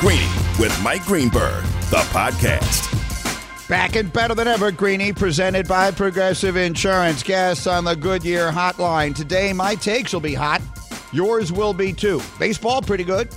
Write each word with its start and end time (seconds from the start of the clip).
Greeny 0.00 0.28
with 0.58 0.78
Mike 0.82 1.04
Greenberg, 1.06 1.64
the 1.88 2.04
podcast. 2.12 2.92
Back 3.66 3.96
and 3.96 4.12
better 4.12 4.34
than 4.34 4.46
ever, 4.46 4.70
Greeny, 4.70 5.14
presented 5.14 5.66
by 5.66 5.90
Progressive 5.90 6.54
Insurance. 6.54 7.22
Guests 7.22 7.66
on 7.66 7.84
the 7.84 7.96
Goodyear 7.96 8.50
Hotline. 8.50 9.14
Today, 9.14 9.54
my 9.54 9.74
takes 9.74 10.12
will 10.12 10.20
be 10.20 10.34
hot. 10.34 10.60
Yours 11.12 11.50
will 11.50 11.72
be 11.72 11.94
too. 11.94 12.20
Baseball, 12.38 12.82
pretty 12.82 13.04
good. 13.04 13.34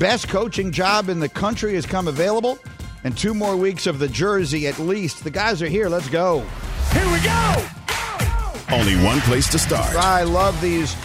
Best 0.00 0.28
coaching 0.28 0.72
job 0.72 1.08
in 1.08 1.20
the 1.20 1.28
country 1.28 1.74
has 1.74 1.86
come 1.86 2.08
available. 2.08 2.58
And 3.04 3.16
two 3.16 3.32
more 3.32 3.56
weeks 3.56 3.86
of 3.86 4.00
the 4.00 4.08
jersey 4.08 4.66
at 4.66 4.80
least. 4.80 5.22
The 5.22 5.30
guys 5.30 5.62
are 5.62 5.68
here. 5.68 5.88
Let's 5.88 6.08
go. 6.08 6.40
Here 6.92 7.10
we 7.12 7.20
go! 7.20 7.66
Only 8.72 8.96
one 9.04 9.20
place 9.20 9.48
to 9.52 9.60
start. 9.60 9.94
I 9.94 10.24
love 10.24 10.60
these 10.60 10.96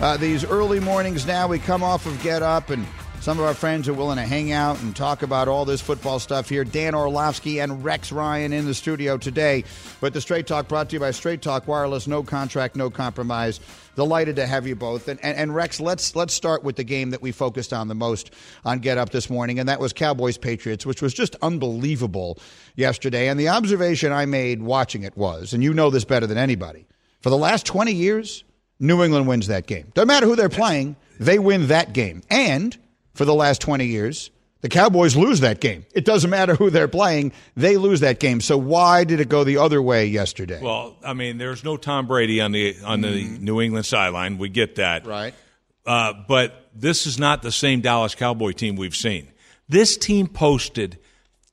uh, 0.00 0.16
these 0.16 0.42
early 0.42 0.80
mornings 0.80 1.26
now. 1.26 1.48
We 1.48 1.58
come 1.58 1.82
off 1.82 2.06
of 2.06 2.20
Get 2.22 2.42
Up, 2.42 2.70
and 2.70 2.86
some 3.24 3.38
of 3.38 3.46
our 3.46 3.54
friends 3.54 3.88
are 3.88 3.94
willing 3.94 4.18
to 4.18 4.22
hang 4.22 4.52
out 4.52 4.78
and 4.82 4.94
talk 4.94 5.22
about 5.22 5.48
all 5.48 5.64
this 5.64 5.80
football 5.80 6.18
stuff 6.18 6.46
here. 6.46 6.62
Dan 6.62 6.94
Orlovsky 6.94 7.58
and 7.58 7.82
Rex 7.82 8.12
Ryan 8.12 8.52
in 8.52 8.66
the 8.66 8.74
studio 8.74 9.16
today. 9.16 9.64
But 10.02 10.12
the 10.12 10.20
Straight 10.20 10.46
Talk 10.46 10.68
brought 10.68 10.90
to 10.90 10.96
you 10.96 11.00
by 11.00 11.10
Straight 11.10 11.40
Talk 11.40 11.66
Wireless. 11.66 12.06
No 12.06 12.22
contract, 12.22 12.76
no 12.76 12.90
compromise. 12.90 13.60
Delighted 13.96 14.36
to 14.36 14.46
have 14.46 14.66
you 14.66 14.76
both. 14.76 15.08
And, 15.08 15.18
and, 15.24 15.38
and 15.38 15.54
Rex, 15.54 15.80
let's 15.80 16.14
let's 16.14 16.34
start 16.34 16.64
with 16.64 16.76
the 16.76 16.84
game 16.84 17.12
that 17.12 17.22
we 17.22 17.32
focused 17.32 17.72
on 17.72 17.88
the 17.88 17.94
most 17.94 18.30
on 18.62 18.80
Get 18.80 18.98
Up 18.98 19.08
this 19.08 19.30
morning, 19.30 19.58
and 19.58 19.70
that 19.70 19.80
was 19.80 19.94
Cowboys 19.94 20.36
Patriots, 20.36 20.84
which 20.84 21.00
was 21.00 21.14
just 21.14 21.34
unbelievable 21.40 22.36
yesterday. 22.76 23.28
And 23.28 23.40
the 23.40 23.48
observation 23.48 24.12
I 24.12 24.26
made 24.26 24.60
watching 24.60 25.02
it 25.02 25.16
was, 25.16 25.54
and 25.54 25.62
you 25.62 25.72
know 25.72 25.88
this 25.88 26.04
better 26.04 26.26
than 26.26 26.36
anybody, 26.36 26.84
for 27.22 27.30
the 27.30 27.38
last 27.38 27.64
20 27.64 27.90
years, 27.90 28.44
New 28.78 29.02
England 29.02 29.26
wins 29.26 29.46
that 29.46 29.66
game. 29.66 29.90
Doesn't 29.94 30.08
matter 30.08 30.26
who 30.26 30.36
they're 30.36 30.50
playing, 30.50 30.96
they 31.18 31.38
win 31.38 31.68
that 31.68 31.94
game. 31.94 32.20
And 32.28 32.76
for 33.14 33.24
the 33.24 33.34
last 33.34 33.60
20 33.60 33.86
years, 33.86 34.30
the 34.60 34.68
Cowboys 34.68 35.16
lose 35.16 35.40
that 35.40 35.60
game. 35.60 35.84
It 35.94 36.04
doesn't 36.04 36.30
matter 36.30 36.54
who 36.54 36.70
they're 36.70 36.86
playing, 36.88 37.32
they 37.56 37.76
lose 37.76 38.00
that 38.00 38.20
game. 38.20 38.40
So 38.40 38.56
why 38.56 39.04
did 39.04 39.20
it 39.20 39.28
go 39.28 39.44
the 39.44 39.58
other 39.58 39.82
way 39.82 40.06
yesterday? 40.06 40.60
Well, 40.62 40.96
I 41.04 41.12
mean, 41.14 41.38
there's 41.38 41.64
no 41.64 41.76
Tom 41.76 42.06
Brady 42.06 42.40
on 42.40 42.52
the 42.52 42.76
on 42.84 43.00
the 43.00 43.24
New 43.24 43.60
England 43.60 43.86
sideline. 43.86 44.38
We 44.38 44.48
get 44.48 44.76
that. 44.76 45.06
right? 45.06 45.34
Uh, 45.86 46.14
but 46.26 46.70
this 46.74 47.06
is 47.06 47.18
not 47.18 47.42
the 47.42 47.52
same 47.52 47.82
Dallas 47.82 48.14
Cowboy 48.14 48.52
team 48.52 48.76
we've 48.76 48.96
seen. 48.96 49.28
This 49.68 49.98
team 49.98 50.28
posted 50.28 50.98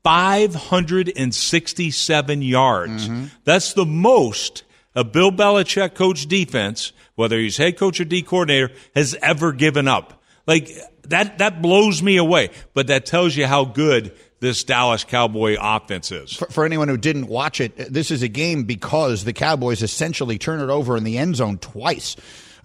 567 0.04 2.42
yards. 2.42 3.10
That's 3.44 3.74
the 3.74 3.86
most 3.86 4.64
a 4.96 5.04
Bill 5.04 5.32
Belichick 5.32 5.96
coach 5.96 6.28
defense, 6.28 6.92
whether 7.16 7.38
he's 7.38 7.58
head 7.58 7.78
coach 7.78 8.00
or 8.00 8.06
D 8.06 8.22
coordinator, 8.22 8.72
has 8.96 9.16
ever 9.22 9.52
given 9.54 9.88
up. 9.88 10.22
Like 10.48 10.70
that, 11.10 11.40
that 11.40 11.62
blows 11.62 12.02
me 12.02 12.18
away. 12.18 12.50
But 12.74 12.88
that 12.88 13.06
tells 13.06 13.36
you 13.36 13.48
how 13.48 13.66
good 13.66 14.14
this 14.40 14.64
Dallas 14.64 15.04
Cowboy 15.04 15.56
offense 15.60 16.12
is. 16.12 16.34
For, 16.34 16.48
for 16.48 16.66
anyone 16.66 16.88
who 16.88 16.98
didn't 16.98 17.28
watch 17.28 17.62
it, 17.62 17.76
this 17.78 18.12
is 18.12 18.24
a 18.24 18.28
game 18.28 18.64
because 18.64 19.24
the 19.24 19.34
Cowboys 19.34 19.84
essentially 19.84 20.38
turn 20.38 20.60
it 20.60 20.70
over 20.70 20.98
in 20.98 21.04
the 21.04 21.18
end 21.18 21.36
zone 21.36 21.58
twice. 21.60 22.16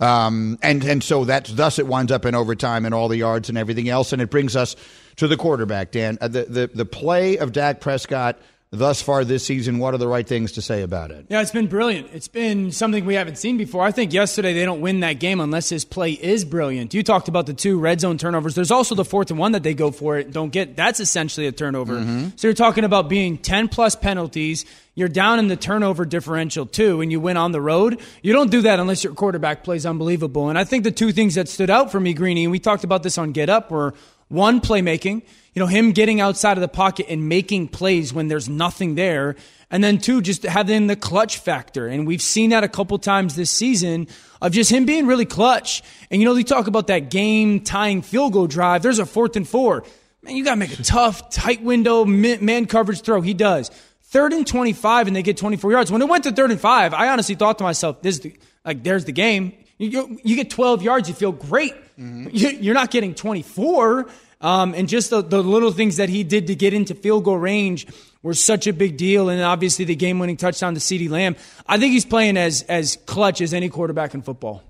Um, 0.01 0.59
and, 0.63 0.85
and 0.85 1.03
so 1.03 1.25
that's 1.25 1.53
thus 1.53 1.79
it 1.79 1.87
winds 1.87 2.13
up 2.13 2.25
in 2.25 2.35
overtime 2.35 2.85
and 2.85 2.95
all 2.95 3.09
the 3.09 3.17
yards 3.17 3.49
and 3.49 3.57
everything 3.57 3.89
else. 3.89 4.13
And 4.13 4.21
it 4.21 4.31
brings 4.31 4.57
us 4.57 4.77
to 5.17 5.29
the 5.29 5.37
quarterback, 5.37 5.91
Dan. 5.91 6.19
Uh, 6.21 6.29
the, 6.29 6.45
the, 6.45 6.67
the 6.73 6.85
play 6.85 7.39
of 7.39 7.53
Dak 7.53 7.81
Prescott 7.81 8.39
thus 8.71 9.01
far 9.01 9.25
this 9.25 9.45
season, 9.45 9.79
what 9.79 9.95
are 9.95 9.99
the 9.99 10.09
right 10.09 10.27
things 10.27 10.53
to 10.53 10.63
say 10.63 10.83
about 10.83 11.11
it? 11.11 11.27
Yeah, 11.29 11.41
it's 11.41 11.51
been 11.51 11.67
brilliant. 11.67 12.09
It's 12.13 12.29
been 12.29 12.73
something 12.73 13.05
we 13.05 13.15
haven't 13.15 13.39
seen 13.39 13.57
before. 13.57 13.85
I 13.85 13.93
think 13.93 14.13
yesterday 14.13 14.53
they 14.53 14.65
don't 14.65 14.81
win 14.81 15.01
that 15.01 15.15
game 15.15 15.41
unless 15.41 15.69
his 15.69 15.85
play 15.85 16.13
is 16.13 16.45
brilliant. 16.45 16.93
You 16.95 17.03
talked 17.03 17.29
about 17.29 17.47
the 17.47 17.55
two 17.55 17.79
red 17.79 18.01
zone 18.01 18.19
turnovers. 18.19 18.55
There's 18.55 18.71
also 18.71 18.95
the 18.95 19.05
fourth 19.05 19.31
and 19.31 19.39
one 19.39 19.53
that 19.53 19.63
they 19.63 19.75
go 19.75 19.91
for 19.91 20.19
it, 20.19 20.33
don't 20.33 20.51
get. 20.51 20.77
That's 20.77 21.01
essentially 21.01 21.47
a 21.47 21.53
turnover. 21.53 21.95
Mm-hmm. 21.95 22.29
So 22.37 22.49
you're 22.49 22.55
talking 22.55 22.85
about 22.85 23.09
being 23.09 23.39
10 23.39 23.69
plus 23.69 23.95
penalties. 23.95 24.65
You're 24.95 25.09
down 25.09 25.39
in 25.39 25.49
the 25.49 25.57
turnover 25.57 26.05
differential 26.05 26.67
too, 26.67 27.01
and 27.03 27.13
you 27.13 27.21
win 27.21 27.37
on 27.37 27.53
the 27.53 27.61
road. 27.61 28.01
You 28.23 28.33
don't 28.33 28.51
do 28.51 28.63
that 28.63 28.81
unless 28.81 29.05
your 29.05 29.13
quarterback 29.13 29.63
plays 29.63 29.85
unbelievable. 29.85 30.49
And 30.49 30.59
I 30.59 30.65
think 30.65 30.85
the 30.85 30.91
two 30.91 31.13
things 31.13 31.35
that 31.35 31.49
stood 31.49 31.71
out 31.71 31.93
for 31.93 32.01
me, 32.01 32.15
Greeny, 32.15 32.45
and 32.45 32.51
we 32.51 32.59
talked 32.59 32.83
about 32.83 33.03
this 33.03 33.19
on 33.19 33.33
Get 33.33 33.51
Up, 33.51 33.71
were 33.71 33.95
one, 34.29 34.61
playmaking. 34.61 35.23
You 35.57 35.61
know, 35.61 35.67
him 35.69 35.93
getting 35.93 36.21
outside 36.21 36.59
of 36.59 36.61
the 36.61 36.69
pocket 36.69 37.07
and 37.09 37.31
making 37.31 37.69
plays 37.69 38.13
when 38.13 38.29
there's 38.29 38.47
nothing 38.47 38.95
there. 38.95 39.37
And 39.71 39.83
then 39.83 39.97
two, 39.97 40.21
just 40.21 40.43
having 40.43 40.87
the 40.87 40.97
clutch 40.97 41.39
factor. 41.39 41.87
And 41.87 42.07
we've 42.07 42.21
seen 42.21 42.51
that 42.51 42.63
a 42.63 42.69
couple 42.69 42.99
times 42.99 43.37
this 43.37 43.51
season 43.51 44.07
of 44.43 44.53
just 44.53 44.71
him 44.71 44.85
being 44.85 45.07
really 45.07 45.25
clutch. 45.25 45.83
And 46.11 46.21
you 46.21 46.29
know, 46.29 46.35
they 46.35 46.43
talk 46.43 46.67
about 46.67 46.89
that 46.89 47.11
game 47.11 47.61
tying 47.61 48.03
field 48.03 48.35
goal 48.35 48.47
drive. 48.47 48.83
There's 48.83 48.99
a 48.99 49.07
fourth 49.07 49.35
and 49.35 49.49
four. 49.49 49.85
Man, 50.23 50.37
you 50.37 50.45
got 50.45 50.51
to 50.51 50.57
make 50.57 50.79
a 50.79 50.83
tough, 50.83 51.31
tight 51.31 51.63
window, 51.63 52.05
man 52.05 52.67
coverage 52.67 53.01
throw. 53.01 53.23
He 53.23 53.33
does. 53.33 53.71
Third 54.03 54.35
and 54.35 54.47
25, 54.47 55.07
and 55.07 55.17
they 55.17 55.23
get 55.23 55.39
24 55.39 55.73
yards. 55.73 55.91
When 55.91 56.03
it 56.03 56.09
went 56.09 56.25
to 56.25 56.33
third 56.33 56.51
and 56.51 56.61
five, 56.61 56.93
I 56.93 57.09
honestly 57.09 57.35
thought 57.35 57.57
to 57.59 57.65
myself, 57.65 58.03
this 58.03 58.17
is 58.17 58.21
the, 58.21 58.37
like, 58.63 58.83
there's 58.83 59.07
the 59.07 59.13
game. 59.13 59.55
You, 59.79 59.89
you, 59.89 60.21
you 60.23 60.37
get 60.37 60.51
12 60.51 60.83
yards, 60.83 61.09
you 61.09 61.15
feel 61.15 61.33
great. 61.33 61.75
Mm-hmm. 61.99 62.29
You, 62.31 62.49
you're 62.51 62.75
not 62.75 62.91
getting 62.91 63.15
24. 63.15 64.07
Um, 64.41 64.75
and 64.75 64.89
just 64.89 65.11
the, 65.11 65.23
the 65.23 65.43
little 65.43 65.73
things 65.73 65.97
that 65.97 66.09
he 66.09 66.23
did 66.23 66.47
to 66.49 66.55
get 66.55 66.75
into 66.75 66.95
field 66.95 67.25
goal 67.25 67.39
range 67.39 67.87
were 68.23 68.35
such 68.35 68.67
a 68.67 68.73
big 68.73 68.97
deal. 68.97 69.29
And 69.29 69.41
obviously 69.43 69.85
the 69.85 69.97
game 69.97 70.19
winning 70.19 70.37
touchdown 70.37 70.75
to 70.75 70.81
CeeDee 70.81 71.09
Lamb. 71.09 71.37
I 71.67 71.79
think 71.79 71.93
he's 71.93 72.05
playing 72.05 72.37
as, 72.37 72.63
as 72.63 72.99
clutch 73.07 73.41
as 73.41 73.55
any 73.55 73.69
quarterback 73.69 74.15
in 74.15 74.23
football. 74.23 74.63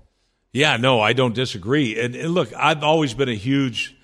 Yeah, 0.53 0.77
no, 0.77 1.01
I 1.01 1.13
don't 1.13 1.35
disagree. 1.35 1.99
And, 1.99 2.15
and 2.15 2.33
look, 2.33 2.53
I've 2.53 2.83
always 2.83 3.13
been 3.13 3.29
a 3.29 3.35
huge, 3.35 3.95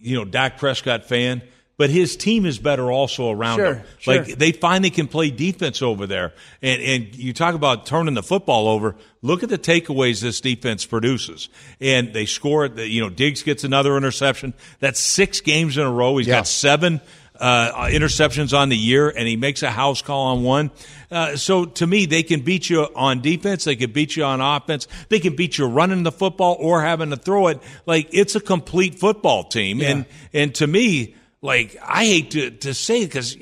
you 0.00 0.16
know, 0.16 0.24
Dak 0.24 0.58
Prescott 0.58 1.04
fan, 1.04 1.42
but 1.82 1.90
his 1.90 2.14
team 2.16 2.46
is 2.46 2.60
better 2.60 2.92
also 2.92 3.28
around 3.28 3.56
Sure, 3.58 3.74
him. 3.74 3.84
sure. 3.98 4.16
Like 4.18 4.38
they 4.38 4.52
finally 4.52 4.90
can 4.90 5.08
play 5.08 5.30
defense 5.32 5.82
over 5.82 6.06
there. 6.06 6.32
And 6.62 6.80
and 6.80 7.16
you 7.16 7.32
talk 7.32 7.56
about 7.56 7.86
turning 7.86 8.14
the 8.14 8.22
football 8.22 8.68
over. 8.68 8.94
Look 9.20 9.42
at 9.42 9.48
the 9.48 9.58
takeaways 9.58 10.20
this 10.22 10.40
defense 10.40 10.86
produces. 10.86 11.48
And 11.80 12.12
they 12.14 12.24
score 12.26 12.66
it. 12.66 12.78
You 12.78 13.00
know, 13.00 13.10
Diggs 13.10 13.42
gets 13.42 13.64
another 13.64 13.96
interception. 13.96 14.54
That's 14.78 15.00
six 15.00 15.40
games 15.40 15.76
in 15.76 15.82
a 15.82 15.90
row. 15.90 16.18
He's 16.18 16.28
Yeah. 16.28 16.36
got 16.36 16.46
seven 16.46 17.00
uh, 17.40 17.86
interceptions 17.88 18.56
on 18.56 18.68
the 18.68 18.76
year, 18.76 19.08
and 19.08 19.26
he 19.26 19.34
makes 19.34 19.64
a 19.64 19.70
house 19.70 20.02
call 20.02 20.26
on 20.26 20.44
one. 20.44 20.70
Uh, 21.10 21.34
so 21.34 21.64
to 21.64 21.84
me, 21.88 22.06
they 22.06 22.22
can 22.22 22.42
beat 22.42 22.70
you 22.70 22.86
on 22.94 23.20
defense. 23.20 23.64
They 23.64 23.74
can 23.74 23.90
beat 23.90 24.14
you 24.14 24.22
on 24.22 24.40
offense. 24.40 24.86
They 25.08 25.18
can 25.18 25.34
beat 25.34 25.58
you 25.58 25.66
running 25.66 26.04
the 26.04 26.12
football 26.12 26.56
or 26.60 26.82
having 26.82 27.10
to 27.10 27.16
throw 27.16 27.48
it. 27.48 27.58
Like 27.86 28.06
it's 28.12 28.36
a 28.36 28.40
complete 28.40 28.94
football 29.00 29.42
team. 29.42 29.80
And 29.80 30.04
and 30.32 30.54
to 30.56 30.68
me, 30.68 31.16
like 31.42 31.76
I 31.86 32.04
hate 32.06 32.30
to 32.32 32.50
to 32.50 32.72
say 32.74 33.02
it 33.02 33.06
because. 33.06 33.36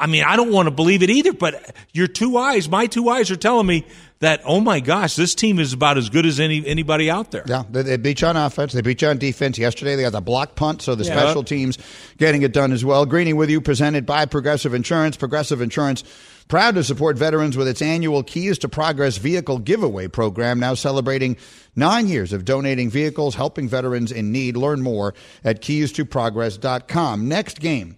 I 0.00 0.06
mean, 0.06 0.22
I 0.22 0.36
don't 0.36 0.52
want 0.52 0.68
to 0.68 0.70
believe 0.70 1.02
it 1.02 1.10
either, 1.10 1.32
but 1.32 1.74
your 1.92 2.06
two 2.06 2.36
eyes, 2.36 2.68
my 2.68 2.86
two 2.86 3.08
eyes 3.08 3.32
are 3.32 3.36
telling 3.36 3.66
me 3.66 3.84
that, 4.20 4.42
oh 4.44 4.60
my 4.60 4.78
gosh, 4.78 5.16
this 5.16 5.34
team 5.34 5.58
is 5.58 5.72
about 5.72 5.98
as 5.98 6.08
good 6.08 6.24
as 6.24 6.38
any 6.38 6.64
anybody 6.64 7.10
out 7.10 7.32
there. 7.32 7.42
Yeah, 7.48 7.64
they, 7.68 7.82
they 7.82 7.96
beat 7.96 8.20
you 8.20 8.28
on 8.28 8.36
offense. 8.36 8.72
They 8.72 8.80
beat 8.80 9.02
you 9.02 9.08
on 9.08 9.18
defense. 9.18 9.58
Yesterday, 9.58 9.96
they 9.96 10.02
got 10.02 10.12
the 10.12 10.20
block 10.20 10.54
punt, 10.54 10.82
so 10.82 10.94
the 10.94 11.02
Yeah. 11.02 11.14
special 11.18 11.42
teams 11.42 11.78
getting 12.16 12.42
it 12.42 12.52
done 12.52 12.70
as 12.70 12.84
well. 12.84 13.06
Greeny 13.06 13.32
with 13.32 13.50
you, 13.50 13.60
presented 13.60 14.06
by 14.06 14.24
Progressive 14.26 14.72
Insurance. 14.72 15.16
Progressive 15.16 15.60
Insurance, 15.60 16.04
proud 16.48 16.74
to 16.74 16.82
support 16.84 17.16
veterans 17.18 17.56
with 17.56 17.68
its 17.68 17.80
annual 17.82 18.22
Keys 18.22 18.58
to 18.58 18.68
Progress 18.68 19.18
vehicle 19.18 19.58
giveaway 19.58 20.08
program, 20.08 20.58
now 20.58 20.74
celebrating 20.74 21.36
nine 21.76 22.08
years 22.08 22.32
of 22.32 22.44
donating 22.44 22.90
vehicles, 22.90 23.34
helping 23.34 23.68
veterans 23.68 24.10
in 24.10 24.32
need. 24.32 24.56
Learn 24.56 24.80
more 24.80 25.14
at 25.44 25.60
keystoprogress.com. 25.62 27.28
Next 27.28 27.60
game. 27.60 27.96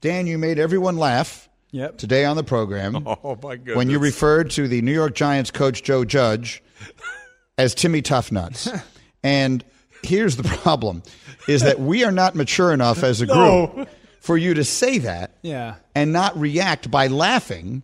Dan, 0.00 0.26
you 0.26 0.38
made 0.38 0.58
everyone 0.58 0.96
laugh 0.96 1.48
Yep. 1.70 1.98
today 1.98 2.24
on 2.24 2.36
the 2.36 2.44
program. 2.44 3.04
Oh 3.06 3.38
my 3.42 3.56
goodness. 3.56 3.76
When 3.76 3.90
you 3.90 3.98
referred 3.98 4.50
to 4.52 4.68
the 4.68 4.80
New 4.80 4.92
York 4.94 5.14
Giants 5.14 5.50
coach 5.50 5.82
Joe 5.82 6.04
Judge 6.04 6.62
as 7.58 7.74
Timmy 7.74 8.00
Toughnuts. 8.00 8.82
and 9.22 9.62
here's 10.02 10.36
the 10.36 10.44
problem 10.44 11.02
is 11.48 11.62
that 11.62 11.78
we 11.80 12.04
are 12.04 12.12
not 12.12 12.34
mature 12.36 12.72
enough 12.72 13.02
as 13.02 13.20
a 13.20 13.26
group 13.74 13.88
for 14.20 14.38
you 14.38 14.54
to 14.54 14.64
say 14.64 14.98
that 14.98 15.32
Yeah. 15.42 15.74
and 15.94 16.12
not 16.12 16.38
react 16.38 16.90
by 16.90 17.08
laughing 17.08 17.82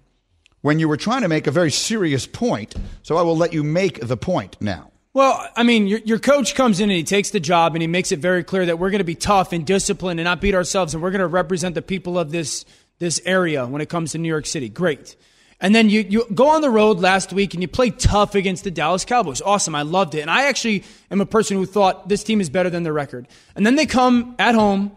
when 0.65 0.79
you 0.79 0.89
were 0.89 0.97
trying 0.97 1.21
to 1.21 1.29
make 1.29 1.47
a 1.47 1.51
very 1.51 1.71
serious 1.71 2.27
point. 2.27 2.75
So 3.03 3.19
I 3.19 3.23
will 3.23 3.37
let 3.37 3.53
you 3.53 3.63
make 3.63 4.01
the 4.01 4.17
point 4.17 4.57
now. 4.63 4.91
Well, 5.13 5.47
I 5.55 5.63
mean, 5.63 5.87
your, 5.87 5.99
your 6.07 6.19
coach 6.19 6.55
comes 6.55 6.81
in 6.81 6.89
and 6.89 6.97
he 6.97 7.05
takes 7.05 7.29
the 7.29 7.39
job 7.39 7.75
and 7.75 7.83
he 7.83 7.87
makes 7.87 8.13
it 8.13 8.19
very 8.19 8.43
clear 8.43 8.65
that 8.65 8.79
we're 8.79 8.89
going 8.89 9.01
to 9.01 9.05
be 9.05 9.15
tough 9.15 9.53
and 9.53 9.67
disciplined 9.67 10.21
and 10.21 10.25
not 10.25 10.41
beat 10.41 10.55
ourselves 10.55 10.95
and 10.95 11.03
we're 11.03 11.11
going 11.11 11.21
to 11.21 11.27
represent 11.27 11.75
the 11.75 11.83
people 11.83 12.19
of 12.19 12.31
this 12.31 12.65
this 12.99 13.21
area 13.27 13.67
when 13.67 13.83
it 13.83 13.91
comes 13.91 14.13
to 14.13 14.19
New 14.19 14.29
York 14.29 14.47
City. 14.47 14.71
Great. 14.71 15.17
And 15.61 15.75
then 15.75 15.91
you, 15.91 16.01
you 16.01 16.27
go 16.33 16.49
on 16.49 16.63
the 16.63 16.71
road 16.71 16.99
last 16.99 17.31
week 17.31 17.53
and 17.53 17.63
you 17.63 17.69
play 17.69 17.91
tough 17.91 18.35
against 18.35 18.65
the 18.65 18.71
Dallas 18.71 19.05
Cowboys. 19.05 19.43
Awesome. 19.43 19.75
I 19.75 19.83
loved 19.83 20.15
it. 20.15 20.21
And 20.21 20.31
I 20.31 20.45
actually 20.47 20.85
am 21.11 21.21
a 21.21 21.27
person 21.27 21.59
who 21.59 21.67
thought 21.67 22.09
this 22.09 22.25
team 22.25 22.41
is 22.41 22.49
better 22.49 22.71
than 22.71 22.85
their 22.85 22.95
record. 22.95 23.29
And 23.55 23.67
then 23.67 23.75
they 23.75 23.85
come 23.85 24.35
at 24.39 24.55
home 24.55 24.93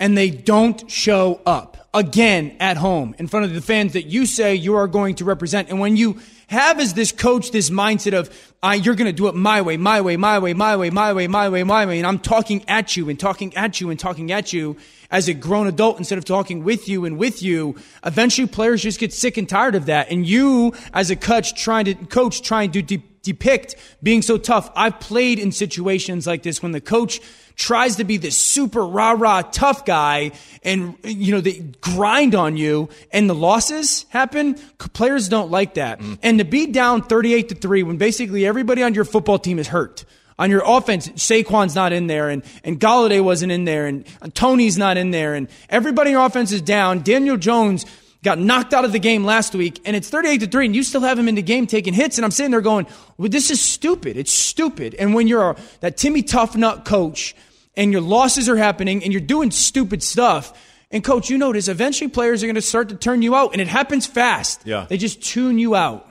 and 0.00 0.18
they 0.18 0.30
don't 0.30 0.90
show 0.90 1.40
up. 1.46 1.81
Again 1.94 2.56
at 2.58 2.76
home 2.76 3.14
in 3.18 3.26
front 3.26 3.44
of 3.44 3.52
the 3.52 3.60
fans 3.60 3.92
that 3.92 4.06
you 4.06 4.24
say 4.24 4.54
you 4.54 4.74
are 4.76 4.88
going 4.88 5.14
to 5.16 5.24
represent. 5.24 5.68
And 5.68 5.78
when 5.78 5.96
you 5.96 6.20
have 6.46 6.80
as 6.80 6.94
this 6.94 7.12
coach 7.12 7.50
this 7.50 7.70
mindset 7.70 8.14
of 8.18 8.30
uh, 8.62 8.78
you're 8.80 8.94
going 8.94 9.06
to 9.06 9.12
do 9.12 9.28
it 9.28 9.34
my 9.34 9.60
way, 9.60 9.76
my 9.76 10.00
way, 10.00 10.16
my 10.16 10.38
way, 10.38 10.54
my 10.54 10.76
way, 10.76 10.90
my 10.90 11.12
way, 11.12 11.26
my 11.26 11.48
way, 11.48 11.64
my 11.64 11.86
way, 11.86 11.98
and 11.98 12.06
I'm 12.06 12.18
talking 12.18 12.64
at 12.68 12.96
you 12.96 13.08
and 13.08 13.18
talking 13.18 13.54
at 13.56 13.80
you 13.80 13.90
and 13.90 13.98
talking 13.98 14.32
at 14.32 14.52
you 14.52 14.76
as 15.10 15.28
a 15.28 15.34
grown 15.34 15.66
adult 15.66 15.98
instead 15.98 16.16
of 16.16 16.24
talking 16.24 16.64
with 16.64 16.88
you 16.88 17.04
and 17.04 17.18
with 17.18 17.42
you, 17.42 17.76
eventually 18.04 18.46
players 18.46 18.82
just 18.82 18.98
get 18.98 19.12
sick 19.12 19.36
and 19.36 19.48
tired 19.48 19.74
of 19.74 19.86
that. 19.86 20.10
And 20.10 20.26
you, 20.26 20.72
as 20.94 21.10
a 21.10 21.16
coach, 21.16 21.54
trying 21.54 21.84
to 21.84 21.94
coach, 21.94 22.40
trying 22.40 22.70
to 22.72 22.80
de- 22.80 23.02
depict 23.22 23.76
being 24.02 24.22
so 24.22 24.38
tough. 24.38 24.70
I've 24.74 25.00
played 25.00 25.38
in 25.38 25.52
situations 25.52 26.26
like 26.26 26.42
this 26.42 26.62
when 26.62 26.72
the 26.72 26.80
coach 26.80 27.20
tries 27.56 27.96
to 27.96 28.04
be 28.04 28.16
this 28.16 28.36
super 28.38 28.84
rah 28.84 29.12
rah 29.12 29.42
tough 29.42 29.84
guy 29.84 30.32
and, 30.62 30.96
you 31.04 31.32
know, 31.32 31.40
they 31.40 31.58
grind 31.80 32.34
on 32.34 32.56
you 32.56 32.88
and 33.12 33.28
the 33.28 33.34
losses 33.34 34.06
happen. 34.08 34.54
Players 34.92 35.28
don't 35.28 35.50
like 35.50 35.74
that. 35.74 36.00
Mm. 36.00 36.18
And 36.22 36.38
to 36.38 36.44
be 36.44 36.66
down 36.66 37.02
38 37.02 37.48
to 37.50 37.54
3 37.54 37.82
when 37.82 37.96
basically 37.96 38.46
everybody 38.46 38.82
on 38.82 38.94
your 38.94 39.04
football 39.04 39.38
team 39.38 39.58
is 39.58 39.68
hurt. 39.68 40.04
On 40.38 40.50
your 40.50 40.62
offense, 40.64 41.08
Saquon's 41.08 41.74
not 41.74 41.92
in 41.92 42.06
there, 42.06 42.30
and, 42.30 42.42
and 42.64 42.80
Golladay 42.80 43.22
wasn't 43.22 43.52
in 43.52 43.64
there, 43.64 43.86
and, 43.86 44.04
and 44.22 44.34
Toney's 44.34 44.78
not 44.78 44.96
in 44.96 45.10
there, 45.10 45.34
and 45.34 45.46
everybody 45.68 46.10
in 46.10 46.14
your 46.14 46.24
offense 46.24 46.52
is 46.52 46.62
down. 46.62 47.02
Daniel 47.02 47.36
Jones 47.36 47.84
got 48.22 48.38
knocked 48.38 48.72
out 48.72 48.84
of 48.84 48.92
the 48.92 48.98
game 48.98 49.24
last 49.24 49.54
week, 49.54 49.80
and 49.84 49.96
it's 49.96 50.08
38 50.08 50.38
to 50.38 50.46
3, 50.46 50.66
and 50.66 50.76
you 50.76 50.82
still 50.82 51.00
have 51.00 51.18
him 51.18 51.28
in 51.28 51.34
the 51.34 51.42
game 51.42 51.66
taking 51.66 51.92
hits. 51.92 52.18
And 52.18 52.24
I'm 52.24 52.30
sitting 52.30 52.52
there 52.52 52.60
going, 52.60 52.86
well, 53.18 53.28
this 53.28 53.50
is 53.50 53.60
stupid. 53.60 54.16
It's 54.16 54.32
stupid. 54.32 54.94
And 54.94 55.14
when 55.14 55.26
you're 55.26 55.56
that 55.80 55.96
Timmy 55.96 56.22
Toughnut 56.22 56.84
coach, 56.84 57.34
and 57.74 57.90
your 57.90 58.02
losses 58.02 58.48
are 58.48 58.56
happening, 58.56 59.02
and 59.02 59.12
you're 59.12 59.20
doing 59.20 59.50
stupid 59.50 60.02
stuff, 60.02 60.58
and 60.90 61.02
coach, 61.02 61.30
you 61.30 61.38
notice 61.38 61.68
eventually 61.68 62.10
players 62.10 62.42
are 62.42 62.46
going 62.46 62.54
to 62.54 62.62
start 62.62 62.90
to 62.90 62.96
turn 62.96 63.22
you 63.22 63.34
out, 63.34 63.52
and 63.52 63.60
it 63.60 63.68
happens 63.68 64.06
fast. 64.06 64.62
Yeah. 64.66 64.86
They 64.88 64.98
just 64.98 65.22
tune 65.22 65.58
you 65.58 65.74
out. 65.74 66.06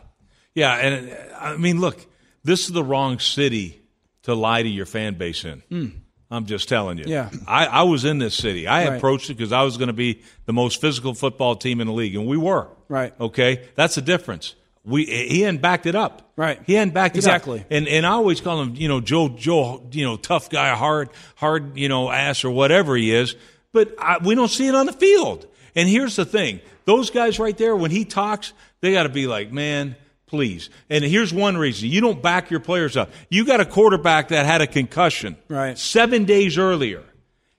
Yeah, 0.53 0.73
and 0.75 1.17
I 1.39 1.55
mean, 1.55 1.79
look, 1.79 2.05
this 2.43 2.61
is 2.61 2.71
the 2.71 2.83
wrong 2.83 3.19
city 3.19 3.81
to 4.23 4.33
lie 4.35 4.63
to 4.63 4.69
your 4.69 4.85
fan 4.85 5.15
base 5.15 5.45
in. 5.45 5.63
Mm. 5.71 6.00
I'm 6.31 6.45
just 6.45 6.69
telling 6.69 6.97
you. 6.97 7.03
Yeah. 7.07 7.29
I, 7.45 7.65
I 7.65 7.83
was 7.83 8.05
in 8.05 8.17
this 8.17 8.35
city. 8.35 8.65
I 8.65 8.87
right. 8.87 8.97
approached 8.97 9.29
it 9.29 9.35
because 9.35 9.51
I 9.51 9.63
was 9.63 9.75
going 9.75 9.87
to 9.87 9.93
be 9.93 10.23
the 10.45 10.53
most 10.53 10.79
physical 10.79 11.13
football 11.13 11.57
team 11.57 11.81
in 11.81 11.87
the 11.87 11.93
league, 11.93 12.15
and 12.15 12.25
we 12.25 12.37
were. 12.37 12.69
Right. 12.87 13.13
Okay? 13.19 13.67
That's 13.75 13.95
the 13.95 14.01
difference. 14.01 14.55
We 14.83 15.05
he 15.05 15.41
hadn't 15.41 15.61
backed 15.61 15.85
it 15.85 15.93
up. 15.93 16.31
Right. 16.35 16.59
He 16.65 16.73
hadn't 16.73 16.95
backed 16.95 17.15
exactly. 17.15 17.59
it 17.59 17.61
up. 17.61 17.71
Exactly. 17.71 17.77
And 17.77 17.87
and 17.87 18.05
I 18.05 18.11
always 18.11 18.41
call 18.41 18.61
him, 18.61 18.75
you 18.75 18.87
know, 18.87 18.99
Joe 18.99 19.29
Joe, 19.29 19.87
you 19.91 20.03
know, 20.03 20.17
tough 20.17 20.49
guy, 20.49 20.73
hard 20.73 21.09
hard, 21.35 21.77
you 21.77 21.87
know, 21.87 22.09
ass 22.09 22.43
or 22.43 22.49
whatever 22.49 22.95
he 22.95 23.13
is. 23.13 23.35
But 23.73 23.93
I, 23.99 24.17
we 24.23 24.33
don't 24.33 24.49
see 24.49 24.67
it 24.67 24.73
on 24.73 24.87
the 24.87 24.93
field. 24.93 25.45
And 25.75 25.87
here's 25.87 26.15
the 26.15 26.25
thing: 26.25 26.61
those 26.85 27.11
guys 27.11 27.37
right 27.37 27.55
there, 27.55 27.75
when 27.75 27.91
he 27.91 28.05
talks, 28.05 28.53
they 28.79 28.91
got 28.91 29.03
to 29.03 29.09
be 29.09 29.27
like, 29.27 29.51
man, 29.51 29.95
please. 30.31 30.69
And 30.89 31.03
here's 31.03 31.33
one 31.33 31.57
reason 31.57 31.89
you 31.89 31.99
don't 31.99 32.21
back 32.21 32.49
your 32.49 32.61
players 32.61 32.95
up. 32.95 33.11
You 33.29 33.45
got 33.45 33.59
a 33.59 33.65
quarterback 33.65 34.29
that 34.29 34.45
had 34.45 34.61
a 34.61 34.67
concussion 34.67 35.35
right. 35.49 35.77
seven 35.77 36.23
days 36.23 36.57
earlier. 36.57 37.03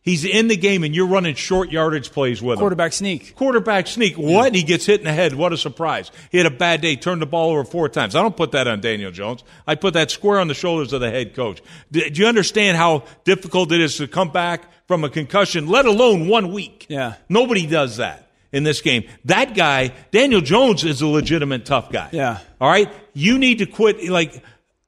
He's 0.00 0.24
in 0.24 0.48
the 0.48 0.56
game 0.56 0.82
and 0.82 0.94
you're 0.94 1.06
running 1.06 1.34
short 1.34 1.70
yardage 1.70 2.10
plays 2.10 2.42
with 2.42 2.58
Quarterback 2.58 2.94
him. 2.94 2.98
Quarterback 2.98 3.26
sneak. 3.26 3.36
Quarterback 3.36 3.86
sneak. 3.86 4.14
What? 4.16 4.46
And 4.46 4.56
he 4.56 4.62
gets 4.64 4.86
hit 4.86 5.00
in 5.00 5.04
the 5.04 5.12
head. 5.12 5.34
What 5.34 5.52
a 5.52 5.56
surprise. 5.58 6.10
He 6.30 6.38
had 6.38 6.46
a 6.46 6.50
bad 6.50 6.80
day, 6.80 6.96
turned 6.96 7.22
the 7.22 7.26
ball 7.26 7.50
over 7.50 7.62
four 7.62 7.90
times. 7.90 8.16
I 8.16 8.22
don't 8.22 8.36
put 8.36 8.52
that 8.52 8.66
on 8.66 8.80
Daniel 8.80 9.12
Jones. 9.12 9.44
I 9.66 9.74
put 9.74 9.92
that 9.92 10.10
square 10.10 10.40
on 10.40 10.48
the 10.48 10.54
shoulders 10.54 10.94
of 10.94 11.02
the 11.02 11.10
head 11.10 11.34
coach. 11.34 11.62
Do 11.92 12.00
you 12.00 12.26
understand 12.26 12.78
how 12.78 13.04
difficult 13.24 13.70
it 13.70 13.82
is 13.82 13.98
to 13.98 14.08
come 14.08 14.30
back 14.30 14.64
from 14.88 15.04
a 15.04 15.10
concussion, 15.10 15.68
let 15.68 15.84
alone 15.84 16.26
one 16.26 16.52
week? 16.52 16.86
Yeah. 16.88 17.14
Nobody 17.28 17.66
does 17.66 17.98
that 17.98 18.21
in 18.52 18.64
this 18.64 18.80
game. 18.80 19.08
That 19.24 19.54
guy, 19.54 19.92
Daniel 20.10 20.40
Jones, 20.40 20.84
is 20.84 21.02
a 21.02 21.06
legitimate 21.06 21.64
tough 21.64 21.90
guy. 21.90 22.10
Yeah. 22.12 22.38
All 22.60 22.70
right? 22.70 22.92
You 23.14 23.38
need 23.38 23.58
to 23.58 23.66
quit. 23.66 24.08
Like, 24.08 24.42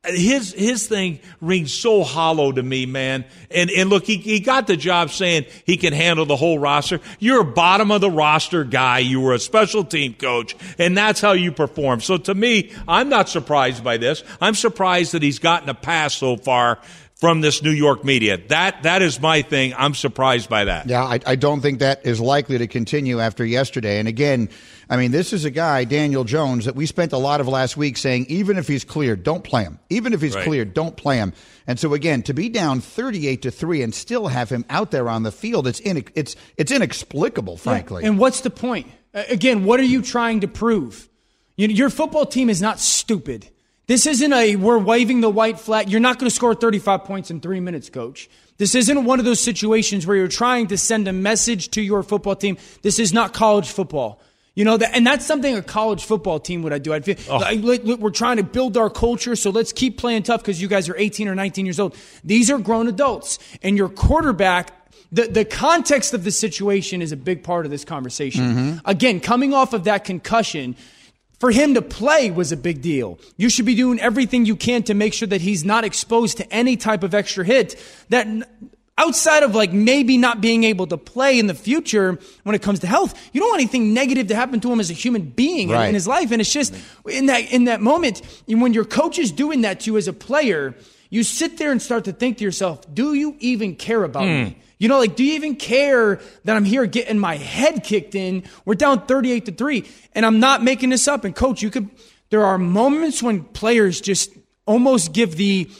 his 0.06 0.52
his 0.52 0.86
thing 0.86 1.20
rings 1.40 1.72
so 1.72 2.02
hollow 2.02 2.52
to 2.52 2.62
me, 2.62 2.86
man. 2.86 3.24
And 3.50 3.70
and 3.70 3.90
look, 3.90 4.04
he, 4.04 4.16
he 4.16 4.40
got 4.40 4.66
the 4.66 4.76
job 4.76 5.10
saying 5.10 5.46
he 5.64 5.76
can 5.76 5.92
handle 5.92 6.26
the 6.26 6.36
whole 6.36 6.58
roster. 6.58 7.00
You're 7.18 7.40
a 7.40 7.44
bottom 7.44 7.90
of 7.90 8.00
the 8.00 8.10
roster 8.10 8.64
guy. 8.64 8.98
You 8.98 9.20
were 9.20 9.32
a 9.34 9.38
special 9.38 9.84
team 9.84 10.14
coach, 10.14 10.56
and 10.78 10.96
that's 10.96 11.20
how 11.20 11.32
you 11.32 11.52
perform. 11.52 12.00
So 12.00 12.18
to 12.18 12.34
me, 12.34 12.72
I'm 12.86 13.08
not 13.08 13.28
surprised 13.28 13.82
by 13.82 13.96
this. 13.96 14.22
I'm 14.40 14.54
surprised 14.54 15.12
that 15.12 15.22
he's 15.22 15.38
gotten 15.38 15.68
a 15.68 15.74
pass 15.74 16.14
so 16.14 16.36
far 16.36 16.80
from 17.24 17.40
this 17.40 17.62
New 17.62 17.70
York 17.70 18.04
media. 18.04 18.36
That 18.48 18.82
that 18.82 19.00
is 19.00 19.18
my 19.18 19.40
thing. 19.40 19.72
I'm 19.78 19.94
surprised 19.94 20.50
by 20.50 20.66
that. 20.66 20.90
Yeah, 20.90 21.02
I, 21.02 21.20
I 21.24 21.36
don't 21.36 21.62
think 21.62 21.78
that 21.78 22.04
is 22.04 22.20
likely 22.20 22.58
to 22.58 22.66
continue 22.66 23.18
after 23.18 23.46
yesterday. 23.46 23.98
And 23.98 24.06
again, 24.06 24.50
I 24.90 24.98
mean, 24.98 25.10
this 25.10 25.32
is 25.32 25.46
a 25.46 25.50
guy, 25.50 25.84
Daniel 25.84 26.24
Jones, 26.24 26.66
that 26.66 26.76
we 26.76 26.84
spent 26.84 27.14
a 27.14 27.16
lot 27.16 27.40
of 27.40 27.48
last 27.48 27.78
week 27.78 27.96
saying, 27.96 28.26
even 28.28 28.58
if 28.58 28.68
he's 28.68 28.84
cleared, 28.84 29.22
don't 29.22 29.42
play 29.42 29.62
him. 29.62 29.78
Even 29.88 30.12
if 30.12 30.20
he's 30.20 30.34
right. 30.34 30.44
cleared, 30.44 30.74
don't 30.74 30.98
play 30.98 31.16
him. 31.16 31.32
And 31.66 31.80
so 31.80 31.94
again, 31.94 32.22
to 32.24 32.34
be 32.34 32.50
down 32.50 32.82
38 32.82 33.40
to 33.40 33.50
3 33.50 33.80
and 33.80 33.94
still 33.94 34.26
have 34.26 34.50
him 34.50 34.66
out 34.68 34.90
there 34.90 35.08
on 35.08 35.22
the 35.22 35.32
field, 35.32 35.66
it's 35.66 35.80
in, 35.80 36.04
it's 36.14 36.36
it's 36.58 36.70
inexplicable, 36.70 37.56
frankly. 37.56 38.02
Yeah. 38.02 38.10
And 38.10 38.18
what's 38.18 38.42
the 38.42 38.50
point? 38.50 38.88
Again, 39.14 39.64
what 39.64 39.80
are 39.80 39.84
you 39.84 40.02
trying 40.02 40.40
to 40.40 40.48
prove? 40.48 41.08
You 41.56 41.68
know, 41.68 41.74
your 41.74 41.88
football 41.88 42.26
team 42.26 42.50
is 42.50 42.60
not 42.60 42.80
stupid. 42.80 43.48
This 43.86 44.06
isn't 44.06 44.32
a 44.32 44.56
we're 44.56 44.78
waving 44.78 45.20
the 45.20 45.30
white 45.30 45.60
flag. 45.60 45.90
You're 45.90 46.00
not 46.00 46.18
going 46.18 46.28
to 46.28 46.34
score 46.34 46.54
35 46.54 47.04
points 47.04 47.30
in 47.30 47.40
three 47.40 47.60
minutes, 47.60 47.90
coach. 47.90 48.30
This 48.56 48.74
isn't 48.74 49.04
one 49.04 49.18
of 49.18 49.24
those 49.24 49.40
situations 49.40 50.06
where 50.06 50.16
you're 50.16 50.28
trying 50.28 50.68
to 50.68 50.78
send 50.78 51.08
a 51.08 51.12
message 51.12 51.70
to 51.70 51.82
your 51.82 52.02
football 52.02 52.36
team. 52.36 52.56
This 52.82 52.98
is 52.98 53.12
not 53.12 53.34
college 53.34 53.68
football. 53.68 54.20
You 54.54 54.64
know, 54.64 54.76
that, 54.76 54.94
and 54.94 55.04
that's 55.04 55.26
something 55.26 55.56
a 55.56 55.62
college 55.62 56.04
football 56.04 56.38
team 56.38 56.62
would 56.62 56.72
I 56.72 56.78
do. 56.78 56.92
I'd 56.92 57.04
feel 57.04 57.16
oh. 57.28 57.38
like, 57.38 57.82
we're 57.82 58.10
trying 58.10 58.36
to 58.36 58.44
build 58.44 58.76
our 58.76 58.88
culture, 58.88 59.34
so 59.34 59.50
let's 59.50 59.72
keep 59.72 59.98
playing 59.98 60.22
tough 60.22 60.42
because 60.42 60.62
you 60.62 60.68
guys 60.68 60.88
are 60.88 60.96
18 60.96 61.26
or 61.26 61.34
19 61.34 61.66
years 61.66 61.80
old. 61.80 61.96
These 62.22 62.52
are 62.52 62.58
grown 62.58 62.86
adults, 62.86 63.40
and 63.62 63.76
your 63.76 63.88
quarterback 63.88 64.70
the, 65.14 65.28
the 65.28 65.44
context 65.44 66.12
of 66.12 66.24
the 66.24 66.32
situation 66.32 67.00
is 67.00 67.12
a 67.12 67.16
big 67.16 67.44
part 67.44 67.66
of 67.66 67.70
this 67.70 67.84
conversation. 67.84 68.42
Mm-hmm. 68.42 68.78
Again, 68.84 69.20
coming 69.20 69.54
off 69.54 69.72
of 69.72 69.84
that 69.84 70.02
concussion, 70.02 70.74
for 71.44 71.50
him 71.50 71.74
to 71.74 71.82
play 71.82 72.30
was 72.30 72.52
a 72.52 72.56
big 72.56 72.80
deal. 72.80 73.18
You 73.36 73.50
should 73.50 73.66
be 73.66 73.74
doing 73.74 74.00
everything 74.00 74.46
you 74.46 74.56
can 74.56 74.82
to 74.84 74.94
make 74.94 75.12
sure 75.12 75.28
that 75.28 75.42
he's 75.42 75.62
not 75.62 75.84
exposed 75.84 76.38
to 76.38 76.50
any 76.50 76.78
type 76.78 77.02
of 77.02 77.12
extra 77.12 77.44
hit 77.44 77.78
that 78.08 78.26
outside 78.96 79.42
of 79.42 79.54
like 79.54 79.70
maybe 79.70 80.16
not 80.16 80.40
being 80.40 80.64
able 80.64 80.86
to 80.86 80.96
play 80.96 81.38
in 81.38 81.46
the 81.46 81.52
future 81.52 82.18
when 82.44 82.54
it 82.54 82.62
comes 82.62 82.78
to 82.78 82.86
health 82.86 83.12
you 83.34 83.42
don't 83.42 83.50
want 83.50 83.60
anything 83.60 83.92
negative 83.92 84.28
to 84.28 84.34
happen 84.34 84.58
to 84.58 84.72
him 84.72 84.80
as 84.80 84.88
a 84.88 84.94
human 84.94 85.20
being 85.20 85.68
right. 85.68 85.82
in, 85.82 85.88
in 85.88 85.94
his 85.94 86.08
life 86.08 86.30
and 86.30 86.40
it's 86.40 86.52
just 86.52 86.74
in 87.10 87.26
that 87.26 87.52
in 87.52 87.64
that 87.64 87.82
moment 87.82 88.22
when 88.46 88.72
your 88.72 88.86
coach 88.86 89.18
is 89.18 89.30
doing 89.30 89.62
that 89.62 89.80
to 89.80 89.90
you 89.90 89.98
as 89.98 90.08
a 90.08 90.12
player 90.14 90.74
you 91.10 91.22
sit 91.24 91.58
there 91.58 91.72
and 91.72 91.82
start 91.82 92.04
to 92.04 92.12
think 92.12 92.38
to 92.38 92.44
yourself 92.44 92.82
do 92.94 93.12
you 93.12 93.36
even 93.40 93.74
care 93.74 94.04
about 94.04 94.22
mm. 94.22 94.44
me 94.44 94.56
you 94.78 94.88
know, 94.88 94.98
like, 94.98 95.16
do 95.16 95.24
you 95.24 95.34
even 95.34 95.56
care 95.56 96.20
that 96.44 96.56
I'm 96.56 96.64
here 96.64 96.86
getting 96.86 97.18
my 97.18 97.36
head 97.36 97.84
kicked 97.84 98.14
in? 98.14 98.44
We're 98.64 98.74
down 98.74 99.06
38 99.06 99.46
to 99.46 99.52
3, 99.52 99.84
and 100.14 100.26
I'm 100.26 100.40
not 100.40 100.62
making 100.62 100.90
this 100.90 101.06
up. 101.06 101.24
And, 101.24 101.34
coach, 101.34 101.62
you 101.62 101.70
could, 101.70 101.90
there 102.30 102.44
are 102.44 102.58
moments 102.58 103.22
when 103.22 103.44
players 103.44 104.00
just 104.00 104.30
almost 104.66 105.12
give 105.12 105.36
the, 105.36 105.70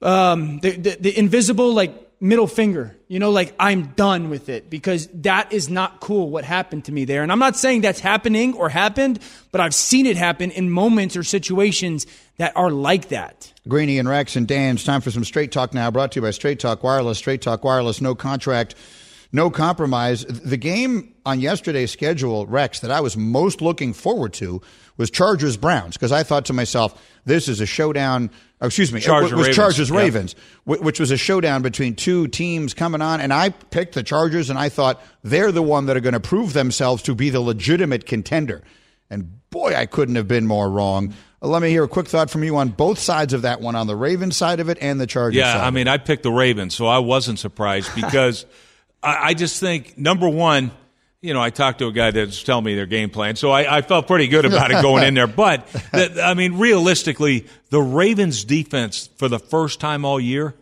um, 0.00 0.58
the, 0.60 0.70
the, 0.72 0.96
the 1.00 1.18
invisible, 1.18 1.72
like, 1.72 1.94
middle 2.22 2.46
finger. 2.46 2.96
You 3.08 3.18
know, 3.18 3.30
like 3.30 3.54
I'm 3.58 3.88
done 3.88 4.30
with 4.30 4.48
it 4.48 4.70
because 4.70 5.08
that 5.08 5.52
is 5.52 5.68
not 5.68 6.00
cool 6.00 6.30
what 6.30 6.44
happened 6.44 6.86
to 6.86 6.92
me 6.92 7.04
there. 7.04 7.22
And 7.22 7.30
I'm 7.30 7.40
not 7.40 7.56
saying 7.56 7.82
that's 7.82 8.00
happening 8.00 8.54
or 8.54 8.70
happened, 8.70 9.18
but 9.50 9.60
I've 9.60 9.74
seen 9.74 10.06
it 10.06 10.16
happen 10.16 10.50
in 10.52 10.70
moments 10.70 11.16
or 11.16 11.24
situations 11.24 12.06
that 12.38 12.56
are 12.56 12.70
like 12.70 13.08
that. 13.08 13.52
Greeny 13.68 13.98
and 13.98 14.08
Rex 14.08 14.36
and 14.36 14.46
Dan, 14.46 14.76
it's 14.76 14.84
time 14.84 15.00
for 15.00 15.10
some 15.10 15.24
Straight 15.24 15.52
Talk 15.52 15.74
now, 15.74 15.90
brought 15.90 16.12
to 16.12 16.20
you 16.20 16.22
by 16.22 16.30
Straight 16.30 16.60
Talk 16.60 16.82
Wireless. 16.82 17.18
Straight 17.18 17.42
Talk 17.42 17.64
Wireless, 17.64 18.00
no 18.00 18.14
contract, 18.14 18.76
no 19.32 19.50
compromise. 19.50 20.24
The 20.24 20.56
game 20.56 21.14
on 21.24 21.40
yesterday's 21.40 21.90
schedule, 21.90 22.46
Rex, 22.46 22.80
that 22.80 22.90
I 22.90 23.00
was 23.00 23.16
most 23.16 23.62
looking 23.62 23.92
forward 23.92 24.34
to 24.34 24.60
was 24.96 25.10
Chargers 25.10 25.56
Browns 25.56 25.96
because 25.96 26.12
I 26.12 26.22
thought 26.22 26.46
to 26.46 26.52
myself, 26.52 27.00
this 27.24 27.48
is 27.48 27.60
a 27.60 27.66
showdown. 27.66 28.30
Oh, 28.60 28.66
excuse 28.66 28.92
me, 28.92 29.00
Chargers, 29.00 29.32
it 29.32 29.36
was 29.36 29.46
Ravens. 29.48 29.56
Chargers 29.56 29.90
Ravens, 29.90 30.34
yeah. 30.66 30.76
which 30.76 31.00
was 31.00 31.10
a 31.10 31.16
showdown 31.16 31.62
between 31.62 31.94
two 31.94 32.28
teams 32.28 32.74
coming 32.74 33.02
on, 33.02 33.20
and 33.20 33.32
I 33.32 33.50
picked 33.50 33.94
the 33.94 34.02
Chargers, 34.02 34.50
and 34.50 34.58
I 34.58 34.68
thought 34.68 35.02
they're 35.22 35.50
the 35.50 35.62
one 35.62 35.86
that 35.86 35.96
are 35.96 36.00
going 36.00 36.12
to 36.12 36.20
prove 36.20 36.52
themselves 36.52 37.02
to 37.04 37.14
be 37.14 37.30
the 37.30 37.40
legitimate 37.40 38.06
contender. 38.06 38.62
And 39.10 39.50
boy, 39.50 39.74
I 39.74 39.86
couldn't 39.86 40.14
have 40.14 40.28
been 40.28 40.46
more 40.46 40.70
wrong. 40.70 41.14
Let 41.40 41.60
me 41.60 41.70
hear 41.70 41.82
a 41.82 41.88
quick 41.88 42.06
thought 42.06 42.30
from 42.30 42.44
you 42.44 42.56
on 42.56 42.68
both 42.68 43.00
sides 43.00 43.32
of 43.32 43.42
that 43.42 43.60
one, 43.60 43.74
on 43.74 43.88
the 43.88 43.96
Ravens 43.96 44.36
side 44.36 44.60
of 44.60 44.68
it 44.68 44.78
and 44.80 45.00
the 45.00 45.08
Chargers. 45.08 45.38
Yeah, 45.38 45.64
I 45.64 45.70
mean, 45.70 45.88
I 45.88 45.98
picked 45.98 46.22
the 46.22 46.30
Ravens, 46.30 46.74
so 46.74 46.86
I 46.86 46.98
wasn't 46.98 47.40
surprised 47.40 47.92
because 47.96 48.46
I, 49.02 49.28
I 49.28 49.34
just 49.34 49.60
think 49.60 49.98
number 49.98 50.28
one 50.28 50.70
you 51.22 51.32
know, 51.32 51.40
I 51.40 51.50
talked 51.50 51.78
to 51.78 51.86
a 51.86 51.92
guy 51.92 52.10
that's 52.10 52.42
telling 52.42 52.64
me 52.64 52.74
their 52.74 52.86
game 52.86 53.08
plan, 53.08 53.36
so 53.36 53.52
I, 53.52 53.78
I 53.78 53.82
felt 53.82 54.08
pretty 54.08 54.26
good 54.26 54.44
about 54.44 54.72
it 54.72 54.82
going 54.82 55.04
in 55.04 55.14
there. 55.14 55.26
But 55.42 55.66
the, 55.92 56.20
I 56.22 56.34
mean, 56.34 56.58
realistically, 56.58 57.46
the 57.70 57.80
Ravens' 57.80 58.44
defense 58.44 59.08
for 59.16 59.28
the 59.28 59.38
first 59.38 59.78
time 59.78 60.04
all 60.04 60.18
year 60.18 60.54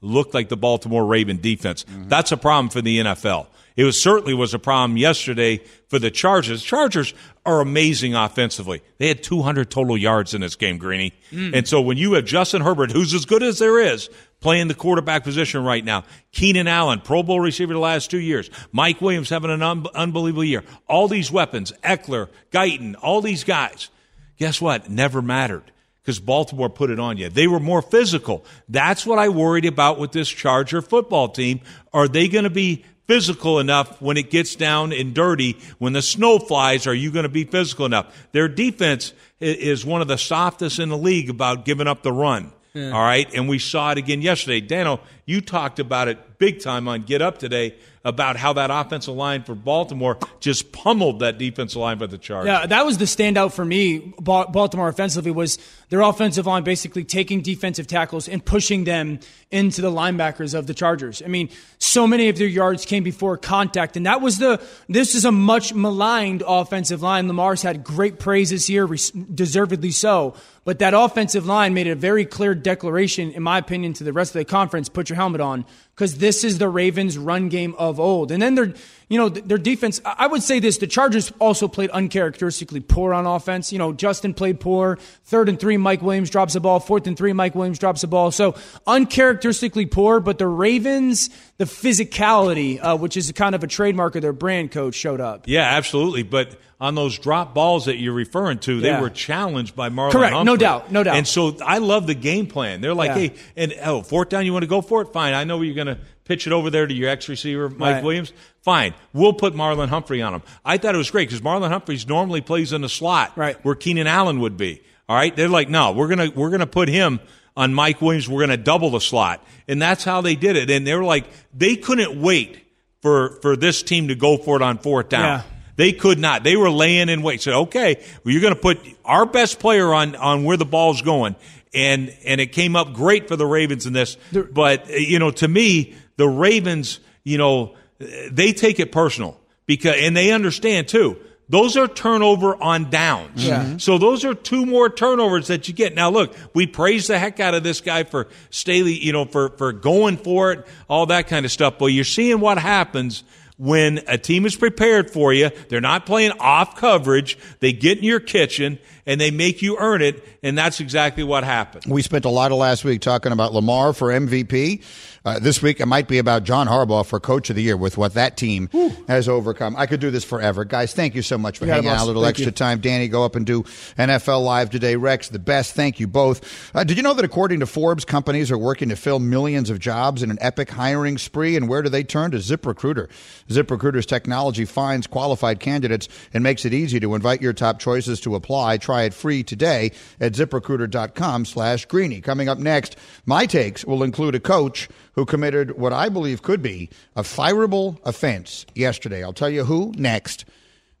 looked 0.00 0.32
like 0.32 0.48
the 0.48 0.56
Baltimore 0.56 1.04
Raven 1.04 1.40
defense. 1.40 1.84
Mm-hmm. 1.84 2.08
That's 2.08 2.32
a 2.32 2.36
problem 2.36 2.70
for 2.70 2.80
the 2.80 2.98
NFL. 2.98 3.46
It 3.76 3.84
was 3.84 4.00
certainly 4.00 4.32
was 4.32 4.54
a 4.54 4.58
problem 4.58 4.96
yesterday 4.96 5.60
for 5.88 5.98
the 5.98 6.10
Chargers. 6.10 6.62
Chargers 6.62 7.12
are 7.44 7.60
amazing 7.60 8.14
offensively. 8.14 8.82
They 8.96 9.08
had 9.08 9.22
200 9.22 9.70
total 9.70 9.98
yards 9.98 10.32
in 10.32 10.40
this 10.40 10.56
game, 10.56 10.78
Greeny. 10.78 11.12
Hmm. 11.30 11.54
And 11.54 11.68
so 11.68 11.82
when 11.82 11.98
you 11.98 12.14
have 12.14 12.24
Justin 12.24 12.62
Herbert, 12.62 12.90
who's 12.90 13.12
as 13.12 13.26
good 13.26 13.42
as 13.42 13.58
there 13.58 13.78
is, 13.78 14.08
playing 14.40 14.68
the 14.68 14.74
quarterback 14.74 15.24
position 15.24 15.62
right 15.62 15.84
now, 15.84 16.04
Keenan 16.32 16.68
Allen, 16.68 17.00
Pro 17.00 17.22
Bowl 17.22 17.38
receiver 17.38 17.74
the 17.74 17.78
last 17.78 18.10
two 18.10 18.18
years, 18.18 18.50
Mike 18.72 19.02
Williams 19.02 19.28
having 19.28 19.50
an 19.50 19.62
un- 19.62 19.86
unbelievable 19.94 20.44
year, 20.44 20.64
all 20.88 21.06
these 21.06 21.30
weapons, 21.30 21.72
Ekeler, 21.84 22.28
Guyton, 22.50 22.94
all 23.02 23.20
these 23.20 23.44
guys, 23.44 23.90
guess 24.38 24.58
what? 24.58 24.88
Never 24.88 25.20
mattered 25.20 25.70
because 26.00 26.18
Baltimore 26.20 26.70
put 26.70 26.88
it 26.88 27.00
on 27.00 27.16
you. 27.16 27.28
They 27.28 27.46
were 27.46 27.60
more 27.60 27.82
physical. 27.82 28.44
That's 28.68 29.04
what 29.04 29.18
I 29.18 29.28
worried 29.28 29.64
about 29.66 29.98
with 29.98 30.12
this 30.12 30.28
Charger 30.28 30.80
football 30.80 31.28
team. 31.28 31.60
Are 31.92 32.06
they 32.06 32.28
going 32.28 32.44
to 32.44 32.50
be 32.50 32.84
physical 33.06 33.58
enough 33.58 34.00
when 34.00 34.16
it 34.16 34.30
gets 34.30 34.54
down 34.54 34.92
and 34.92 35.14
dirty? 35.14 35.56
When 35.78 35.92
the 35.92 36.02
snow 36.02 36.38
flies, 36.38 36.86
are 36.86 36.94
you 36.94 37.10
going 37.10 37.24
to 37.24 37.28
be 37.28 37.44
physical 37.44 37.86
enough? 37.86 38.14
Their 38.32 38.48
defense 38.48 39.12
is 39.40 39.84
one 39.84 40.02
of 40.02 40.08
the 40.08 40.18
softest 40.18 40.78
in 40.78 40.88
the 40.88 40.98
league 40.98 41.30
about 41.30 41.64
giving 41.64 41.86
up 41.86 42.02
the 42.02 42.12
run. 42.12 42.52
All 42.74 43.02
right. 43.02 43.32
And 43.34 43.48
we 43.48 43.58
saw 43.58 43.92
it 43.92 43.98
again 43.98 44.20
yesterday. 44.20 44.60
Dano, 44.60 45.00
you 45.26 45.40
talked 45.40 45.80
about 45.80 46.06
it 46.08 46.38
big 46.38 46.60
time 46.60 46.86
on 46.88 47.02
Get 47.02 47.20
Up 47.20 47.38
today 47.38 47.74
about 48.04 48.36
how 48.36 48.52
that 48.52 48.70
offensive 48.70 49.14
line 49.14 49.42
for 49.42 49.56
Baltimore 49.56 50.16
just 50.38 50.70
pummeled 50.70 51.18
that 51.18 51.38
defensive 51.38 51.80
line 51.80 51.98
for 51.98 52.06
the 52.06 52.16
Chargers. 52.16 52.46
Yeah, 52.46 52.64
that 52.66 52.86
was 52.86 52.98
the 52.98 53.04
standout 53.04 53.52
for 53.52 53.64
me. 53.64 54.14
Ba- 54.20 54.46
Baltimore 54.48 54.88
offensively 54.88 55.32
was 55.32 55.58
their 55.88 56.02
offensive 56.02 56.46
line 56.46 56.62
basically 56.62 57.02
taking 57.02 57.42
defensive 57.42 57.88
tackles 57.88 58.28
and 58.28 58.44
pushing 58.44 58.84
them 58.84 59.18
into 59.50 59.82
the 59.82 59.90
linebackers 59.90 60.56
of 60.56 60.68
the 60.68 60.74
Chargers. 60.74 61.20
I 61.20 61.26
mean, 61.26 61.48
so 61.78 62.06
many 62.06 62.28
of 62.28 62.38
their 62.38 62.46
yards 62.46 62.86
came 62.86 63.02
before 63.02 63.36
contact, 63.36 63.96
and 63.96 64.06
that 64.06 64.20
was 64.20 64.38
the. 64.38 64.62
This 64.88 65.16
is 65.16 65.24
a 65.24 65.32
much 65.32 65.74
maligned 65.74 66.44
offensive 66.46 67.02
line. 67.02 67.26
Lamar's 67.26 67.62
had 67.62 67.82
great 67.82 68.20
praise 68.20 68.50
this 68.50 68.70
year, 68.70 68.86
deservedly 68.86 69.90
so. 69.90 70.34
But 70.64 70.80
that 70.80 70.94
offensive 70.94 71.46
line 71.46 71.74
made 71.74 71.86
a 71.86 71.94
very 71.94 72.24
clear 72.24 72.54
declaration, 72.54 73.30
in 73.32 73.42
my 73.42 73.58
opinion, 73.58 73.92
to 73.94 74.04
the 74.04 74.12
rest 74.12 74.30
of 74.34 74.40
the 74.40 74.44
conference: 74.44 74.88
put 74.88 75.08
your 75.08 75.15
helmet 75.16 75.40
on, 75.40 75.64
because 75.96 76.18
this 76.18 76.44
is 76.44 76.58
the 76.58 76.68
Ravens' 76.68 77.16
run 77.16 77.48
game 77.48 77.74
of 77.78 77.98
old. 77.98 78.30
And 78.30 78.42
then 78.42 78.54
their, 78.54 78.74
you 79.08 79.16
know, 79.16 79.30
their 79.30 79.56
defense. 79.56 79.98
I 80.04 80.26
would 80.26 80.42
say 80.42 80.60
this: 80.60 80.76
the 80.76 80.86
Chargers 80.86 81.32
also 81.38 81.68
played 81.68 81.88
uncharacteristically 81.90 82.80
poor 82.80 83.14
on 83.14 83.24
offense. 83.24 83.72
You 83.72 83.78
know, 83.78 83.94
Justin 83.94 84.34
played 84.34 84.60
poor. 84.60 84.98
Third 85.24 85.48
and 85.48 85.58
three, 85.58 85.78
Mike 85.78 86.02
Williams 86.02 86.28
drops 86.28 86.52
the 86.52 86.60
ball. 86.60 86.80
Fourth 86.80 87.06
and 87.06 87.16
three, 87.16 87.32
Mike 87.32 87.54
Williams 87.54 87.78
drops 87.78 88.02
the 88.02 88.08
ball. 88.08 88.30
So 88.30 88.54
uncharacteristically 88.86 89.86
poor. 89.86 90.20
But 90.20 90.36
the 90.38 90.46
Ravens, 90.48 91.30
the 91.56 91.64
physicality, 91.64 92.78
uh, 92.82 92.96
which 92.96 93.16
is 93.16 93.32
kind 93.32 93.54
of 93.54 93.64
a 93.64 93.66
trademark 93.66 94.16
of 94.16 94.22
their 94.22 94.32
brand, 94.34 94.72
coach 94.72 94.94
showed 94.94 95.20
up. 95.20 95.44
Yeah, 95.46 95.62
absolutely. 95.62 96.22
But 96.22 96.56
on 96.78 96.94
those 96.94 97.18
drop 97.18 97.54
balls 97.54 97.86
that 97.86 97.96
you're 97.96 98.12
referring 98.12 98.58
to, 98.58 98.80
they 98.80 99.00
were 99.00 99.08
challenged 99.08 99.74
by 99.74 99.88
Marlon 99.88 100.12
Correct. 100.12 100.44
No 100.44 100.56
doubt. 100.56 100.92
No 100.92 101.02
doubt. 101.02 101.16
And 101.16 101.26
so 101.26 101.56
I 101.64 101.78
love 101.78 102.06
the 102.06 102.14
game 102.14 102.46
plan. 102.46 102.82
They're 102.82 102.92
like, 102.92 103.08
Yeah. 103.08 103.14
hey, 103.14 103.34
and 103.56 103.74
oh, 103.82 104.02
fourth 104.02 104.28
down, 104.28 104.44
you 104.44 104.52
want 104.52 104.64
to 104.64 104.68
go 104.68 104.82
for 104.82 105.00
it? 105.00 105.12
Fine. 105.12 105.32
I 105.32 105.44
know 105.44 105.62
you're 105.62 105.74
going 105.74 105.85
to 105.86 105.98
pitch 106.24 106.46
it 106.46 106.52
over 106.52 106.70
there 106.70 106.86
to 106.86 106.94
your 106.94 107.08
ex 107.08 107.28
receiver, 107.28 107.68
Mike 107.68 107.96
Right. 107.96 108.04
Williams. 108.04 108.32
Fine. 108.62 108.94
We'll 109.12 109.32
put 109.32 109.54
Marlon 109.54 109.88
Humphrey 109.88 110.22
on 110.22 110.34
him. 110.34 110.42
I 110.64 110.76
thought 110.78 110.94
it 110.94 110.98
was 110.98 111.10
great 111.10 111.28
because 111.28 111.40
Marlon 111.40 111.68
Humphreys 111.68 112.06
normally 112.08 112.40
plays 112.40 112.72
in 112.72 112.80
the 112.82 112.88
slot 112.88 113.32
Right. 113.36 113.56
where 113.64 113.74
Keenan 113.74 114.06
Allen 114.06 114.40
would 114.40 114.56
be. 114.56 114.82
All 115.08 115.16
right. 115.16 115.34
They're 115.34 115.48
like, 115.48 115.68
no, 115.68 115.92
we're 115.92 116.08
going 116.08 116.30
to, 116.30 116.36
we're 116.38 116.50
going 116.50 116.60
to 116.60 116.66
put 116.66 116.88
him 116.88 117.20
on 117.56 117.72
Mike 117.72 118.02
Williams. 118.02 118.28
We're 118.28 118.46
going 118.46 118.58
to 118.58 118.62
double 118.62 118.90
the 118.90 119.00
slot. 119.00 119.42
And 119.68 119.80
that's 119.80 120.04
how 120.04 120.20
they 120.20 120.34
did 120.34 120.56
it. 120.56 120.68
And 120.70 120.86
they 120.86 120.94
were 120.94 121.04
like, 121.04 121.26
they 121.54 121.76
couldn't 121.76 122.20
wait 122.20 122.58
for, 123.02 123.38
for 123.40 123.56
this 123.56 123.82
team 123.82 124.08
to 124.08 124.14
go 124.14 124.36
for 124.36 124.56
it 124.56 124.62
on 124.62 124.78
fourth 124.78 125.08
down. 125.08 125.22
Yeah. 125.22 125.42
They 125.76 125.92
could 125.92 126.18
not. 126.18 126.42
They 126.42 126.56
were 126.56 126.70
laying 126.70 127.10
in 127.10 127.20
wait. 127.22 127.42
Said, 127.42 127.52
okay, 127.52 128.02
well, 128.24 128.32
you're 128.32 128.40
going 128.40 128.54
to 128.54 128.60
put 128.60 128.78
our 129.04 129.26
best 129.26 129.58
player 129.60 129.92
on 129.92 130.16
on 130.16 130.42
where 130.44 130.56
the 130.56 130.64
ball's 130.64 131.02
going, 131.02 131.36
and 131.74 132.14
and 132.24 132.40
it 132.40 132.52
came 132.52 132.76
up 132.76 132.92
great 132.92 133.28
for 133.28 133.36
the 133.36 133.46
Ravens 133.46 133.86
in 133.86 133.92
this. 133.92 134.16
But 134.32 134.90
uh, 134.90 134.94
you 134.94 135.18
know, 135.18 135.30
to 135.32 135.48
me, 135.48 135.94
the 136.16 136.28
Ravens, 136.28 137.00
you 137.24 137.38
know, 137.38 137.76
they 137.98 138.52
take 138.52 138.80
it 138.80 138.92
personal 138.92 139.40
because, 139.66 139.96
and 139.98 140.16
they 140.16 140.32
understand 140.32 140.88
too. 140.88 141.18
Those 141.48 141.76
are 141.76 141.86
turnover 141.86 142.60
on 142.60 142.90
downs. 142.90 143.46
Yeah. 143.46 143.76
So 143.76 143.98
those 143.98 144.24
are 144.24 144.34
two 144.34 144.66
more 144.66 144.90
turnovers 144.90 145.46
that 145.46 145.68
you 145.68 145.74
get. 145.74 145.94
Now 145.94 146.10
look, 146.10 146.34
we 146.54 146.66
praise 146.66 147.06
the 147.06 147.18
heck 147.20 147.38
out 147.38 147.54
of 147.54 147.62
this 147.62 147.80
guy 147.80 148.02
for 148.02 148.26
Staley, 148.50 148.94
you 148.94 149.12
know, 149.12 149.26
for, 149.26 149.50
for 149.50 149.72
going 149.72 150.16
for 150.16 150.50
it, 150.52 150.66
all 150.88 151.06
that 151.06 151.28
kind 151.28 151.46
of 151.46 151.52
stuff. 151.52 151.74
But 151.78 151.86
you're 151.86 152.02
seeing 152.02 152.40
what 152.40 152.58
happens 152.58 153.22
when 153.58 154.00
a 154.08 154.18
team 154.18 154.44
is 154.44 154.56
prepared 154.56 155.10
for 155.10 155.32
you. 155.32 155.50
They're 155.68 155.80
not 155.80 156.04
playing 156.04 156.32
off 156.40 156.76
coverage. 156.76 157.38
They 157.60 157.72
get 157.72 157.98
in 157.98 158.04
your 158.04 158.20
kitchen 158.20 158.80
and 159.06 159.20
they 159.20 159.30
make 159.30 159.62
you 159.62 159.76
earn 159.78 160.02
it. 160.02 160.22
And 160.42 160.56
that's 160.58 160.80
exactly 160.80 161.22
what 161.24 161.44
happened. 161.44 161.84
We 161.86 162.02
spent 162.02 162.24
a 162.24 162.28
lot 162.30 162.52
of 162.52 162.58
last 162.58 162.84
week 162.84 163.00
talking 163.00 163.32
about 163.32 163.52
Lamar 163.54 163.92
for 163.92 164.08
MVP. 164.08 164.82
Uh, 165.24 165.40
this 165.40 165.60
week 165.60 165.80
it 165.80 165.86
might 165.86 166.06
be 166.06 166.18
about 166.18 166.44
John 166.44 166.68
Harbaugh 166.68 167.04
for 167.04 167.18
Coach 167.18 167.50
of 167.50 167.56
the 167.56 167.62
Year 167.62 167.76
with 167.76 167.98
what 167.98 168.14
that 168.14 168.36
team 168.36 168.68
has 169.08 169.28
overcome. 169.28 169.74
I 169.76 169.86
could 169.86 169.98
do 169.98 170.10
this 170.12 170.22
forever, 170.24 170.64
guys. 170.64 170.92
Thank 170.94 171.16
you 171.16 171.22
so 171.22 171.36
much 171.36 171.58
for 171.58 171.66
Yeah, 171.66 171.74
hanging 171.74 171.90
out 171.90 172.02
a 172.02 172.04
little 172.04 172.22
Thank 172.22 172.34
extra 172.34 172.46
you. 172.46 172.52
time. 172.52 172.78
Danny, 172.80 173.08
go 173.08 173.24
up 173.24 173.34
and 173.34 173.44
do 173.44 173.64
NFL 173.98 174.44
Live 174.44 174.70
today. 174.70 174.94
Rex, 174.94 175.28
the 175.28 175.40
best. 175.40 175.74
Thank 175.74 175.98
you 175.98 176.06
both. 176.06 176.70
Uh, 176.76 176.84
did 176.84 176.96
you 176.96 177.02
know 177.02 177.12
that 177.14 177.24
according 177.24 177.58
to 177.60 177.66
Forbes, 177.66 178.04
companies 178.04 178.52
are 178.52 178.58
working 178.58 178.88
to 178.90 178.96
fill 178.96 179.18
millions 179.18 179.68
of 179.68 179.80
jobs 179.80 180.22
in 180.22 180.30
an 180.30 180.38
epic 180.40 180.70
hiring 180.70 181.18
spree? 181.18 181.56
And 181.56 181.68
where 181.68 181.82
do 181.82 181.88
they 181.88 182.04
turn 182.04 182.30
to 182.30 182.36
ZipRecruiter? 182.36 183.08
ZipRecruiter's 183.48 184.06
technology 184.06 184.64
finds 184.64 185.08
qualified 185.08 185.58
candidates 185.58 186.08
and 186.34 186.44
makes 186.44 186.64
it 186.64 186.72
easy 186.72 187.00
to 187.00 187.14
invite 187.16 187.42
your 187.42 187.52
top 187.52 187.80
choices 187.80 188.20
to 188.20 188.36
apply. 188.36 188.76
Try 188.78 188.95
it 189.04 189.14
free 189.14 189.42
today 189.42 189.92
at 190.20 190.32
ziprecruiter.com 190.32 191.44
slash 191.44 191.86
greeny. 191.86 192.20
Coming 192.20 192.48
up 192.48 192.58
next, 192.58 192.96
my 193.24 193.46
takes 193.46 193.84
will 193.84 194.02
include 194.02 194.34
a 194.34 194.40
coach 194.40 194.88
who 195.14 195.24
committed 195.24 195.78
what 195.78 195.92
I 195.92 196.08
believe 196.08 196.42
could 196.42 196.62
be 196.62 196.90
a 197.14 197.22
fireable 197.22 197.98
offense 198.04 198.66
yesterday. 198.74 199.22
I'll 199.22 199.32
tell 199.32 199.50
you 199.50 199.64
who 199.64 199.92
next. 199.96 200.44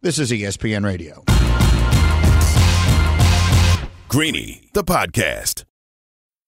This 0.02 0.18
is 0.18 0.30
ESPN 0.30 0.84
Radio. 0.84 1.24
Greeny, 4.08 4.62
the 4.72 4.84
podcast. 4.84 5.64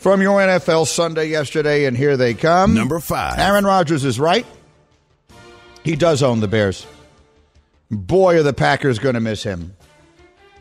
from 0.00 0.22
your 0.22 0.40
NFL 0.40 0.86
Sunday 0.86 1.26
yesterday, 1.26 1.84
and 1.84 1.94
here 1.94 2.16
they 2.16 2.32
come. 2.32 2.74
Number 2.74 3.00
five. 3.00 3.38
Aaron 3.38 3.64
Rodgers 3.66 4.02
is 4.02 4.18
right. 4.18 4.46
He 5.84 5.94
does 5.94 6.22
own 6.22 6.40
the 6.40 6.48
Bears. 6.48 6.86
Boy, 7.90 8.38
are 8.38 8.42
the 8.42 8.54
Packers 8.54 8.98
going 8.98 9.14
to 9.14 9.20
miss 9.20 9.42
him. 9.42 9.76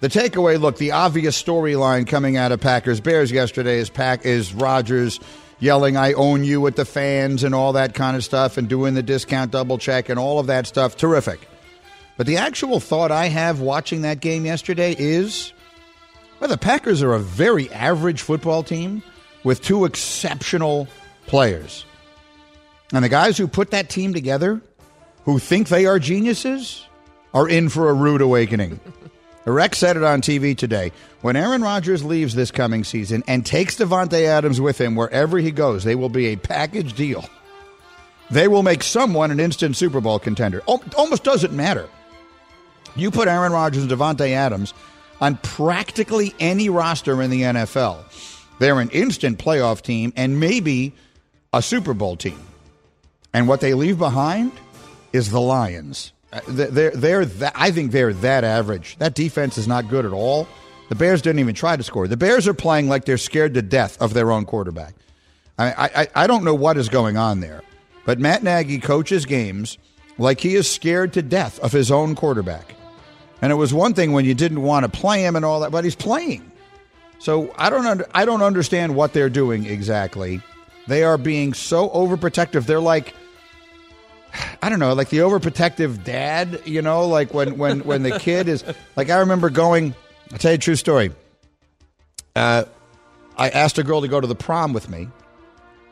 The 0.02 0.10
takeaway 0.10 0.60
look, 0.60 0.78
the 0.78 0.92
obvious 0.92 1.42
storyline 1.42 2.06
coming 2.06 2.36
out 2.36 2.52
of 2.52 2.60
Packers 2.60 3.00
Bears 3.00 3.32
yesterday 3.32 3.80
is 3.80 3.90
Pack 3.90 4.26
is 4.26 4.54
Rodgers 4.54 5.22
yelling 5.60 5.96
I 5.96 6.14
own 6.14 6.44
you 6.44 6.68
at 6.68 6.76
the 6.76 6.86
fans 6.86 7.44
and 7.44 7.56
all 7.56 7.74
that 7.74 7.94
kind 7.94 8.18
of 8.18 8.26
stuff 8.26 8.58
and 8.58 8.68
doing 8.68 8.94
the 8.94 9.04
discount 9.04 9.52
double 9.52 9.78
check 9.78 10.10
and 10.10 10.20
all 10.20 10.40
of 10.40 10.48
that 10.48 10.68
stuff. 10.68 10.98
Terrific. 10.98 11.48
But 12.18 12.28
the 12.28 12.38
actual 12.38 12.82
thought 12.82 13.12
I 13.12 13.28
have 13.28 13.62
watching 13.62 14.02
that 14.02 14.20
game 14.20 14.46
yesterday 14.46 14.96
is 14.98 15.54
well, 16.42 16.50
the 16.50 16.58
Packers 16.58 17.02
are 17.04 17.14
a 17.14 17.20
very 17.20 17.70
average 17.72 18.22
football 18.22 18.64
team 18.64 19.04
with 19.44 19.62
two 19.62 19.86
exceptional 19.86 20.88
players. 21.28 21.86
And 22.94 23.04
the 23.04 23.10
guys 23.10 23.38
who 23.38 23.48
put 23.48 23.72
that 23.72 23.90
team 23.90 24.14
together, 24.14 24.62
who 25.26 25.40
think 25.40 25.68
they 25.68 25.86
are 25.86 26.00
geniuses 26.00 26.86
are 27.34 27.48
in 27.48 27.70
for 27.70 27.90
a 27.90 27.94
rude 27.94 28.22
awakening. 28.22 28.80
Rex 29.46 29.80
said 29.80 29.98
it 29.98 30.04
on 30.04 30.22
TV 30.22 30.56
today. 30.56 30.92
When 31.22 31.36
Aaron 31.36 31.62
Rodgers 31.62 32.04
leaves 32.04 32.36
this 32.36 32.52
coming 32.52 32.84
season 32.84 33.24
and 33.28 33.46
takes 33.46 33.78
Davante 33.78 34.26
Adams 34.26 34.62
with 34.62 34.80
him 34.80 34.96
wherever 34.96 35.40
he 35.40 35.52
goes, 35.52 35.84
they 35.84 35.96
will 35.96 36.10
be 36.10 36.28
a 36.28 36.36
package 36.36 36.94
deal. 36.94 37.26
They 38.30 38.48
will 38.48 38.62
make 38.62 38.84
someone 38.84 39.32
an 39.32 39.40
instant 39.40 39.76
Super 39.76 40.02
Bowl 40.02 40.20
contender. 40.20 40.62
Almost 40.68 41.24
doesn't 41.24 41.52
matter. 41.52 41.90
You 42.96 43.12
put 43.12 43.28
Aaron 43.28 43.52
Rodgers 43.52 43.84
and 43.84 43.92
Davante 43.92 44.32
Adams 44.32 44.74
on 45.20 45.38
practically 45.38 46.36
any 46.40 46.70
roster 46.70 47.22
in 47.22 47.30
the 47.30 47.42
NFL. 47.42 48.04
They're 48.60 48.80
an 48.80 48.90
instant 48.90 49.40
playoff 49.40 49.82
team 49.82 50.14
and 50.16 50.40
maybe 50.40 50.94
a 51.54 51.62
Super 51.62 51.94
Bowl 51.94 52.16
team. 52.16 52.40
And 53.34 53.48
what 53.48 53.62
they 53.62 53.74
leave 53.74 53.98
behind 53.98 54.52
is 55.14 55.32
the 55.32 55.42
Lions. 55.42 56.12
Uh, 56.32 56.42
They're, 56.48 56.92
they're 56.92 57.26
that, 57.26 57.54
I 57.56 57.72
think 57.72 57.92
they're 57.92 58.14
that 58.14 58.44
average. 58.44 58.98
That 58.98 59.16
defense 59.16 59.58
is 59.58 59.68
not 59.68 59.88
good 59.88 60.06
at 60.06 60.14
all. 60.14 60.48
The 60.90 60.96
Bears 60.96 61.22
didn't 61.22 61.40
even 61.40 61.56
try 61.56 61.76
to 61.76 61.84
score. 61.84 62.08
The 62.08 62.18
Bears 62.18 62.48
are 62.48 62.54
playing 62.54 62.90
like 62.90 63.06
they're 63.06 63.18
scared 63.18 63.54
to 63.56 63.62
death 63.62 64.00
of 64.02 64.14
their 64.14 64.32
own 64.32 64.46
quarterback. 64.46 64.96
I, 65.58 65.92
I, 65.96 66.24
I 66.24 66.28
don't 66.28 66.44
know 66.44 66.54
what 66.54 66.78
is 66.78 66.90
going 66.90 67.18
on 67.18 67.42
there, 67.42 67.64
but 68.06 68.20
Matt 68.20 68.44
Nagy 68.44 68.80
coaches 68.80 69.26
games 69.26 69.78
like 70.18 70.40
he 70.40 70.56
is 70.56 70.70
scared 70.70 71.14
to 71.14 71.22
death 71.22 71.60
of 71.60 71.72
his 71.72 71.92
own 71.92 72.16
quarterback. 72.16 72.76
And 73.42 73.52
it 73.52 73.56
was 73.56 73.74
one 73.74 73.94
thing 73.94 74.12
when 74.12 74.26
you 74.26 74.34
didn't 74.34 74.62
want 74.62 74.84
to 74.84 74.90
play 74.90 75.24
him 75.24 75.36
and 75.36 75.46
all 75.46 75.62
that, 75.62 75.72
but 75.72 75.84
he's 75.84 75.96
playing. 75.96 76.50
So 77.20 77.54
I 77.58 77.70
don't 77.70 77.86
under, 77.86 78.08
I 78.14 78.26
don't 78.26 78.42
understand 78.42 78.96
what 78.96 79.14
they're 79.14 79.30
doing 79.30 79.66
exactly. 79.66 80.42
They 80.88 81.04
are 81.04 81.18
being 81.18 81.54
so 81.54 81.90
overprotective. 81.90 82.66
They're 82.66 82.80
like 82.80 83.14
I 84.62 84.70
don't 84.70 84.80
know, 84.80 84.94
like 84.94 85.10
the 85.10 85.20
overprotective 85.20 86.04
dad, 86.04 86.62
you 86.66 86.82
know, 86.82 87.08
like 87.08 87.34
when 87.34 87.58
when 87.58 87.82
when 87.82 88.04
the 88.04 88.20
kid 88.20 88.48
is 88.48 88.64
like 88.96 89.10
I 89.10 89.20
remember 89.20 89.50
going 89.50 89.94
I'll 90.32 90.38
tell 90.38 90.52
you 90.52 90.56
a 90.56 90.60
true 90.60 90.76
story. 90.76 91.12
Uh, 92.36 92.66
I 93.36 93.50
asked 93.50 93.78
a 93.78 93.84
girl 93.84 94.02
to 94.02 94.08
go 94.08 94.20
to 94.20 94.28
the 94.28 94.36
prom 94.36 94.74
with 94.74 94.90
me, 94.90 95.08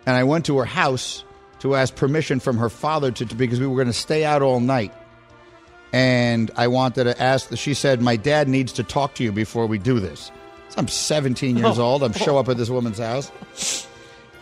and 0.06 0.16
I 0.16 0.24
went 0.26 0.46
to 0.46 0.58
her 0.60 0.66
house 0.66 1.24
to 1.60 1.76
ask 1.76 1.96
permission 1.96 2.40
from 2.40 2.58
her 2.58 2.70
father 2.70 3.12
to, 3.12 3.26
to 3.26 3.36
because 3.36 3.60
we 3.60 3.66
were 3.66 3.76
going 3.76 3.88
to 3.88 3.94
stay 3.94 4.24
out 4.24 4.42
all 4.42 4.60
night. 4.60 4.94
And 5.92 6.52
I 6.56 6.68
wanted 6.68 7.06
to 7.06 7.22
ask. 7.22 7.56
She 7.58 7.74
said, 7.74 8.02
"My 8.02 8.16
dad 8.16 8.48
needs 8.48 8.74
to 8.74 8.84
talk 8.84 9.16
to 9.16 9.24
you 9.24 9.32
before 9.32 9.66
we 9.66 9.80
do 9.80 10.00
this." 10.00 10.32
I'm 10.78 10.88
17 10.88 11.58
years 11.58 11.80
oh. 11.80 11.84
old. 11.84 12.04
I'm 12.04 12.14
show 12.14 12.38
up 12.38 12.50
at 12.50 12.58
this 12.58 12.70
woman's 12.70 13.00
house, 13.00 13.32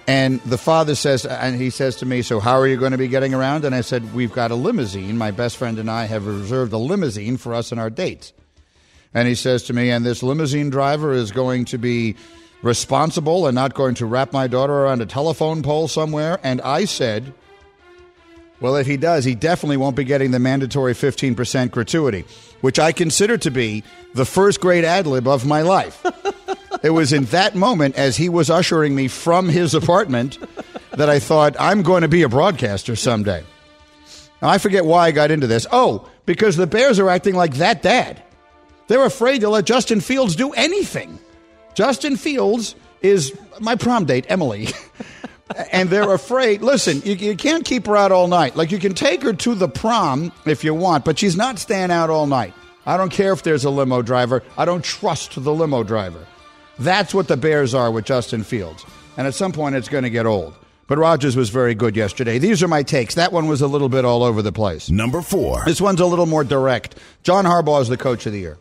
and 0.08 0.40
the 0.42 0.58
father 0.58 0.94
says, 0.94 1.26
and 1.26 1.60
he 1.60 1.70
says 1.70 1.96
to 1.98 2.06
me, 2.06 2.22
"So 2.22 2.40
how 2.40 2.60
are 2.60 2.68
you 2.68 2.78
going 2.78 2.92
to 2.92 2.98
be 2.98 3.08
getting 3.08 3.34
around?" 3.34 3.66
And 3.66 3.74
I 3.74 3.82
said, 3.82 4.14
"We've 4.14 4.34
got 4.34 4.52
a 4.52 4.56
limousine. 4.56 5.18
My 5.18 5.32
best 5.32 5.58
friend 5.58 5.80
and 5.80 5.90
I 5.90 6.06
have 6.06 6.28
reserved 6.28 6.74
a 6.74 6.78
limousine 6.78 7.38
for 7.38 7.54
us 7.54 7.72
and 7.72 7.80
our 7.80 7.90
dates." 7.90 8.34
And 9.16 9.30
he 9.30 9.36
says 9.36 9.64
to 9.64 9.74
me, 9.74 9.90
and 9.90 10.06
this 10.06 10.22
limousine 10.22 10.70
driver 10.70 11.14
is 11.14 11.32
going 11.32 11.64
to 11.66 11.78
be 11.78 12.18
responsible 12.62 13.48
and 13.48 13.56
not 13.56 13.74
going 13.74 13.96
to 13.96 14.06
wrap 14.06 14.34
my 14.34 14.48
daughter 14.48 14.74
around 14.74 15.02
a 15.02 15.06
telephone 15.06 15.64
pole 15.64 15.88
somewhere. 15.88 16.38
And 16.44 16.60
I 16.62 16.84
said, 16.84 17.34
well, 18.60 18.76
if 18.76 18.86
he 18.86 18.98
does, 18.98 19.24
he 19.24 19.34
definitely 19.34 19.78
won't 19.78 19.96
be 19.96 20.04
getting 20.04 20.32
the 20.32 20.40
mandatory 20.40 20.94
15% 20.94 21.72
gratuity, 21.72 22.26
which 22.60 22.78
I 22.78 22.92
consider 22.92 23.38
to 23.38 23.52
be 23.52 23.84
the 24.14 24.26
first 24.26 24.60
great 24.60 24.84
ad 24.84 25.08
lib 25.08 25.30
of 25.30 25.46
my 25.46 25.62
life. 25.62 26.06
it 26.86 26.92
was 26.92 27.12
in 27.12 27.26
that 27.26 27.56
moment, 27.56 27.96
as 27.96 28.16
he 28.16 28.30
was 28.30 28.52
ushering 28.52 28.94
me 28.94 29.08
from 29.08 29.50
his 29.50 29.74
apartment, 29.74 30.38
that 30.92 31.10
I 31.10 31.18
thought, 31.18 31.56
I'm 31.60 31.82
going 31.82 32.04
to 32.04 32.08
be 32.08 32.22
a 32.22 32.30
broadcaster 32.30 32.96
someday. 32.96 33.44
Now, 34.40 34.50
I 34.50 34.60
forget 34.60 34.86
why 34.86 35.08
I 35.08 35.12
got 35.12 35.32
into 35.32 35.48
this. 35.48 35.66
Oh, 35.72 36.08
because 36.28 36.58
the 36.58 36.68
Bears 36.68 37.00
are 37.00 37.10
acting 37.10 37.34
like 37.34 37.56
that 37.56 37.82
dad. 37.82 38.22
They're 38.86 39.04
afraid 39.04 39.42
to 39.42 39.50
let 39.50 39.66
Justin 39.66 40.00
Fields 40.00 40.36
do 40.36 40.52
anything. 40.52 41.18
Justin 41.74 42.18
Fields 42.18 42.76
is 43.02 43.36
my 43.60 43.76
prom 43.76 44.06
date, 44.06 44.28
Emily. 44.30 44.68
and 45.72 45.90
they're 45.90 46.14
afraid. 46.14 46.62
Listen, 46.62 47.02
you, 47.04 47.16
you 47.16 47.36
can't 47.36 47.66
keep 47.66 47.88
her 47.88 47.98
out 47.98 48.12
all 48.12 48.28
night. 48.28 48.56
Like, 48.56 48.72
you 48.72 48.78
can 48.78 48.94
take 48.94 49.24
her 49.24 49.34
to 49.34 49.56
the 49.56 49.68
prom 49.68 50.32
if 50.46 50.64
you 50.64 50.76
want, 50.76 51.04
but 51.04 51.18
she's 51.18 51.36
not 51.36 51.58
staying 51.58 51.90
out 51.90 52.12
all 52.12 52.28
night. 52.28 52.54
I 52.86 52.96
don't 52.96 53.10
care 53.10 53.34
if 53.34 53.42
there's 53.42 53.66
a 53.66 53.72
limo 53.72 54.04
driver. 54.04 54.44
I 54.56 54.66
don't 54.66 54.84
trust 54.84 55.44
the 55.44 55.52
limo 55.52 55.82
driver. 55.82 56.28
That's 56.80 57.14
what 57.14 57.28
the 57.28 57.38
Bears 57.38 57.74
are 57.74 57.92
with 57.92 58.06
Justin 58.06 58.44
Fields. 58.44 58.86
And 59.18 59.28
at 59.28 59.34
some 59.34 59.52
point, 59.52 59.76
it's 59.76 59.90
going 59.90 60.04
to 60.04 60.10
get 60.10 60.26
old. 60.26 60.54
But 60.88 60.98
Rodgers 61.00 61.36
was 61.36 61.50
very 61.50 61.74
good 61.74 61.96
yesterday. 61.96 62.38
These 62.38 62.62
are 62.62 62.68
my 62.68 62.84
takes. 62.84 63.16
That 63.16 63.32
one 63.32 63.48
was 63.48 63.62
a 63.62 63.68
little 63.68 63.90
bit 63.90 64.06
all 64.06 64.24
over 64.24 64.42
the 64.42 64.52
place. 64.52 64.90
Number 64.90 65.22
four. 65.22 65.64
This 65.66 65.82
one's 65.82 66.00
a 66.00 66.06
little 66.06 66.28
more 66.28 66.44
direct. 66.44 66.96
John 67.24 67.46
Harbaugh 67.46 67.82
is 67.82 67.90
the 67.90 67.98
coach 67.98 68.26
of 68.26 68.34
the 68.34 68.40
year. 68.40 68.58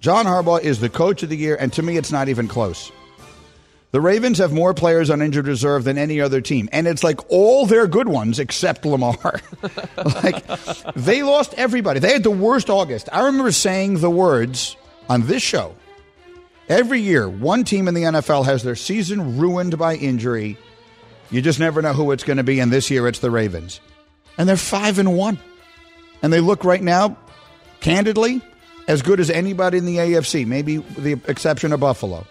John 0.00 0.26
Harbaugh 0.26 0.60
is 0.60 0.80
the 0.80 0.88
coach 0.88 1.22
of 1.22 1.28
the 1.28 1.36
year, 1.36 1.56
and 1.58 1.72
to 1.74 1.82
me, 1.82 1.96
it's 1.96 2.10
not 2.10 2.28
even 2.28 2.48
close. 2.48 2.90
The 3.92 4.00
Ravens 4.00 4.38
have 4.38 4.52
more 4.52 4.74
players 4.74 5.08
on 5.08 5.22
injured 5.22 5.46
reserve 5.46 5.84
than 5.84 5.96
any 5.96 6.20
other 6.20 6.40
team, 6.40 6.68
and 6.72 6.86
it's 6.86 7.04
like 7.04 7.30
all 7.30 7.64
their 7.64 7.86
good 7.86 8.08
ones 8.08 8.38
except 8.38 8.84
Lamar. 8.84 9.40
like 10.22 10.44
they 10.94 11.22
lost 11.22 11.54
everybody. 11.54 12.00
They 12.00 12.12
had 12.12 12.22
the 12.22 12.30
worst 12.30 12.68
August. 12.68 13.08
I 13.12 13.24
remember 13.24 13.52
saying 13.52 14.00
the 14.00 14.10
words 14.10 14.76
on 15.08 15.22
this 15.26 15.42
show. 15.42 15.74
Every 16.68 17.00
year, 17.00 17.28
one 17.28 17.62
team 17.62 17.86
in 17.86 17.94
the 17.94 18.02
NFL 18.02 18.44
has 18.46 18.64
their 18.64 18.74
season 18.74 19.38
ruined 19.38 19.78
by 19.78 19.94
injury. 19.94 20.58
You 21.30 21.40
just 21.40 21.60
never 21.60 21.80
know 21.80 21.92
who 21.92 22.10
it's 22.10 22.24
going 22.24 22.38
to 22.38 22.44
be, 22.44 22.58
and 22.58 22.72
this 22.72 22.90
year 22.90 23.06
it's 23.06 23.20
the 23.20 23.30
Ravens. 23.30 23.80
And 24.36 24.48
they're 24.48 24.56
5 24.56 24.98
and 24.98 25.16
1. 25.16 25.38
And 26.22 26.32
they 26.32 26.40
look 26.40 26.64
right 26.64 26.82
now, 26.82 27.16
candidly, 27.80 28.40
as 28.88 29.02
good 29.02 29.20
as 29.20 29.30
anybody 29.30 29.78
in 29.78 29.86
the 29.86 29.96
AFC, 29.96 30.44
maybe 30.44 30.78
the 30.78 31.12
exception 31.28 31.72
of 31.72 31.80
Buffalo. 31.80 32.26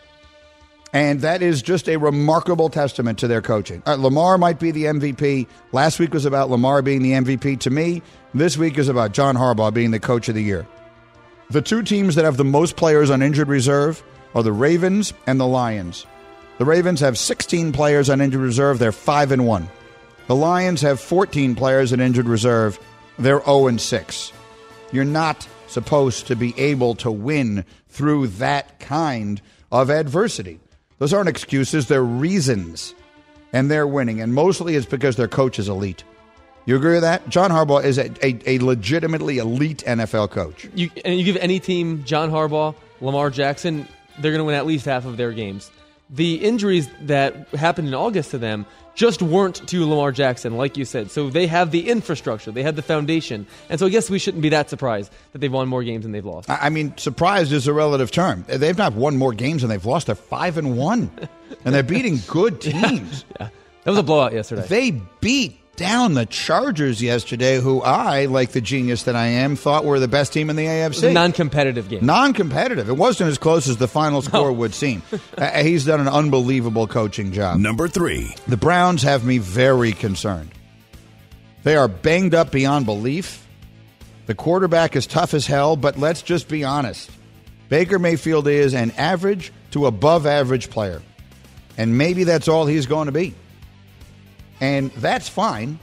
And 0.92 1.22
that 1.22 1.42
is 1.42 1.62
just 1.62 1.88
a 1.90 1.98
remarkable 1.98 2.70
testament 2.70 3.20
to 3.20 3.28
their 3.28 3.42
coaching. 3.42 3.84
Uh, 3.86 3.96
Lamar 3.96 4.38
might 4.38 4.60
be 4.60 4.72
the 4.72 4.86
MVP. 4.86 5.48
Last 5.72 6.00
week 6.00 6.14
was 6.14 6.26
about 6.26 6.50
Lamar 6.50 6.82
being 6.82 7.02
the 7.02 7.12
MVP. 7.12 7.60
To 7.62 7.70
me, 7.70 8.02
this 8.34 8.58
week 8.58 8.78
is 8.78 8.88
about 8.88 9.12
John 9.12 9.36
Harbaugh 9.36 9.74
being 9.74 9.92
the 9.92 10.00
coach 10.00 10.30
of 10.30 10.36
the 10.36 10.44
year. 10.44 10.66
The 11.50 11.62
two 11.62 11.84
teams 11.84 12.16
that 12.16 12.26
have 12.26 12.38
the 12.38 12.46
most 12.46 12.76
players 12.76 13.10
on 13.10 13.22
injured 13.22 13.50
reserve 13.50 14.04
are 14.36 14.44
the 14.44 14.54
Ravens 14.54 15.14
and 15.26 15.40
the 15.40 15.48
Lions. 15.48 16.06
The 16.58 16.66
Ravens 16.66 17.00
have 17.00 17.18
16 17.18 17.72
players 17.72 18.10
on 18.10 18.22
injured 18.22 18.42
reserve. 18.42 18.80
They're 18.80 18.92
5 18.92 19.32
and 19.32 19.48
1. 19.48 19.68
The 20.28 20.36
Lions 20.36 20.82
have 20.82 21.00
14 21.00 21.56
players 21.56 21.92
in 21.94 22.00
injured 22.00 22.28
reserve. 22.28 22.80
They're 23.18 23.44
0 23.44 23.68
and 23.68 23.82
6. 23.82 24.34
You're 24.92 25.06
not 25.06 25.48
supposed 25.68 26.28
to 26.28 26.36
be 26.36 26.58
able 26.60 26.96
to 26.96 27.12
win 27.12 27.66
through 27.90 28.28
that 28.28 28.80
kind 28.80 29.42
of 29.72 29.90
adversity. 29.90 30.60
Those 31.00 31.14
aren't 31.14 31.30
excuses, 31.30 31.88
they're 31.88 32.04
reasons. 32.04 32.94
And 33.54 33.72
they're 33.72 33.88
winning. 33.88 34.22
And 34.22 34.34
mostly 34.34 34.76
it's 34.76 34.86
because 34.86 35.16
their 35.16 35.28
coach 35.28 35.60
is 35.60 35.70
elite. 35.70 36.04
You 36.66 36.76
agree 36.76 36.94
with 36.94 37.04
that? 37.04 37.30
John 37.30 37.52
Harbaugh 37.52 37.84
is 37.84 37.98
a, 37.98 38.12
a, 38.26 38.56
a 38.56 38.60
legitimately 38.60 39.38
elite 39.38 39.84
NFL 39.86 40.32
coach. 40.32 40.68
You, 40.74 40.90
and 41.06 41.18
you 41.18 41.24
give 41.24 41.38
any 41.38 41.60
team 41.60 42.04
John 42.04 42.32
Harbaugh, 42.32 42.76
Lamar 43.02 43.30
Jackson, 43.30 43.88
they're 44.20 44.32
going 44.32 44.40
to 44.40 44.46
win 44.46 44.56
at 44.56 44.66
least 44.66 44.86
half 44.86 45.06
of 45.06 45.18
their 45.18 45.32
games. 45.32 45.72
The 46.10 46.36
injuries 46.36 46.88
that 47.02 47.48
happened 47.50 47.88
in 47.88 47.94
August 47.96 48.32
to 48.32 48.38
them 48.38 48.66
just 48.94 49.22
weren't 49.22 49.68
to 49.68 49.90
Lamar 49.90 50.12
Jackson, 50.12 50.56
like 50.56 50.78
you 50.78 50.86
said. 50.86 51.12
So 51.12 51.30
they 51.30 51.48
have 51.48 51.72
the 51.72 51.90
infrastructure, 51.90 52.52
they 52.52 52.64
have 52.64 52.76
the 52.76 52.82
foundation. 52.82 53.48
And 53.70 53.80
so 53.80 53.88
I 53.88 53.90
guess 53.90 54.10
we 54.10 54.20
shouldn't 54.20 54.44
be 54.44 54.50
that 54.50 54.70
surprised 54.70 55.12
that 55.34 55.40
they've 55.40 55.52
won 55.52 55.68
more 55.68 55.84
games 55.84 56.04
than 56.04 56.12
they've 56.12 56.26
lost. 56.26 56.50
I 56.50 56.70
mean, 56.70 56.96
surprised 56.98 57.52
is 57.52 57.68
a 57.68 57.74
relative 57.74 58.12
term. 58.12 58.46
They've 58.48 58.78
not 58.78 58.94
won 58.94 59.18
more 59.18 59.34
games 59.34 59.62
than 59.64 59.70
they've 59.70 59.86
lost. 59.86 60.06
They're 60.06 60.16
five 60.16 60.58
and 60.58 60.78
one, 60.78 61.10
and 61.66 61.74
they're 61.74 61.84
beating 61.84 62.20
good 62.28 62.62
teams. 62.62 63.26
Yeah. 63.40 63.50
That 63.84 63.92
was 63.92 64.00
a 64.00 64.04
blowout 64.04 64.34
yesterday. 64.34 64.66
They 64.68 64.92
beat 65.22 65.60
down 65.76 66.14
the 66.14 66.26
Chargers 66.26 67.02
yesterday, 67.02 67.60
who 67.60 67.82
I, 67.82 68.26
like 68.26 68.52
the 68.52 68.62
genius 68.62 69.04
that 69.04 69.16
I 69.16 69.28
am, 69.28 69.56
thought 69.56 69.86
were 69.86 70.00
the 70.00 70.08
best 70.08 70.34
team 70.34 70.50
in 70.50 70.56
the 70.56 70.66
AFC. 70.66 71.14
non 71.14 71.32
competitive 71.32 71.90
game. 71.90 72.06
Non-competitive. 72.06 72.90
It 72.90 72.98
wasn't 72.98 73.30
as 73.30 73.38
close 73.38 73.68
as 73.68 73.78
the 73.78 73.88
final 73.88 74.22
score 74.22 74.52
would 74.52 74.74
seem. 74.74 75.02
Uh, 75.38 75.64
he's 75.64 75.86
done 75.86 76.00
an 76.00 76.08
unbelievable 76.08 76.88
coaching 76.88 77.34
job. 77.34 77.60
Number 77.60 77.90
three. 77.90 78.34
The 78.48 78.56
Browns 78.56 79.04
have 79.04 79.26
me 79.26 79.38
very 79.38 79.92
concerned. 79.92 80.50
They 81.64 81.76
are 81.76 81.90
banged 81.90 82.34
up 82.34 82.52
beyond 82.52 82.86
belief. 82.86 83.46
The 84.28 84.36
quarterback 84.36 84.96
is 84.96 85.08
tough 85.08 85.34
as 85.34 85.46
hell, 85.46 85.76
but 85.76 85.98
let's 85.98 86.22
just 86.22 86.48
be 86.48 86.64
honest. 86.64 87.10
Baker 87.68 88.00
Mayfield 88.00 88.48
is 88.48 88.74
an 88.74 88.92
average 88.92 89.52
to 89.72 89.88
above 89.88 90.26
average 90.26 90.70
player. 90.70 91.02
And 91.78 91.98
maybe 91.98 92.24
that's 92.24 92.48
all 92.48 92.66
he's 92.66 92.86
going 92.86 93.08
to 93.08 93.12
be. 93.12 93.34
And 94.62 94.92
that's 94.92 95.30
fine. 95.30 95.80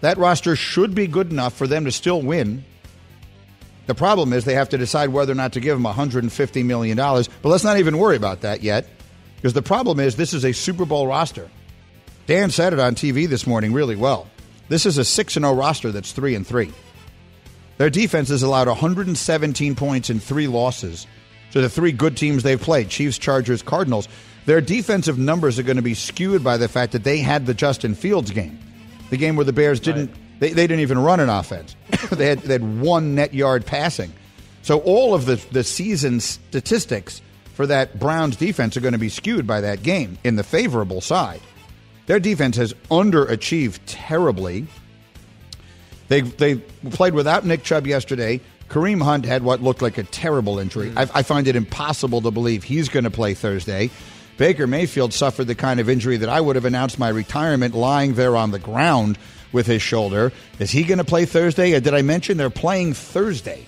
That 0.00 0.18
roster 0.18 0.56
should 0.56 0.94
be 0.94 1.06
good 1.06 1.30
enough 1.30 1.54
for 1.54 1.66
them 1.66 1.84
to 1.84 1.92
still 1.92 2.22
win. 2.22 2.64
The 3.86 3.94
problem 3.94 4.32
is 4.32 4.44
they 4.44 4.54
have 4.54 4.68
to 4.70 4.78
decide 4.78 5.10
whether 5.10 5.32
or 5.32 5.36
not 5.36 5.52
to 5.54 5.60
give 5.60 5.76
him 5.76 5.84
$150 5.84 6.64
million. 6.64 6.96
But 6.96 7.28
let's 7.44 7.64
not 7.64 7.78
even 7.78 7.98
worry 7.98 8.16
about 8.16 8.42
that 8.42 8.62
yet. 8.62 8.86
Because 9.36 9.52
the 9.52 9.62
problem 9.62 10.00
is 10.00 10.16
this 10.16 10.32
is 10.32 10.44
a 10.44 10.52
Super 10.52 10.84
Bowl 10.84 11.06
roster. 11.06 11.50
Dan 12.26 12.50
said 12.50 12.72
it 12.72 12.78
on 12.78 12.94
TV 12.94 13.28
this 13.28 13.46
morning 13.46 13.72
really 13.72 13.96
well. 13.96 14.28
This 14.68 14.86
is 14.86 14.98
a 14.98 15.04
6 15.04 15.34
0 15.34 15.52
roster 15.52 15.90
that's 15.90 16.12
3 16.12 16.36
and 16.36 16.46
3. 16.46 16.72
Their 17.78 17.90
defense 17.90 18.28
has 18.28 18.42
allowed 18.42 18.68
117 18.68 19.74
points 19.74 20.10
in 20.10 20.20
three 20.20 20.46
losses 20.46 21.06
to 21.52 21.60
the 21.60 21.68
three 21.68 21.92
good 21.92 22.16
teams 22.16 22.42
they've 22.42 22.60
played 22.60 22.90
Chiefs, 22.90 23.18
Chargers, 23.18 23.62
Cardinals. 23.62 24.06
Their 24.46 24.60
defensive 24.60 25.18
numbers 25.18 25.58
are 25.58 25.62
going 25.62 25.76
to 25.76 25.82
be 25.82 25.94
skewed 25.94 26.42
by 26.42 26.56
the 26.56 26.68
fact 26.68 26.92
that 26.92 27.04
they 27.04 27.18
had 27.18 27.46
the 27.46 27.54
Justin 27.54 27.94
Fields 27.94 28.30
game, 28.30 28.58
the 29.10 29.16
game 29.16 29.36
where 29.36 29.44
the 29.44 29.52
Bears 29.52 29.80
didn't. 29.80 30.10
They, 30.40 30.52
they 30.52 30.66
didn't 30.66 30.80
even 30.80 30.98
run 30.98 31.20
an 31.20 31.28
offense. 31.28 31.76
they, 32.10 32.28
had, 32.28 32.38
they 32.38 32.54
had 32.54 32.80
one 32.80 33.14
net 33.14 33.34
yard 33.34 33.66
passing. 33.66 34.10
So 34.62 34.78
all 34.80 35.14
of 35.14 35.26
the, 35.26 35.36
the 35.52 35.62
season 35.62 36.20
statistics 36.20 37.20
for 37.54 37.66
that 37.66 37.98
Browns 37.98 38.36
defense 38.36 38.76
are 38.76 38.80
going 38.80 38.92
to 38.92 38.98
be 38.98 39.10
skewed 39.10 39.46
by 39.46 39.60
that 39.60 39.82
game 39.82 40.16
in 40.24 40.36
the 40.36 40.42
favorable 40.42 41.02
side. 41.02 41.42
Their 42.06 42.18
defense 42.18 42.56
has 42.56 42.72
underachieved 42.90 43.80
terribly. 43.86 44.66
They 46.08 46.22
they 46.22 46.56
played 46.56 47.14
without 47.14 47.44
Nick 47.44 47.62
Chubb 47.62 47.86
yesterday. 47.86 48.40
Kareem 48.68 49.02
Hunt 49.02 49.24
had 49.24 49.42
what 49.42 49.62
looked 49.62 49.82
like 49.82 49.98
a 49.98 50.04
terrible 50.04 50.58
injury. 50.58 50.90
Mm. 50.90 51.10
I, 51.14 51.18
I 51.18 51.22
find 51.22 51.46
it 51.46 51.54
impossible 51.54 52.20
to 52.22 52.30
believe 52.30 52.64
he's 52.64 52.88
going 52.88 53.04
to 53.04 53.10
play 53.10 53.34
Thursday. 53.34 53.90
Baker 54.40 54.66
Mayfield 54.66 55.12
suffered 55.12 55.48
the 55.48 55.54
kind 55.54 55.80
of 55.80 55.90
injury 55.90 56.16
that 56.16 56.30
I 56.30 56.40
would 56.40 56.56
have 56.56 56.64
announced 56.64 56.98
my 56.98 57.10
retirement 57.10 57.74
lying 57.74 58.14
there 58.14 58.38
on 58.38 58.52
the 58.52 58.58
ground 58.58 59.18
with 59.52 59.66
his 59.66 59.82
shoulder. 59.82 60.32
Is 60.58 60.70
he 60.70 60.82
going 60.82 60.96
to 60.96 61.04
play 61.04 61.26
Thursday? 61.26 61.74
Or 61.74 61.80
did 61.80 61.92
I 61.92 62.00
mention 62.00 62.38
they're 62.38 62.48
playing 62.48 62.94
Thursday? 62.94 63.66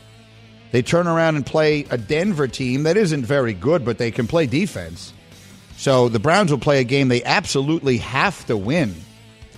They 0.71 0.81
turn 0.81 1.07
around 1.07 1.37
and 1.37 1.45
play 1.45 1.85
a 1.91 1.99
Denver 1.99 2.49
team 2.49 2.85
that 2.85 2.97
isn't 2.97 3.27
very 3.27 3.53
good, 3.53 3.85
but 3.85 3.99
they 3.99 4.11
can 4.11 4.27
play 4.27 4.47
defense. 4.47 5.13
So 5.77 6.09
the 6.09 6.19
Browns 6.19 6.51
will 6.51 6.59
play 6.59 6.81
a 6.81 6.85
game 6.85 7.09
they 7.09 7.23
absolutely 7.23 7.99
have 7.99 8.47
to 8.47 8.57
win 8.57 8.95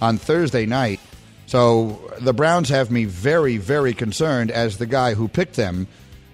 on 0.02 0.18
Thursday 0.18 0.66
night. 0.66 0.98
So 1.46 2.10
the 2.22 2.32
Browns 2.32 2.70
have 2.70 2.90
me 2.90 3.04
very, 3.04 3.56
very 3.56 3.94
concerned 3.94 4.50
as 4.50 4.78
the 4.78 4.86
guy 4.86 5.14
who 5.14 5.28
picked 5.28 5.54
them 5.54 5.86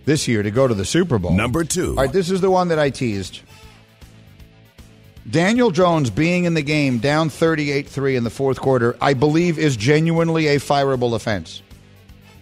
this 0.06 0.26
year 0.26 0.42
to 0.42 0.50
go 0.50 0.66
to 0.66 0.72
the 0.72 0.86
Super 0.86 1.18
Bowl. 1.18 1.32
Number 1.32 1.64
two. 1.64 1.90
All 1.90 1.96
right, 1.96 2.10
this 2.10 2.30
is 2.30 2.40
the 2.40 2.50
one 2.50 2.68
that 2.68 2.78
I 2.78 2.88
teased. 2.88 3.40
Daniel 5.30 5.70
Jones 5.70 6.10
being 6.10 6.44
in 6.44 6.54
the 6.54 6.62
game 6.62 6.98
down 6.98 7.28
38 7.28 7.86
3 7.86 8.16
in 8.16 8.24
the 8.24 8.30
fourth 8.30 8.60
quarter, 8.60 8.96
I 9.00 9.14
believe 9.14 9.58
is 9.58 9.76
genuinely 9.76 10.48
a 10.48 10.56
fireable 10.56 11.14
offense. 11.14 11.62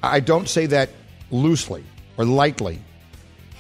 I 0.02 0.20
don't 0.20 0.48
say 0.48 0.66
that 0.66 0.90
loosely 1.30 1.84
or 2.16 2.24
lightly. 2.24 2.80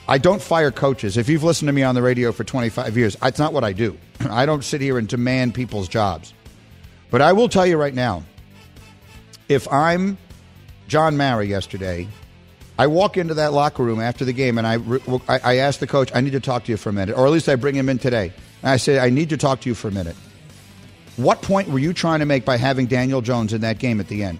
I 0.06 0.16
don't 0.16 0.40
fire 0.40 0.70
coaches. 0.70 1.18
If 1.18 1.28
you've 1.28 1.44
listened 1.44 1.68
to 1.68 1.72
me 1.74 1.82
on 1.82 1.94
the 1.94 2.00
radio 2.00 2.32
for 2.32 2.42
25 2.42 2.96
years, 2.96 3.16
it's 3.22 3.38
not 3.38 3.52
what 3.52 3.64
I 3.64 3.72
do. 3.74 3.98
I 4.30 4.46
don't 4.46 4.64
sit 4.64 4.80
here 4.80 4.96
and 4.96 5.06
demand 5.06 5.54
people's 5.54 5.88
jobs. 5.88 6.32
But 7.10 7.20
I 7.20 7.32
will 7.34 7.48
tell 7.48 7.66
you 7.66 7.76
right 7.76 7.94
now 7.94 8.22
if 9.48 9.70
I'm 9.70 10.16
John 10.86 11.18
Mara 11.18 11.44
yesterday, 11.44 12.08
I 12.78 12.86
walk 12.86 13.18
into 13.18 13.34
that 13.34 13.52
locker 13.52 13.82
room 13.82 14.00
after 14.00 14.24
the 14.24 14.32
game 14.32 14.56
and 14.56 14.66
I, 14.66 14.78
I, 15.28 15.40
I 15.44 15.56
ask 15.56 15.80
the 15.80 15.86
coach, 15.86 16.10
I 16.14 16.22
need 16.22 16.32
to 16.32 16.40
talk 16.40 16.64
to 16.64 16.70
you 16.70 16.78
for 16.78 16.88
a 16.88 16.92
minute. 16.92 17.16
Or 17.16 17.26
at 17.26 17.32
least 17.32 17.48
I 17.48 17.56
bring 17.56 17.74
him 17.74 17.90
in 17.90 17.98
today. 17.98 18.32
And 18.62 18.70
I 18.70 18.76
said, 18.76 18.98
I 18.98 19.10
need 19.10 19.30
to 19.30 19.36
talk 19.36 19.60
to 19.60 19.68
you 19.68 19.74
for 19.74 19.88
a 19.88 19.92
minute. 19.92 20.16
What 21.16 21.42
point 21.42 21.68
were 21.68 21.78
you 21.78 21.92
trying 21.92 22.20
to 22.20 22.26
make 22.26 22.44
by 22.44 22.56
having 22.56 22.86
Daniel 22.86 23.20
Jones 23.20 23.52
in 23.52 23.62
that 23.62 23.78
game 23.78 24.00
at 24.00 24.08
the 24.08 24.22
end? 24.22 24.38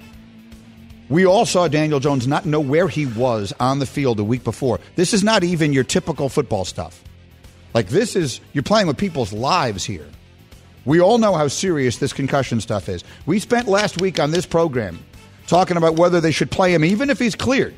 We 1.09 1.26
all 1.26 1.46
saw 1.46 1.68
Daniel 1.68 2.00
Jones 2.00 2.26
not 2.26 2.44
know 2.44 2.61
where 2.61 2.87
he 2.87 3.07
was 3.07 3.52
on 3.59 3.78
the 3.78 3.87
field 3.87 4.20
a 4.20 4.24
week 4.24 4.44
before. 4.44 4.78
This 4.94 5.14
is 5.14 5.24
not 5.24 5.42
even 5.42 5.72
your 5.72 5.85
typical 5.85 6.28
football 6.28 6.64
stuff. 6.64 7.02
Like, 7.74 7.88
this 7.88 8.14
is, 8.14 8.40
you're 8.52 8.62
playing 8.62 8.87
with 8.87 8.96
people's 8.96 9.33
lives 9.33 9.85
here. 9.85 10.07
We 10.85 11.00
all 11.00 11.18
know 11.18 11.35
how 11.35 11.48
serious 11.48 11.98
this 11.98 12.12
concussion 12.12 12.61
stuff 12.61 12.88
is. 12.88 13.04
We 13.26 13.40
spent 13.40 13.68
last 13.68 14.00
week 14.00 14.20
on 14.20 14.31
this 14.31 14.46
program 14.46 14.98
talking 15.46 15.76
about 15.76 15.96
whether 15.96 16.20
they 16.20 16.31
should 16.31 16.50
play 16.50 16.72
him, 16.74 16.85
even 16.85 17.11
if 17.11 17.18
he's 17.18 17.35
cleared. 17.35 17.74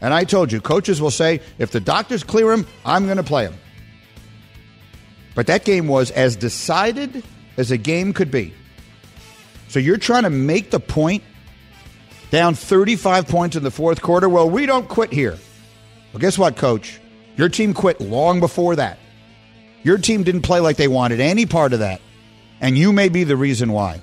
And 0.00 0.12
I 0.12 0.24
told 0.24 0.50
you, 0.50 0.60
coaches 0.60 1.00
will 1.00 1.10
say, 1.10 1.40
if 1.58 1.70
the 1.70 1.80
doctors 1.80 2.24
clear 2.24 2.52
him, 2.52 2.66
I'm 2.84 3.04
going 3.04 3.16
to 3.16 3.22
play 3.22 3.44
him. 3.44 3.54
But 5.34 5.46
that 5.46 5.64
game 5.64 5.88
was 5.88 6.10
as 6.10 6.36
decided 6.36 7.24
as 7.56 7.70
a 7.70 7.76
game 7.76 8.12
could 8.12 8.30
be. 8.30 8.52
So 9.68 9.78
you're 9.78 9.96
trying 9.96 10.24
to 10.24 10.30
make 10.30 10.70
the 10.70 10.80
point 10.80 11.22
down 12.30 12.54
35 12.54 13.28
points 13.28 13.56
in 13.56 13.62
the 13.62 13.70
fourth 13.70 14.02
quarter. 14.02 14.28
Well, 14.28 14.48
we 14.48 14.66
don't 14.66 14.88
quit 14.88 15.12
here. 15.12 15.38
Well, 16.12 16.20
guess 16.20 16.38
what, 16.38 16.56
coach? 16.56 17.00
Your 17.36 17.48
team 17.48 17.72
quit 17.72 18.00
long 18.00 18.40
before 18.40 18.76
that. 18.76 18.98
Your 19.82 19.98
team 19.98 20.22
didn't 20.22 20.42
play 20.42 20.60
like 20.60 20.76
they 20.76 20.88
wanted 20.88 21.20
any 21.20 21.46
part 21.46 21.72
of 21.72 21.80
that. 21.80 22.00
And 22.60 22.76
you 22.76 22.92
may 22.92 23.08
be 23.08 23.24
the 23.24 23.36
reason 23.36 23.72
why. 23.72 24.00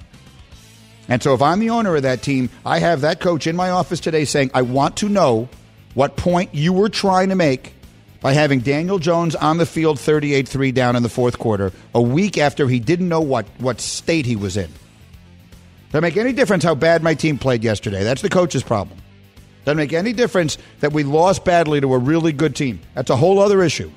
And 1.07 1.23
so 1.23 1.33
if 1.33 1.41
I'm 1.41 1.59
the 1.59 1.71
owner 1.71 1.95
of 1.95 2.03
that 2.03 2.21
team, 2.21 2.49
I 2.65 2.79
have 2.79 3.01
that 3.01 3.19
coach 3.19 3.47
in 3.47 3.55
my 3.55 3.71
office 3.71 3.99
today 3.99 4.25
saying, 4.25 4.51
I 4.53 4.61
want 4.63 4.97
to 4.97 5.09
know 5.09 5.49
what 5.93 6.17
point 6.17 6.53
you 6.53 6.73
were 6.73 6.89
trying 6.89 7.29
to 7.29 7.35
make 7.35 7.73
by 8.21 8.33
having 8.33 8.59
Daniel 8.59 8.99
Jones 8.99 9.35
on 9.35 9.57
the 9.57 9.65
field 9.65 9.99
38 9.99 10.47
3 10.47 10.71
down 10.71 10.95
in 10.95 11.03
the 11.03 11.09
fourth 11.09 11.39
quarter, 11.39 11.71
a 11.93 12.01
week 12.01 12.37
after 12.37 12.67
he 12.67 12.79
didn't 12.79 13.09
know 13.09 13.21
what, 13.21 13.45
what 13.59 13.79
state 13.79 14.25
he 14.25 14.35
was 14.35 14.57
in. 14.57 14.69
Doesn't 15.91 16.01
make 16.01 16.17
any 16.17 16.33
difference 16.33 16.63
how 16.63 16.75
bad 16.75 17.01
my 17.01 17.15
team 17.15 17.37
played 17.37 17.63
yesterday. 17.63 18.03
That's 18.03 18.21
the 18.21 18.29
coach's 18.29 18.63
problem. 18.63 18.99
Doesn't 19.65 19.77
make 19.77 19.93
any 19.93 20.13
difference 20.13 20.57
that 20.81 20.93
we 20.93 21.03
lost 21.03 21.43
badly 21.43 21.81
to 21.81 21.93
a 21.93 21.97
really 21.97 22.31
good 22.31 22.55
team. 22.55 22.79
That's 22.95 23.09
a 23.09 23.15
whole 23.15 23.39
other 23.39 23.63
issue. 23.63 23.91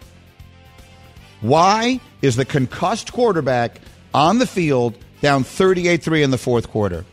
Why 1.41 2.01
is 2.23 2.37
the 2.37 2.45
concussed 2.45 3.13
quarterback 3.13 3.81
on 4.15 4.39
the 4.39 4.47
field 4.47 4.97
down 5.21 5.45
38 5.45 6.03
3 6.03 6.23
in 6.23 6.31
the 6.31 6.39
fourth 6.39 6.71
quarter? 6.71 7.05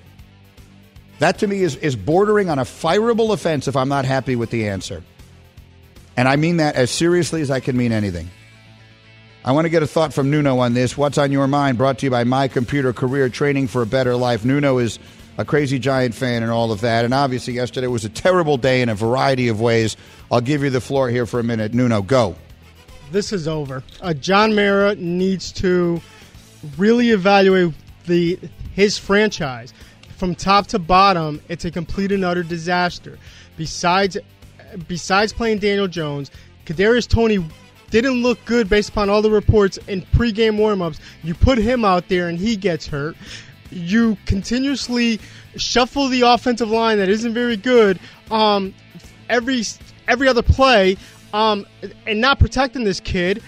That 1.19 1.39
to 1.39 1.47
me 1.47 1.61
is, 1.63 1.75
is 1.77 1.95
bordering 1.95 2.49
on 2.49 2.59
a 2.59 2.63
fireable 2.63 3.33
offense 3.33 3.67
if 3.67 3.75
I'm 3.75 3.89
not 3.89 4.05
happy 4.05 4.35
with 4.35 4.51
the 4.51 4.69
answer. 4.69 5.03
And 6.19 6.27
I 6.27 6.35
mean 6.35 6.57
that 6.57 6.75
as 6.75 6.91
seriously 6.91 7.41
as 7.41 7.49
I 7.49 7.61
can 7.61 7.77
mean 7.77 7.93
anything. 7.93 8.29
I 9.45 9.53
want 9.53 9.63
to 9.63 9.69
get 9.69 9.83
a 9.83 9.87
thought 9.87 10.13
from 10.13 10.29
Nuno 10.29 10.59
on 10.59 10.73
this. 10.73 10.97
What's 10.97 11.17
on 11.17 11.31
your 11.31 11.47
mind? 11.47 11.77
Brought 11.77 11.99
to 11.99 12.07
you 12.07 12.09
by 12.09 12.25
My 12.25 12.49
Computer 12.49 12.91
Career 12.91 13.29
Training 13.29 13.67
for 13.67 13.81
a 13.81 13.85
Better 13.85 14.17
Life. 14.17 14.43
Nuno 14.43 14.79
is 14.79 14.99
a 15.37 15.45
crazy 15.45 15.79
giant 15.79 16.13
fan 16.13 16.43
and 16.43 16.51
all 16.51 16.73
of 16.73 16.81
that. 16.81 17.05
And 17.05 17.13
obviously, 17.13 17.53
yesterday 17.53 17.87
was 17.87 18.03
a 18.03 18.09
terrible 18.09 18.57
day 18.57 18.81
in 18.81 18.89
a 18.89 18.95
variety 18.95 19.47
of 19.47 19.61
ways. 19.61 19.95
I'll 20.29 20.41
give 20.41 20.61
you 20.61 20.69
the 20.69 20.81
floor 20.81 21.07
here 21.07 21.25
for 21.25 21.39
a 21.39 21.43
minute. 21.43 21.73
Nuno, 21.73 22.01
go. 22.01 22.35
This 23.13 23.31
is 23.31 23.47
over. 23.47 23.81
Uh, 24.01 24.13
John 24.13 24.53
Mara 24.53 24.95
needs 24.95 25.53
to 25.53 26.01
really 26.77 27.11
evaluate 27.11 27.73
the 28.07 28.37
his 28.73 28.97
franchise 28.97 29.73
from 30.17 30.35
top 30.35 30.67
to 30.67 30.79
bottom. 30.79 31.39
It's 31.47 31.63
a 31.63 31.71
complete 31.71 32.11
and 32.11 32.25
utter 32.25 32.43
disaster. 32.43 33.17
Besides, 33.55 34.17
besides 34.87 35.33
playing 35.33 35.59
Daniel 35.59 35.87
Jones, 35.87 36.31
Kadarius 36.65 37.07
Toney 37.07 37.45
didn't 37.89 38.21
look 38.21 38.43
good 38.45 38.69
based 38.69 38.89
upon 38.89 39.09
all 39.09 39.21
the 39.21 39.31
reports 39.31 39.77
in 39.87 40.01
pregame 40.01 40.57
warmups. 40.57 40.99
You 41.23 41.33
put 41.33 41.57
him 41.57 41.83
out 41.83 42.07
there 42.07 42.27
and 42.27 42.37
he 42.37 42.55
gets 42.55 42.87
hurt. 42.87 43.15
You 43.71 44.17
continuously 44.25 45.19
shuffle 45.55 46.07
the 46.07 46.21
offensive 46.21 46.69
line 46.69 46.97
that 46.97 47.09
isn't 47.09 47.33
very 47.33 47.57
good. 47.57 47.99
Um, 48.31 48.73
every 49.29 49.63
every 50.07 50.27
other 50.27 50.41
play, 50.41 50.97
um, 51.33 51.65
and 52.07 52.19
not 52.19 52.39
protecting 52.39 52.83
this 52.83 52.99
kid. 52.99 53.41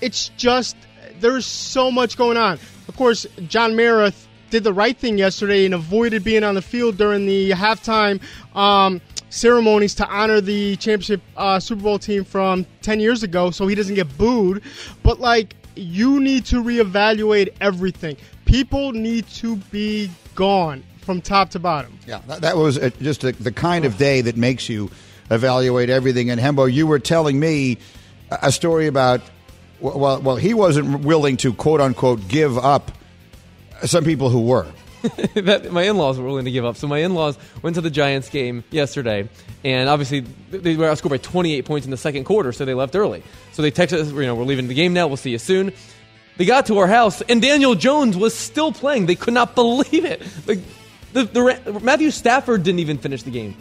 It's 0.00 0.30
just 0.30 0.76
there's 1.20 1.46
so 1.46 1.90
much 1.90 2.16
going 2.16 2.36
on. 2.36 2.58
Of 2.88 2.96
course, 2.96 3.26
John 3.48 3.76
Mara 3.76 4.12
did 4.50 4.64
the 4.64 4.72
right 4.72 4.96
thing 4.96 5.16
yesterday 5.16 5.64
and 5.64 5.72
avoided 5.72 6.24
being 6.24 6.44
on 6.44 6.54
the 6.54 6.62
field 6.62 6.98
during 6.98 7.24
the 7.24 7.50
halftime 7.50 8.20
um, 8.54 9.00
ceremonies 9.32 9.94
to 9.94 10.06
honor 10.08 10.40
the 10.40 10.76
championship 10.76 11.22
uh, 11.36 11.58
Super 11.58 11.82
Bowl 11.82 11.98
team 11.98 12.22
from 12.24 12.66
10 12.82 13.00
years 13.00 13.22
ago 13.22 13.50
so 13.50 13.66
he 13.66 13.74
doesn't 13.74 13.94
get 13.94 14.16
booed. 14.18 14.62
But, 15.02 15.20
like, 15.20 15.56
you 15.74 16.20
need 16.20 16.44
to 16.46 16.62
reevaluate 16.62 17.54
everything. 17.60 18.16
People 18.44 18.92
need 18.92 19.26
to 19.28 19.56
be 19.56 20.10
gone 20.34 20.84
from 21.00 21.20
top 21.20 21.50
to 21.50 21.58
bottom. 21.58 21.98
Yeah, 22.06 22.20
that, 22.28 22.42
that 22.42 22.56
was 22.56 22.78
uh 22.78 22.90
just 23.00 23.24
a, 23.24 23.32
the 23.32 23.52
kind 23.52 23.84
of 23.84 23.96
day 23.96 24.20
that 24.20 24.36
makes 24.36 24.68
you 24.68 24.90
evaluate 25.30 25.90
everything. 25.90 26.30
And 26.30 26.40
Hembo, 26.40 26.72
you 26.72 26.86
were 26.86 26.98
telling 26.98 27.40
me 27.40 27.78
a 28.30 28.52
story 28.52 28.86
about 28.86 29.22
well, 29.80 30.20
well, 30.20 30.36
he 30.36 30.54
wasn't 30.54 31.04
willing 31.04 31.36
to 31.38 31.52
quote 31.52 31.80
unquote 31.80 32.28
give 32.28 32.56
up 32.56 32.92
some 33.84 34.04
people 34.04 34.28
who 34.28 34.42
were. 34.42 34.66
that 35.34 35.70
my 35.72 35.82
in-laws 35.82 36.18
were 36.18 36.26
willing 36.26 36.44
to 36.44 36.50
give 36.50 36.64
up. 36.64 36.76
So 36.76 36.86
my 36.86 36.98
in-laws 36.98 37.38
went 37.62 37.74
to 37.76 37.80
the 37.80 37.90
Giants 37.90 38.28
game 38.28 38.64
yesterday, 38.70 39.28
and 39.64 39.88
obviously 39.88 40.20
they 40.50 40.76
were 40.76 40.86
outscored 40.86 41.10
by 41.10 41.18
28 41.18 41.64
points 41.64 41.84
in 41.86 41.90
the 41.90 41.96
second 41.96 42.24
quarter, 42.24 42.52
so 42.52 42.64
they 42.64 42.74
left 42.74 42.94
early. 42.96 43.22
So 43.52 43.62
they 43.62 43.70
texted 43.70 44.00
us, 44.00 44.10
you 44.12 44.22
know, 44.22 44.34
we're 44.34 44.44
leaving 44.44 44.68
the 44.68 44.74
game 44.74 44.92
now. 44.92 45.06
We'll 45.08 45.16
see 45.16 45.30
you 45.30 45.38
soon. 45.38 45.72
They 46.36 46.44
got 46.46 46.66
to 46.66 46.78
our 46.78 46.86
house, 46.86 47.20
and 47.22 47.42
Daniel 47.42 47.74
Jones 47.74 48.16
was 48.16 48.34
still 48.34 48.72
playing. 48.72 49.06
They 49.06 49.16
could 49.16 49.34
not 49.34 49.54
believe 49.54 50.04
it. 50.04 50.22
Like 50.46 50.60
the, 51.12 51.24
the 51.24 51.80
Matthew 51.80 52.10
Stafford 52.10 52.62
didn't 52.62 52.80
even 52.80 52.98
finish 52.98 53.22
the 53.22 53.30
game. 53.30 53.54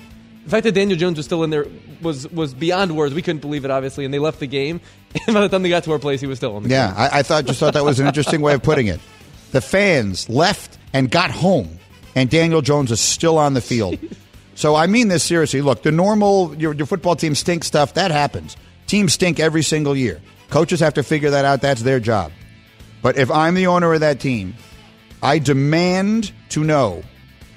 The 0.46 0.50
fact 0.50 0.64
that 0.64 0.72
Daniel 0.72 0.98
Jones 0.98 1.18
was 1.18 1.26
still 1.26 1.44
in 1.44 1.50
there 1.52 1.68
was 2.02 2.28
was 2.32 2.54
beyond 2.54 2.96
words. 2.96 3.14
We 3.14 3.22
couldn't 3.22 3.42
believe 3.42 3.64
it, 3.66 3.70
obviously, 3.72 4.06
and 4.06 4.14
they 4.14 4.20
left 4.20 4.40
the 4.40 4.48
game. 4.48 4.80
And 5.28 5.34
by 5.36 5.42
the 5.42 5.50
time 5.50 5.62
they 5.62 5.68
got 5.70 5.84
to 5.84 5.92
our 5.92 6.00
place, 6.00 6.22
he 6.22 6.28
was 6.28 6.40
still 6.40 6.56
on 6.56 6.64
the 6.64 6.70
Yeah, 6.70 6.88
game. 6.88 6.96
I, 6.98 7.20
I 7.20 7.24
thought 7.24 7.44
just 7.46 7.60
thought 7.60 7.74
that 7.74 7.84
was 7.84 8.00
an 8.00 8.08
interesting 8.08 8.40
way 8.42 8.54
of 8.54 8.64
putting 8.64 8.88
it. 8.88 9.02
The 9.52 9.60
fans 9.60 10.30
left 10.30 10.78
and 10.94 11.10
got 11.10 11.32
home 11.32 11.80
and 12.16 12.30
Daniel 12.30 12.62
Jones 12.62 12.92
is 12.92 13.00
still 13.00 13.38
on 13.38 13.54
the 13.54 13.62
field. 13.62 13.98
so 14.56 14.76
I 14.76 14.88
mean 14.88 15.08
this 15.08 15.24
seriously. 15.24 15.62
Look, 15.62 15.84
the 15.84 15.92
normal 15.92 16.56
your, 16.56 16.74
your 16.74 16.86
football 16.86 17.16
team 17.16 17.36
stink 17.36 17.64
stuff 17.64 17.94
that 17.96 18.12
happens. 18.12 18.58
Teams 18.88 19.14
stink 19.14 19.40
every 19.40 19.64
single 19.64 19.96
year. 19.96 20.22
Coaches 20.50 20.82
have 20.82 20.96
to 20.96 21.04
figure 21.04 21.30
that 21.30 21.46
out. 21.46 21.62
That's 21.62 21.82
their 21.82 22.00
job. 22.00 22.32
But 23.02 23.18
if 23.18 23.32
I'm 23.32 23.56
the 23.56 23.68
owner 23.68 23.94
of 23.94 24.02
that 24.02 24.20
team, 24.20 24.56
I 25.24 25.40
demand 25.40 26.32
to 26.50 26.64
know 26.64 27.04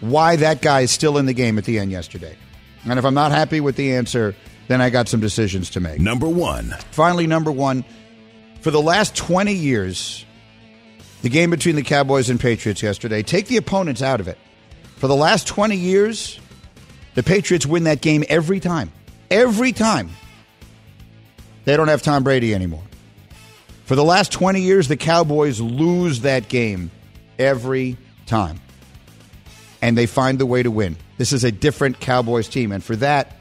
why 0.01 0.37
that 0.37 0.63
guy 0.63 0.83
is 0.83 0.91
still 0.91 1.19
in 1.19 1.27
the 1.27 1.33
game 1.33 1.59
at 1.59 1.65
the 1.65 1.79
end 1.79 1.91
yesterday. 1.91 2.37
And 2.85 2.99
if 2.99 3.05
I'm 3.05 3.15
not 3.15 3.33
happy 3.33 3.61
with 3.61 3.77
the 3.77 3.95
answer, 3.95 4.35
then 4.69 4.81
I 4.81 4.91
got 4.91 5.09
some 5.09 5.21
decisions 5.21 5.71
to 5.71 5.81
make. 5.81 6.01
Number 6.01 6.29
one. 6.29 6.75
Finally, 6.91 7.27
number 7.27 7.51
one, 7.51 7.85
for 8.61 8.71
the 8.71 8.81
last 8.81 9.17
20 9.17 9.53
years, 9.53 10.24
the 11.25 11.31
game 11.31 11.49
between 11.49 11.75
the 11.75 11.83
Cowboys 11.83 12.29
and 12.29 12.39
Patriots 12.39 12.83
yesterday, 12.83 13.23
take 13.23 13.47
the 13.47 13.57
opponents 13.57 14.03
out 14.03 14.21
of 14.21 14.29
it. 14.29 14.37
For 14.97 15.09
the 15.09 15.17
last 15.17 15.47
20 15.47 15.75
years, 15.75 16.39
the 17.15 17.23
Patriots 17.23 17.65
win 17.65 17.85
that 17.85 18.03
game 18.03 18.25
every 18.29 18.61
time. 18.61 18.93
Every 19.31 19.73
time. 19.73 20.11
They 21.65 21.79
don't 21.79 21.89
have 21.89 22.03
Tom 22.03 22.25
Brady 22.25 22.55
anymore. 22.55 22.83
For 23.87 23.97
the 23.97 24.05
last 24.05 24.33
20 24.33 24.61
years, 24.61 24.87
the 24.87 24.99
Cowboys 24.99 25.63
lose 25.63 26.21
that 26.21 26.51
game 26.51 26.91
every 27.39 27.97
time. 28.27 28.61
And 29.81 29.97
they 29.97 30.05
find 30.05 30.39
the 30.39 30.45
way 30.45 30.63
to 30.63 30.71
win. 30.71 30.95
This 31.17 31.33
is 31.33 31.43
a 31.43 31.51
different 31.51 32.01
Cowboys 32.01 32.49
team. 32.49 32.71
And 32.71 32.85
for 32.85 32.97
that, 32.97 33.39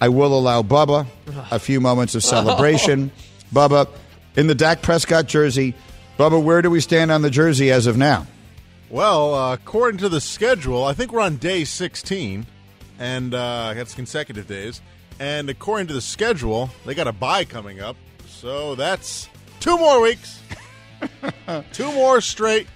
I 0.00 0.08
will 0.08 0.32
allow 0.32 0.62
Bubba 0.62 1.06
a 1.50 1.58
few 1.58 1.78
moments 1.82 2.14
of 2.14 2.24
celebration. 2.24 3.10
Bubba, 3.52 3.86
in 4.34 4.46
the 4.46 4.54
Dak 4.54 4.80
Prescott 4.80 5.26
jersey, 5.26 5.74
Bubba, 6.18 6.42
where 6.42 6.60
do 6.62 6.68
we 6.68 6.80
stand 6.80 7.12
on 7.12 7.22
the 7.22 7.30
jersey 7.30 7.70
as 7.70 7.86
of 7.86 7.96
now? 7.96 8.26
Well, 8.90 9.34
uh, 9.34 9.54
according 9.54 9.98
to 9.98 10.08
the 10.08 10.20
schedule, 10.20 10.84
I 10.84 10.92
think 10.92 11.12
we're 11.12 11.20
on 11.20 11.36
day 11.36 11.62
16, 11.62 12.44
and 12.98 13.34
uh, 13.34 13.72
that's 13.74 13.94
consecutive 13.94 14.48
days. 14.48 14.82
And 15.20 15.48
according 15.48 15.86
to 15.88 15.92
the 15.94 16.00
schedule, 16.00 16.70
they 16.84 16.94
got 16.94 17.06
a 17.06 17.12
bye 17.12 17.44
coming 17.44 17.80
up, 17.80 17.96
so 18.26 18.74
that's 18.74 19.28
two 19.60 19.78
more 19.78 20.00
weeks, 20.00 20.40
two 21.72 21.92
more 21.92 22.20
straight. 22.20 22.66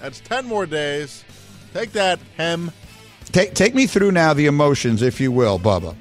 That's 0.00 0.20
ten 0.20 0.44
more 0.46 0.66
days. 0.66 1.24
Take 1.72 1.92
that, 1.92 2.18
hem. 2.36 2.72
Take, 3.26 3.54
take 3.54 3.74
me 3.74 3.86
through 3.86 4.12
now 4.12 4.34
the 4.34 4.46
emotions, 4.46 5.00
if 5.02 5.20
you 5.20 5.32
will, 5.32 5.58
Bubba. 5.58 5.96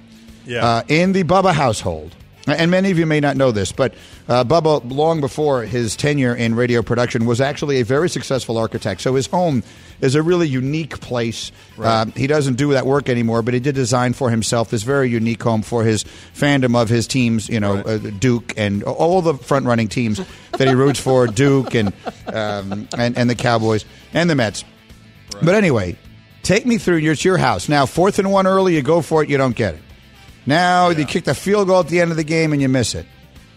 Yeah. 0.46 0.66
Uh, 0.66 0.84
in 0.88 1.14
the 1.14 1.24
Bubba 1.24 1.54
household, 1.54 2.16
and 2.48 2.70
many 2.70 2.92
of 2.92 3.00
you 3.00 3.06
may 3.06 3.22
not 3.22 3.38
know 3.38 3.52
this, 3.52 3.72
but 3.72 3.94
uh, 4.28 4.44
Bubba, 4.44 4.92
long 4.92 5.22
before 5.22 5.64
his 5.64 5.96
tenure 5.96 6.36
in 6.36 6.56
radio 6.56 6.82
production, 6.82 7.26
was 7.26 7.40
actually 7.40 7.80
a 7.80 7.86
very 7.86 8.10
successful 8.10 8.58
architect. 8.58 9.02
So 9.02 9.16
his 9.16 9.28
home 9.28 9.64
is 10.02 10.16
a 10.16 10.22
really 10.22 10.48
unique 10.48 11.00
place. 11.00 11.54
Uh, 11.80 12.06
he 12.08 12.28
doesn't 12.28 12.56
do 12.56 12.74
that 12.74 12.86
work 12.86 13.08
anymore, 13.08 13.42
but 13.44 13.54
he 13.54 13.62
did 13.62 13.76
design 13.76 14.12
for 14.12 14.30
himself 14.30 14.70
this 14.70 14.84
very 14.84 15.10
unique 15.10 15.42
home 15.42 15.62
for 15.62 15.86
his 15.86 16.04
fandom 16.34 16.76
of 16.80 16.90
his 16.90 17.08
teams, 17.08 17.48
you 17.48 17.62
know, 17.62 17.78
uh, 17.78 17.98
Duke 17.98 18.54
and 18.58 18.84
all 18.84 19.22
the 19.22 19.36
front 19.36 19.66
running 19.66 19.88
teams 19.88 20.20
that 20.52 20.68
he 20.68 20.74
roots 20.74 21.00
for, 21.00 21.28
Duke 21.28 21.76
and, 21.76 21.94
um, 22.28 22.90
and, 22.98 23.18
and 23.18 23.30
the 23.30 23.36
Cowboys 23.36 23.86
and 24.14 24.30
the 24.30 24.36
Mets. 24.36 24.66
But 25.42 25.56
anyway, 25.56 25.98
take 26.44 26.66
me 26.66 26.78
through. 26.78 26.98
It's 26.98 27.24
your 27.24 27.38
house. 27.38 27.70
Now, 27.70 27.86
fourth 27.86 28.20
and 28.20 28.32
one 28.32 28.48
early, 28.48 28.76
you 28.76 28.82
go 28.82 29.02
for 29.02 29.24
it, 29.24 29.30
you 29.30 29.38
don't 29.38 29.56
get 29.56 29.76
it. 29.76 29.83
Now 30.46 30.90
you 30.90 31.06
kick 31.06 31.24
the 31.24 31.36
field 31.36 31.68
goal 31.68 31.80
at 31.80 31.88
the 31.88 32.02
end 32.02 32.12
of 32.12 32.18
the 32.18 32.24
game 32.24 32.54
and 32.54 32.62
you 32.62 32.70
miss 32.70 32.96
it. 32.96 33.06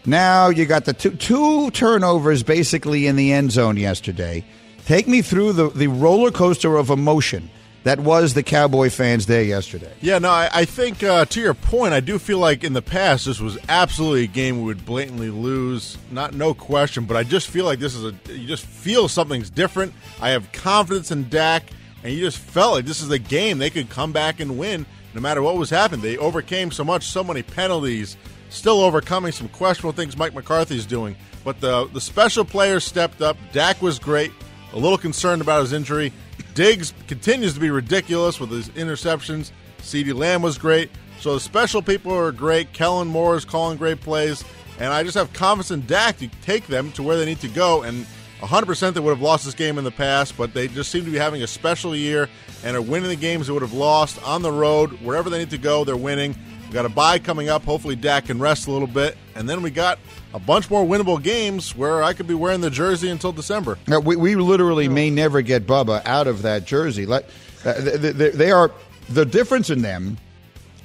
Now 0.04 0.48
you 0.48 0.66
got 0.66 0.84
the 0.84 0.92
two, 0.92 1.10
two 1.16 1.70
turnovers 1.72 2.42
basically 2.42 3.06
in 3.06 3.16
the 3.16 3.32
end 3.32 3.50
zone 3.52 3.76
yesterday. 3.76 4.44
Take 4.84 5.08
me 5.08 5.20
through 5.20 5.52
the, 5.54 5.70
the 5.70 5.88
roller 5.88 6.30
coaster 6.30 6.76
of 6.76 6.90
emotion 6.90 7.50
that 7.86 8.00
was 8.00 8.34
the 8.34 8.42
Cowboy 8.42 8.90
fans' 8.90 9.26
day 9.26 9.44
yesterday. 9.44 9.92
Yeah, 10.00 10.18
no, 10.18 10.28
I, 10.28 10.50
I 10.52 10.64
think 10.64 11.04
uh, 11.04 11.24
to 11.26 11.40
your 11.40 11.54
point, 11.54 11.94
I 11.94 12.00
do 12.00 12.18
feel 12.18 12.40
like 12.40 12.64
in 12.64 12.72
the 12.72 12.82
past 12.82 13.26
this 13.26 13.38
was 13.38 13.56
absolutely 13.68 14.24
a 14.24 14.26
game 14.26 14.58
we 14.58 14.64
would 14.64 14.84
blatantly 14.84 15.30
lose, 15.30 15.96
not 16.10 16.34
no 16.34 16.52
question. 16.52 17.04
But 17.04 17.16
I 17.16 17.22
just 17.22 17.48
feel 17.48 17.64
like 17.64 17.78
this 17.78 17.94
is 17.94 18.04
a 18.04 18.34
you 18.34 18.48
just 18.48 18.66
feel 18.66 19.06
something's 19.06 19.50
different. 19.50 19.92
I 20.20 20.30
have 20.30 20.50
confidence 20.50 21.12
in 21.12 21.28
Dak, 21.28 21.70
and 22.02 22.12
you 22.12 22.18
just 22.18 22.38
felt 22.38 22.74
like 22.74 22.86
this 22.86 23.00
is 23.00 23.10
a 23.10 23.20
game 23.20 23.58
they 23.58 23.70
could 23.70 23.88
come 23.88 24.10
back 24.10 24.40
and 24.40 24.58
win 24.58 24.84
no 25.16 25.22
matter 25.22 25.42
what 25.42 25.56
was 25.56 25.70
happening. 25.70 26.02
They 26.02 26.18
overcame 26.18 26.70
so 26.70 26.84
much, 26.84 27.06
so 27.06 27.24
many 27.24 27.42
penalties, 27.42 28.18
still 28.50 28.82
overcoming 28.82 29.32
some 29.32 29.48
questionable 29.48 29.96
things 29.96 30.16
Mike 30.16 30.34
McCarthy's 30.34 30.84
doing. 30.84 31.16
But 31.42 31.60
the 31.60 31.88
the 31.88 32.00
special 32.00 32.44
players 32.44 32.84
stepped 32.84 33.22
up. 33.22 33.36
Dak 33.52 33.80
was 33.80 33.98
great. 33.98 34.30
A 34.74 34.78
little 34.78 34.98
concerned 34.98 35.40
about 35.40 35.62
his 35.62 35.72
injury. 35.72 36.12
Diggs 36.54 36.92
continues 37.08 37.54
to 37.54 37.60
be 37.60 37.70
ridiculous 37.70 38.38
with 38.38 38.50
his 38.50 38.68
interceptions. 38.70 39.52
CeeDee 39.78 40.14
Lamb 40.14 40.42
was 40.42 40.58
great. 40.58 40.90
So 41.20 41.34
the 41.34 41.40
special 41.40 41.80
people 41.80 42.12
are 42.12 42.30
great. 42.30 42.74
Kellen 42.74 43.08
Moore 43.08 43.36
is 43.36 43.44
calling 43.46 43.78
great 43.78 44.00
plays. 44.02 44.44
And 44.78 44.92
I 44.92 45.02
just 45.02 45.16
have 45.16 45.32
confidence 45.32 45.70
in 45.70 45.86
Dak 45.86 46.18
to 46.18 46.28
take 46.42 46.66
them 46.66 46.92
to 46.92 47.02
where 47.02 47.16
they 47.16 47.24
need 47.24 47.40
to 47.40 47.48
go. 47.48 47.82
And 47.82 48.06
100% 48.40 48.94
they 48.94 49.00
would 49.00 49.10
have 49.10 49.22
lost 49.22 49.44
this 49.44 49.54
game 49.54 49.78
in 49.78 49.84
the 49.84 49.90
past, 49.90 50.36
but 50.36 50.52
they 50.52 50.68
just 50.68 50.90
seem 50.90 51.04
to 51.04 51.10
be 51.10 51.18
having 51.18 51.42
a 51.42 51.46
special 51.46 51.96
year 51.96 52.28
and 52.64 52.76
are 52.76 52.82
winning 52.82 53.08
the 53.08 53.16
games 53.16 53.46
they 53.46 53.52
would 53.52 53.62
have 53.62 53.72
lost 53.72 54.22
on 54.22 54.42
the 54.42 54.52
road. 54.52 54.90
Wherever 55.02 55.30
they 55.30 55.38
need 55.38 55.50
to 55.50 55.58
go, 55.58 55.84
they're 55.84 55.96
winning. 55.96 56.34
We 56.66 56.72
got 56.72 56.84
a 56.84 56.90
bye 56.90 57.18
coming 57.18 57.48
up. 57.48 57.64
Hopefully, 57.64 57.96
Dak 57.96 58.26
can 58.26 58.38
rest 58.38 58.66
a 58.66 58.72
little 58.72 58.88
bit. 58.88 59.16
And 59.34 59.48
then 59.48 59.62
we 59.62 59.70
got 59.70 59.98
a 60.34 60.38
bunch 60.38 60.68
more 60.70 60.84
winnable 60.84 61.22
games 61.22 61.74
where 61.74 62.02
I 62.02 62.12
could 62.12 62.26
be 62.26 62.34
wearing 62.34 62.60
the 62.60 62.70
jersey 62.70 63.08
until 63.08 63.32
December. 63.32 63.78
Now, 63.86 64.00
we, 64.00 64.16
we 64.16 64.34
literally 64.34 64.88
may 64.88 65.08
never 65.08 65.42
get 65.42 65.66
Bubba 65.66 66.02
out 66.04 66.26
of 66.26 66.42
that 66.42 66.64
jersey. 66.64 67.06
Let, 67.06 67.30
uh, 67.64 67.80
they, 67.80 68.12
they, 68.12 68.30
they 68.30 68.50
are 68.50 68.72
the 69.08 69.24
difference 69.24 69.70
in 69.70 69.82
them 69.82 70.18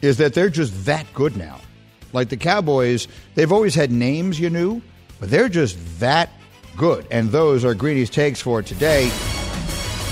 is 0.02 0.18
that 0.18 0.34
they're 0.34 0.50
just 0.50 0.86
that 0.86 1.12
good 1.14 1.36
now. 1.36 1.60
Like 2.14 2.30
the 2.30 2.38
Cowboys, 2.38 3.08
they've 3.36 3.52
always 3.52 3.76
had 3.76 3.92
names 3.92 4.40
you 4.40 4.50
knew, 4.50 4.82
but 5.20 5.30
they're 5.30 5.50
just 5.50 6.00
that 6.00 6.30
good. 6.78 7.08
And 7.12 7.30
those 7.30 7.66
are 7.66 7.74
Greeny's 7.74 8.10
takes 8.10 8.42
for 8.42 8.62
today. 8.62 9.10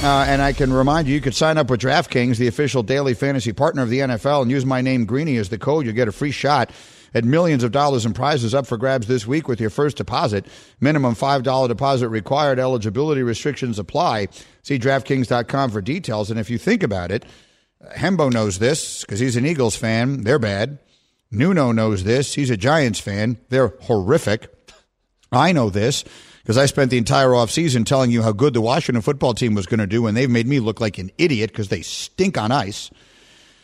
Uh, 0.01 0.25
and 0.27 0.41
I 0.41 0.53
can 0.53 0.71
remind 0.71 1.07
you, 1.07 1.13
you 1.13 1.19
could 1.19 1.35
sign 1.35 1.57
up 1.57 1.69
with 1.69 1.81
DraftKings, 1.81 2.37
the 2.37 2.47
official 2.47 2.83
daily 2.83 3.13
fantasy 3.13 3.51
partner 3.51 3.81
of 3.81 3.89
the 3.89 3.99
NFL, 3.99 4.43
and 4.43 4.49
use 4.49 4.65
my 4.65 4.79
name 4.79 5.05
Greeny 5.05 5.35
as 5.35 5.49
the 5.49 5.57
code. 5.57 5.85
You'll 5.85 5.93
get 5.93 6.07
a 6.07 6.13
free 6.13 6.31
shot 6.31 6.71
at 7.13 7.25
millions 7.25 7.63
of 7.63 7.71
dollars 7.71 8.05
in 8.05 8.13
prizes 8.13 8.53
up 8.53 8.65
for 8.65 8.77
grabs 8.77 9.07
this 9.07 9.27
week 9.27 9.47
with 9.47 9.59
your 9.59 9.69
first 9.69 9.97
deposit. 9.97 10.45
Minimum 10.79 11.15
$5 11.15 11.67
deposit 11.67 12.07
required. 12.07 12.59
Eligibility 12.59 13.23
restrictions 13.23 13.77
apply. 13.77 14.29
See 14.63 14.79
DraftKings.com 14.79 15.71
for 15.71 15.81
details. 15.81 16.31
And 16.31 16.39
if 16.39 16.49
you 16.49 16.57
think 16.57 16.81
about 16.81 17.11
it, 17.11 17.25
Hembo 17.97 18.31
knows 18.31 18.59
this 18.59 19.01
because 19.01 19.19
he's 19.19 19.35
an 19.35 19.45
Eagles 19.45 19.75
fan. 19.75 20.23
They're 20.23 20.39
bad. 20.39 20.79
Nuno 21.29 21.71
knows 21.73 22.05
this. 22.05 22.35
He's 22.35 22.49
a 22.49 22.57
Giants 22.57 22.99
fan. 22.99 23.37
They're 23.49 23.73
horrific. 23.81 24.53
I 25.31 25.51
know 25.51 25.69
this 25.69 26.03
because 26.49 26.57
I 26.57 26.65
spent 26.65 26.89
the 26.89 26.97
entire 26.97 27.27
offseason 27.27 27.85
telling 27.85 28.09
you 28.09 28.23
how 28.23 28.31
good 28.31 28.55
the 28.55 28.61
Washington 28.61 29.03
football 29.03 29.35
team 29.35 29.53
was 29.53 29.67
going 29.67 29.81
to 29.81 29.85
do, 29.85 30.07
and 30.07 30.17
they've 30.17 30.27
made 30.27 30.47
me 30.47 30.59
look 30.59 30.81
like 30.81 30.97
an 30.97 31.11
idiot 31.19 31.51
because 31.51 31.67
they 31.67 31.83
stink 31.83 32.39
on 32.39 32.51
ice. 32.51 32.89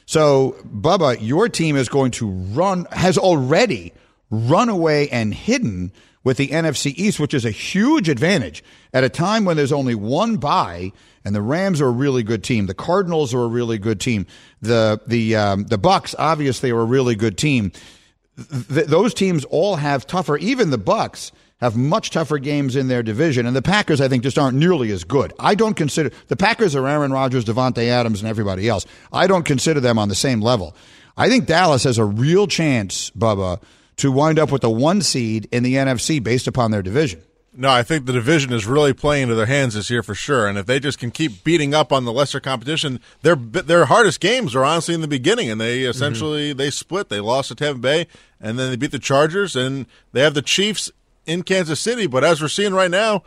So, 0.05 0.55
Bubba, 0.63 1.17
your 1.19 1.49
team 1.49 1.77
is 1.77 1.89
going 1.89 2.11
to 2.11 2.29
run, 2.29 2.85
has 2.91 3.17
already 3.17 3.91
run 4.29 4.69
away 4.69 5.09
and 5.09 5.33
hidden 5.33 5.93
with 6.23 6.37
the 6.37 6.49
NFC 6.49 6.93
East, 6.95 7.19
which 7.19 7.33
is 7.33 7.43
a 7.43 7.49
huge 7.49 8.07
advantage 8.07 8.63
at 8.93 9.03
a 9.03 9.09
time 9.09 9.45
when 9.45 9.57
there's 9.57 9.71
only 9.71 9.95
one 9.95 10.37
bye, 10.37 10.91
and 11.23 11.33
the 11.33 11.41
Rams 11.41 11.81
are 11.81 11.87
a 11.87 11.91
really 11.91 12.21
good 12.21 12.43
team. 12.43 12.67
The 12.67 12.75
Cardinals 12.75 13.33
are 13.33 13.45
a 13.45 13.47
really 13.47 13.79
good 13.79 13.99
team. 13.99 14.27
The 14.61 15.01
the 15.07 15.35
um, 15.35 15.63
the 15.63 15.79
Bucks 15.79 16.13
obviously 16.19 16.69
are 16.69 16.81
a 16.81 16.85
really 16.85 17.15
good 17.15 17.35
team. 17.35 17.71
Th- 18.37 18.85
those 18.85 19.15
teams 19.15 19.43
all 19.45 19.77
have 19.77 20.05
tougher. 20.05 20.37
Even 20.37 20.69
the 20.69 20.77
Bucks 20.77 21.31
have 21.59 21.75
much 21.77 22.09
tougher 22.09 22.37
games 22.37 22.75
in 22.75 22.87
their 22.87 23.01
division, 23.01 23.45
and 23.45 23.55
the 23.55 23.61
Packers 23.61 24.01
I 24.01 24.07
think 24.07 24.23
just 24.23 24.37
aren't 24.37 24.57
nearly 24.57 24.91
as 24.91 25.03
good. 25.03 25.33
I 25.39 25.55
don't 25.55 25.75
consider 25.75 26.11
the 26.27 26.35
Packers 26.35 26.75
are 26.75 26.87
Aaron 26.87 27.11
Rodgers, 27.11 27.45
Davante 27.45 27.87
Adams, 27.87 28.21
and 28.21 28.29
everybody 28.29 28.67
else. 28.67 28.85
I 29.11 29.27
don't 29.27 29.45
consider 29.45 29.79
them 29.79 29.97
on 29.97 30.09
the 30.09 30.15
same 30.15 30.41
level. 30.41 30.75
I 31.17 31.29
think 31.29 31.45
Dallas 31.45 31.83
has 31.85 31.97
a 31.97 32.05
real 32.05 32.45
chance, 32.45 33.09
Bubba, 33.11 33.61
to 33.97 34.11
wind 34.11 34.37
up 34.37 34.51
with 34.51 34.61
the 34.61 34.69
one 34.69 35.01
seed 35.01 35.47
in 35.51 35.63
the 35.63 35.75
NFC 35.75 36.21
based 36.21 36.47
upon 36.47 36.71
their 36.71 36.81
division. 36.81 37.21
No, 37.57 37.69
I 37.69 37.83
think 37.83 38.05
the 38.05 38.11
division 38.11 38.51
is 38.51 38.65
really 38.65 38.91
playing 38.91 39.23
into 39.23 39.35
their 39.35 39.45
hands 39.45 39.75
this 39.75 39.89
year 39.89 40.03
for 40.03 40.13
sure. 40.13 40.45
And 40.45 40.57
if 40.57 40.65
they 40.65 40.77
just 40.77 40.99
can 40.99 41.09
keep 41.09 41.45
beating 41.45 41.73
up 41.73 41.93
on 41.93 42.03
the 42.03 42.11
lesser 42.11 42.41
competition, 42.41 42.99
their 43.21 43.37
their 43.37 43.85
hardest 43.85 44.19
games 44.19 44.53
are 44.55 44.65
honestly 44.65 44.93
in 44.93 44.99
the 44.99 45.07
beginning, 45.07 45.49
and 45.49 45.61
they 45.61 45.79
mm-hmm. 45.79 45.89
essentially 45.89 46.51
they 46.51 46.69
split. 46.69 47.07
They 47.07 47.21
lost 47.21 47.47
to 47.47 47.55
Tampa 47.55 47.79
Bay, 47.79 48.07
and 48.41 48.59
then 48.59 48.71
they 48.71 48.75
beat 48.75 48.91
the 48.91 48.99
Chargers, 48.99 49.55
and 49.55 49.85
they 50.11 50.19
have 50.19 50.33
the 50.33 50.41
Chiefs 50.41 50.91
in 51.25 51.43
Kansas 51.43 51.79
City. 51.79 52.07
But 52.07 52.23
as 52.23 52.41
we're 52.41 52.47
seeing 52.47 52.73
right 52.73 52.91
now, 52.91 53.23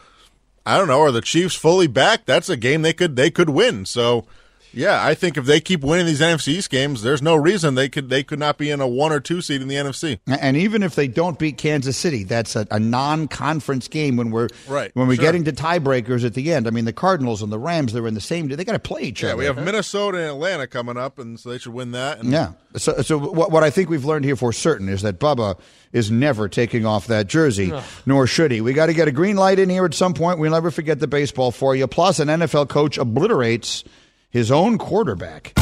I 0.65 0.77
don't 0.77 0.89
know, 0.89 1.01
are 1.01 1.13
the 1.13 1.21
Chiefs 1.21 1.55
fully 1.55 1.87
back? 1.87 2.27
That's 2.27 2.49
a 2.49 2.57
game 2.57 2.83
they 2.83 2.93
could 2.93 3.17
they 3.17 3.31
could 3.31 3.51
win. 3.51 3.87
So 3.87 4.27
Yeah, 4.73 5.05
I 5.05 5.15
think 5.15 5.37
if 5.37 5.45
they 5.47 5.61
keep 5.61 5.83
winning 5.83 6.07
these 6.07 6.21
NFC 6.21 6.49
East 6.49 6.71
games, 6.71 7.03
there's 7.03 7.23
no 7.23 7.35
reason 7.35 7.75
they 7.75 7.89
could 7.89 8.09
they 8.11 8.23
could 8.23 8.39
not 8.39 8.59
be 8.59 8.71
in 8.71 8.81
a 8.81 8.87
one 8.87 9.13
or 9.13 9.21
two 9.21 9.41
seed 9.41 9.63
in 9.63 9.69
the 9.69 9.77
NFC. 9.77 10.19
And 10.27 10.57
even 10.57 10.83
if 10.83 10.95
they 10.95 11.09
don't 11.09 11.39
beat 11.39 11.57
Kansas 11.59 11.97
City, 11.97 12.25
that's 12.25 12.55
a, 12.57 12.67
a 12.71 12.79
non-conference 12.79 13.89
game 13.89 14.17
when 14.17 14.31
we're 14.31 14.49
Right, 14.69 14.91
when 14.95 15.09
we 15.09 15.17
sure. 15.17 15.25
get 15.25 15.35
into 15.35 15.53
tiebreakers 15.53 16.25
at 16.25 16.35
the 16.35 16.53
end. 16.53 16.67
I 16.67 16.71
mean, 16.71 16.85
the 16.85 16.93
Cardinals 16.93 17.43
and 17.43 17.51
the 17.51 17.59
Rams 17.59 17.93
they're 17.93 18.07
in 18.07 18.15
the 18.15 18.21
same. 18.21 18.49
They 18.49 18.65
got 18.65 18.73
to 18.73 18.79
play 18.79 19.03
each 19.03 19.23
Yeah, 19.23 19.31
other. 19.31 19.39
we 19.39 19.45
have 19.47 19.57
Minnesota 19.57 20.19
and 20.19 20.27
Atlanta 20.29 20.67
coming 20.67 20.97
up, 20.97 21.19
and 21.19 21.39
so 21.41 21.51
they 21.51 21.59
should 21.59 21.73
win 21.73 21.93
that. 21.93 22.19
And 22.21 22.31
Yeah. 22.31 22.53
So, 22.77 23.01
so 23.03 23.19
what, 23.19 23.51
what 23.51 23.65
I 23.65 23.71
think 23.71 23.89
we've 23.89 24.05
learned 24.05 24.25
here 24.27 24.37
for 24.37 24.53
certain 24.53 24.89
is 24.89 25.03
that 25.03 25.19
Bubba 25.19 25.59
is 25.93 26.11
never 26.11 26.49
taking 26.49 26.85
off 26.85 27.07
that 27.07 27.27
jersey, 27.27 27.73
nor 28.05 28.27
should 28.27 28.53
he. 28.53 28.61
We 28.61 28.75
got 28.75 28.87
to 28.87 28.95
get 28.95 29.09
a 29.09 29.13
green 29.13 29.37
light 29.37 29.59
in 29.59 29.71
here 29.71 29.87
at 29.87 29.95
some 29.95 30.13
point. 30.13 30.39
We'll 30.39 30.53
never 30.53 30.71
forget 30.71 31.01
the 31.01 31.07
baseball 31.07 31.51
for 31.51 31.75
you. 31.75 31.87
Plus, 31.87 32.19
an 32.21 32.29
NFL 32.29 32.69
coach 32.69 32.99
obliterates 32.99 33.85
his 34.31 34.51
own 34.51 34.79
quarterback. 34.79 35.53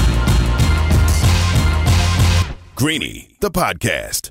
Greeny, 2.74 3.36
the 3.40 3.50
podcast. 3.50 4.30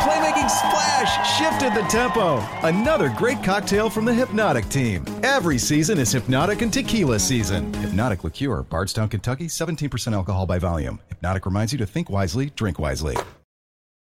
The 0.00 0.06
playmaking 0.06 0.48
splash 0.48 1.38
shifted 1.38 1.74
the 1.74 1.86
tempo. 1.88 2.38
Another 2.66 3.10
great 3.10 3.42
cocktail 3.42 3.90
from 3.90 4.06
the 4.06 4.14
Hypnotic 4.14 4.66
team. 4.70 5.04
Every 5.22 5.58
season 5.58 5.98
is 5.98 6.10
Hypnotic 6.10 6.62
and 6.62 6.72
Tequila 6.72 7.18
season. 7.18 7.74
Hypnotic 7.74 8.24
Liqueur, 8.24 8.62
Bardstown, 8.62 9.10
Kentucky, 9.10 9.46
17% 9.46 10.14
alcohol 10.14 10.46
by 10.46 10.58
volume. 10.58 11.00
Hypnotic 11.10 11.44
reminds 11.44 11.72
you 11.72 11.78
to 11.78 11.86
think 11.86 12.08
wisely, 12.08 12.50
drink 12.56 12.78
wisely. 12.78 13.14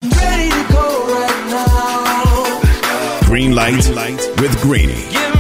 Ready 0.04 0.50
to 0.52 0.74
go 0.74 1.08
right 1.08 1.48
now. 1.50 3.22
Green 3.26 3.56
light, 3.56 3.76
with 4.40 4.62
Greeny. 4.62 5.39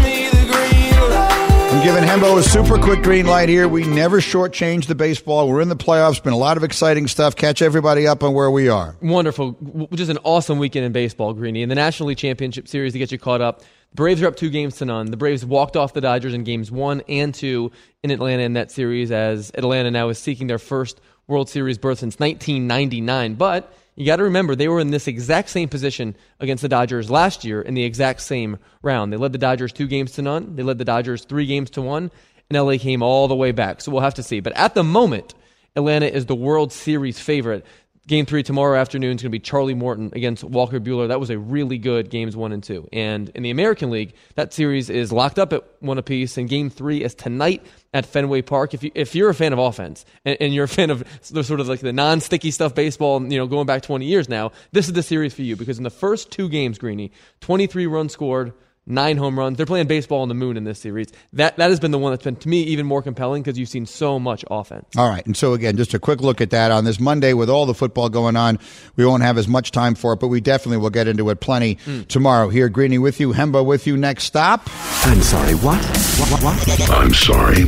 I'm 1.72 1.84
giving 1.84 2.04
Hembo 2.04 2.36
a 2.40 2.42
super 2.42 2.80
quick 2.80 3.04
green 3.04 3.28
light 3.28 3.48
here. 3.48 3.68
We 3.68 3.86
never 3.86 4.20
shortchange 4.20 4.88
the 4.88 4.96
baseball. 4.96 5.48
We're 5.48 5.62
in 5.62 5.70
the 5.70 5.76
playoffs. 5.76 6.22
Been 6.22 6.34
a 6.34 6.38
lot 6.38 6.58
of 6.58 6.64
exciting 6.64 7.08
stuff. 7.08 7.36
Catch 7.36 7.62
everybody 7.62 8.08
up 8.08 8.24
on 8.24 8.34
where 8.34 8.50
we 8.50 8.70
are. 8.70 8.96
Wonderful. 9.02 9.88
Just 9.94 10.10
an 10.10 10.18
awesome 10.24 10.58
weekend 10.58 10.86
in 10.86 10.92
baseball, 10.92 11.32
Greeny. 11.36 11.62
In 11.62 11.70
the 11.70 11.76
National 11.76 12.10
League 12.10 12.18
Championship 12.18 12.68
Series 12.68 12.94
to 12.94 13.00
get 13.00 13.12
you 13.12 13.20
caught 13.20 13.42
up, 13.42 13.60
the 13.60 13.96
Braves 13.96 14.20
are 14.24 14.26
up 14.26 14.36
two 14.36 14.50
games 14.50 14.78
to 14.78 14.86
none. 14.86 15.12
The 15.12 15.16
Braves 15.16 15.46
walked 15.46 15.78
off 15.78 15.94
the 15.94 16.02
Dodgers 16.02 16.34
in 16.34 16.44
games 16.44 16.72
one 16.72 17.04
and 17.08 17.36
two 17.36 17.72
in 18.02 18.10
Atlanta 18.10 18.42
in 18.42 18.54
that 18.54 18.72
series, 18.72 19.12
as 19.12 19.52
Atlanta 19.54 19.92
now 19.92 20.10
is 20.10 20.18
seeking 20.18 20.48
their 20.48 20.58
first 20.58 21.00
World 21.28 21.50
Series 21.50 21.78
berth 21.78 22.00
since 22.00 22.18
1999. 22.18 23.36
But 23.36 23.72
you 24.00 24.06
got 24.06 24.16
to 24.16 24.24
remember, 24.24 24.56
they 24.56 24.70
were 24.70 24.80
in 24.80 24.92
this 24.92 25.08
exact 25.08 25.50
same 25.50 25.68
position 25.68 26.16
against 26.40 26.62
the 26.62 26.70
Dodgers 26.70 27.12
last 27.12 27.44
year 27.44 27.62
in 27.62 27.74
the 27.74 27.84
exact 27.84 28.22
same 28.22 28.58
round. 28.82 29.12
They 29.12 29.18
led 29.18 29.34
the 29.34 29.38
Dodgers 29.38 29.74
two 29.74 29.88
games 29.88 30.14
to 30.14 30.22
none, 30.22 30.56
they 30.56 30.64
led 30.64 30.78
the 30.78 30.86
Dodgers 30.86 31.26
three 31.26 31.46
games 31.46 31.70
to 31.72 31.82
one, 31.82 32.10
and 32.50 32.58
LA 32.58 32.78
came 32.78 33.04
all 33.04 33.28
the 33.28 33.36
way 33.36 33.52
back. 33.52 33.82
So 33.82 33.92
we'll 33.92 34.02
have 34.02 34.14
to 34.14 34.24
see. 34.24 34.40
But 34.40 34.54
at 34.54 34.74
the 34.74 34.86
moment, 34.86 35.36
Atlanta 35.76 36.08
is 36.08 36.28
the 36.28 36.36
World 36.36 36.72
Series 36.72 37.20
favorite. 37.20 37.66
Game 38.08 38.26
three 38.26 38.42
tomorrow 38.42 38.80
afternoon 38.80 39.18
is 39.18 39.22
going 39.22 39.30
to 39.30 39.30
be 39.30 39.40
Charlie 39.40 39.76
Morton 39.76 40.12
against 40.14 40.44
Walker 40.44 40.80
Buehler. 40.80 41.10
That 41.10 41.20
was 41.20 41.30
a 41.30 41.38
really 41.38 41.78
good 41.78 42.10
games 42.10 42.36
one 42.36 42.52
and 42.52 42.64
two. 42.64 42.88
And 42.92 43.30
in 43.36 43.44
the 43.44 43.52
American 43.52 43.92
League, 43.92 44.16
that 44.34 44.52
series 44.52 44.90
is 44.90 45.12
locked 45.12 45.38
up 45.38 45.54
at 45.54 45.64
one 45.80 46.00
apiece, 46.00 46.38
and 46.38 46.50
game 46.50 46.72
three 46.72 47.04
is 47.04 47.14
tonight 47.14 47.64
at 47.94 48.06
Fenway 48.06 48.42
Park. 48.42 48.74
If 48.74 48.84
you 48.84 48.92
if 48.96 49.14
you're 49.14 49.30
a 49.30 49.36
fan 49.36 49.54
of 49.54 49.60
offense 49.60 50.06
and, 50.26 50.38
and 50.40 50.54
you're 50.56 50.64
a 50.64 50.68
fan 50.68 50.90
of 50.90 51.04
the 51.30 51.44
sort 51.44 51.60
of 51.60 51.68
like 51.68 51.82
the 51.82 51.94
non-sticky 51.94 52.52
stuff 52.52 52.74
baseball, 52.74 53.22
you 53.22 53.38
know, 53.38 53.46
going 53.46 53.68
back 53.68 53.84
20 53.84 54.06
years 54.06 54.28
now, 54.28 54.54
this 54.72 54.88
is 54.88 54.94
the 54.94 55.04
series 55.04 55.34
for 55.34 55.44
you 55.44 55.56
because 55.56 55.78
in 55.78 55.84
the 55.84 55.90
first 55.92 56.32
two 56.32 56.50
games, 56.50 56.80
Greeny, 56.80 57.12
23 57.42 57.86
runs 57.86 58.14
scored 58.14 58.54
nine 58.86 59.18
home 59.18 59.38
runs. 59.38 59.58
They're 59.58 59.66
playing 59.66 59.88
baseball 59.88 60.22
on 60.22 60.28
the 60.28 60.34
moon 60.34 60.58
in 60.58 60.64
this 60.64 60.80
series. 60.80 61.08
That 61.34 61.58
that 61.58 61.70
has 61.70 61.80
been 61.80 61.92
the 61.92 62.00
one 62.00 62.12
that's 62.12 62.24
been 62.24 62.36
to 62.38 62.50
me 62.50 62.64
even 62.64 62.86
more 62.86 63.02
compelling 63.02 63.44
because 63.44 63.58
you've 63.58 63.70
seen 63.70 63.86
so 63.86 64.20
much 64.20 64.44
offense. 64.50 64.86
All 64.98 65.10
right. 65.10 65.26
And 65.26 65.36
so, 65.38 65.54
again, 65.54 65.78
just 65.78 65.94
a 65.94 66.00
quick 66.00 66.22
look 66.22 66.42
at 66.42 66.50
that 66.50 66.72
on 66.72 66.86
this 66.86 67.00
Monday 67.00 67.34
with 67.34 67.50
all 67.50 67.66
the 67.66 67.74
football 67.74 68.10
going 68.10 68.36
on. 68.36 68.60
We 68.96 69.06
won't 69.06 69.24
have 69.24 69.38
as 69.38 69.48
much 69.48 69.72
time 69.72 69.96
for 69.96 70.14
it, 70.14 70.20
but 70.20 70.28
we 70.28 70.42
definitely 70.42 70.78
will 70.78 70.90
get 70.90 71.08
into 71.08 71.30
it 71.30 71.40
plenty 71.40 71.76
mm. 71.76 72.08
tomorrow. 72.08 72.50
Here, 72.50 72.70
Greeny 72.70 72.98
with 72.98 73.20
you, 73.20 73.34
Hembo 73.34 73.66
with 73.66 73.88
you. 73.88 73.96
Next 73.98 74.24
stop. 74.24 74.68
I'm 75.06 75.22
sorry, 75.22 75.54
what? 75.56 75.84
What, 76.20 76.44
what, 76.44 76.44
what? 76.44 76.90
I'm 76.92 77.14
sorry. 77.14 77.64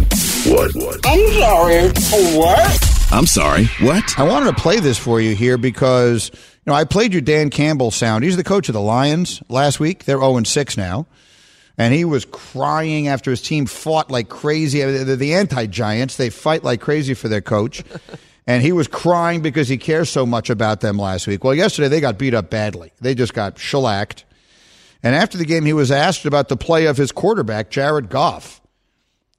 What? 0.52 0.76
What? 0.76 1.00
I'm 1.06 1.32
sorry. 1.39 1.88
What? 2.38 2.91
I'm 3.12 3.26
sorry. 3.26 3.65
What? 3.82 4.17
I 4.17 4.24
wanted 4.24 4.56
to 4.56 4.62
play 4.62 4.80
this 4.80 4.97
for 4.97 5.19
you 5.19 5.36
here 5.36 5.58
because, 5.58 6.32
you 6.32 6.38
know, 6.67 6.74
I 6.74 6.84
played 6.84 7.13
your 7.13 7.21
Dan 7.21 7.50
Campbell 7.50 7.91
sound. 7.91 8.24
He's 8.24 8.38
the 8.38 8.43
coach 8.43 8.69
of 8.69 8.74
the 8.74 8.82
Lions 8.82 9.41
last 9.50 9.80
week. 9.80 10.06
They're 10.06 10.19
0 10.19 10.43
6 10.43 10.78
now. 10.78 11.08
And 11.78 11.93
he 11.93 12.06
was 12.06 12.26
crying 12.26 13.08
after 13.08 13.32
his 13.32 13.41
team 13.41 13.65
fought 13.65 14.12
like 14.12 14.30
crazy. 14.30 14.80
They're 14.80 15.15
the 15.15 15.34
anti 15.34 15.65
Giants. 15.65 16.17
They 16.17 16.30
fight 16.30 16.63
like 16.63 16.82
crazy 16.82 17.13
for 17.13 17.28
their 17.28 17.41
coach. 17.41 17.84
and 18.47 18.62
he 18.62 18.71
was 18.71 18.88
crying 18.88 19.41
because 19.41 19.67
he 19.67 19.78
cares 19.78 20.10
so 20.10 20.26
much 20.26 20.50
about 20.50 20.82
them 20.82 20.97
last 20.97 21.28
week. 21.28 21.43
Well, 21.43 21.56
yesterday 21.56 21.88
they 21.88 22.02
got 22.02 22.17
beat 22.17 22.34
up 22.34 22.50
badly. 22.50 22.91
They 23.00 23.15
just 23.15 23.34
got 23.34 23.58
shellacked. 23.58 24.26
And 25.02 25.15
after 25.15 25.38
the 25.38 25.45
game, 25.45 25.65
he 25.65 25.74
was 25.74 25.91
asked 25.91 26.26
about 26.26 26.50
the 26.50 26.58
play 26.58 26.86
of 26.86 26.97
his 26.97 27.12
quarterback, 27.12 27.71
Jared 27.71 28.10
Goff. 28.10 28.62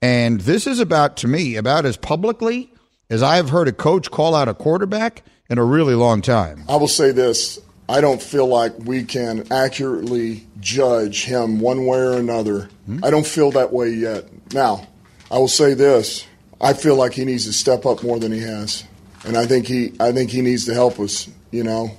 And 0.00 0.40
this 0.40 0.66
is 0.66 0.80
about, 0.80 1.18
to 1.18 1.28
me, 1.28 1.54
about 1.54 1.86
as 1.86 1.96
publicly 1.96 2.72
as 3.12 3.22
I 3.22 3.36
have 3.36 3.50
heard 3.50 3.68
a 3.68 3.72
coach 3.72 4.10
call 4.10 4.34
out 4.34 4.48
a 4.48 4.54
quarterback 4.54 5.22
in 5.50 5.58
a 5.58 5.64
really 5.64 5.94
long 5.94 6.22
time. 6.22 6.64
I 6.66 6.76
will 6.76 6.88
say 6.88 7.12
this. 7.12 7.60
I 7.86 8.00
don't 8.00 8.22
feel 8.22 8.46
like 8.46 8.72
we 8.78 9.04
can 9.04 9.52
accurately 9.52 10.46
judge 10.60 11.24
him 11.24 11.60
one 11.60 11.84
way 11.84 11.98
or 11.98 12.14
another. 12.14 12.70
I 13.02 13.10
don't 13.10 13.26
feel 13.26 13.50
that 13.50 13.70
way 13.70 13.90
yet. 13.90 14.24
Now, 14.54 14.88
I 15.30 15.36
will 15.36 15.48
say 15.48 15.74
this. 15.74 16.26
I 16.58 16.72
feel 16.72 16.96
like 16.96 17.12
he 17.12 17.26
needs 17.26 17.44
to 17.44 17.52
step 17.52 17.84
up 17.84 18.02
more 18.02 18.18
than 18.18 18.32
he 18.32 18.40
has. 18.40 18.84
And 19.26 19.36
I 19.36 19.44
think 19.44 19.66
he 19.66 19.92
I 20.00 20.12
think 20.12 20.30
he 20.30 20.40
needs 20.40 20.64
to 20.66 20.74
help 20.74 20.98
us, 20.98 21.28
you 21.50 21.64
know, 21.64 21.90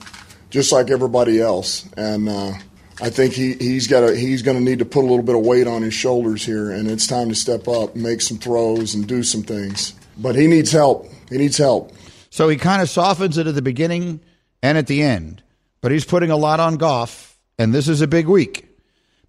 just 0.50 0.72
like 0.72 0.90
everybody 0.90 1.40
else. 1.40 1.88
And 1.96 2.28
uh, 2.28 2.54
I 3.02 3.12
think 3.12 3.34
he, 3.34 3.54
he's 3.54 3.88
got 3.88 4.04
a, 4.04 4.16
he's 4.16 4.42
going 4.42 4.58
to 4.58 4.64
need 4.64 4.80
to 4.80 4.86
put 4.86 5.02
a 5.02 5.08
little 5.08 5.24
bit 5.24 5.36
of 5.36 5.46
weight 5.46 5.68
on 5.68 5.84
his 5.84 5.94
shoulders 5.94 6.44
here, 6.44 6.72
and 6.72 6.90
it's 6.90 7.06
time 7.06 7.30
to 7.30 7.36
step 7.36 7.68
up, 7.68 7.96
make 7.96 8.22
some 8.22 8.40
throws, 8.40 8.96
and 8.96 9.08
do 9.08 9.22
some 9.22 9.44
things. 9.44 9.94
But 10.18 10.36
he 10.36 10.48
needs 10.48 10.72
help. 10.72 11.08
He 11.30 11.38
needs 11.38 11.58
help. 11.58 11.94
So 12.30 12.50
he 12.50 12.58
kind 12.58 12.82
of 12.82 12.90
softens 12.90 13.38
it 13.38 13.48
at 13.48 13.56
the 13.56 13.62
beginning 13.62 14.20
and 14.62 14.78
at 14.78 14.88
the 14.88 15.02
end. 15.02 15.44
But 15.82 15.92
he's 15.92 16.06
putting 16.06 16.32
a 16.32 16.38
lot 16.38 16.60
on 16.60 16.78
Goff, 16.78 17.38
and 17.60 17.74
this 17.74 17.88
is 17.88 18.02
a 18.02 18.08
big 18.08 18.28
week 18.28 18.70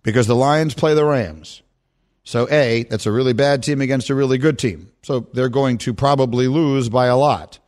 because 0.03 0.27
the 0.27 0.37
Lions 0.37 0.75
play 0.75 0.95
the 0.95 1.05
Rams. 1.05 1.63
So, 2.23 2.49
A, 2.51 2.85
that's 2.85 3.07
a 3.07 3.13
really 3.13 3.35
bad 3.35 3.63
team 3.63 3.83
against 3.83 4.09
a 4.09 4.15
really 4.15 4.39
good 4.39 4.59
team. 4.59 4.91
So 5.03 5.27
they're 5.35 5.51
going 5.51 5.77
to 5.79 5.93
probably 5.93 6.49
lose 6.49 6.89
by 6.89 7.07
a 7.07 7.17
lot. 7.17 7.59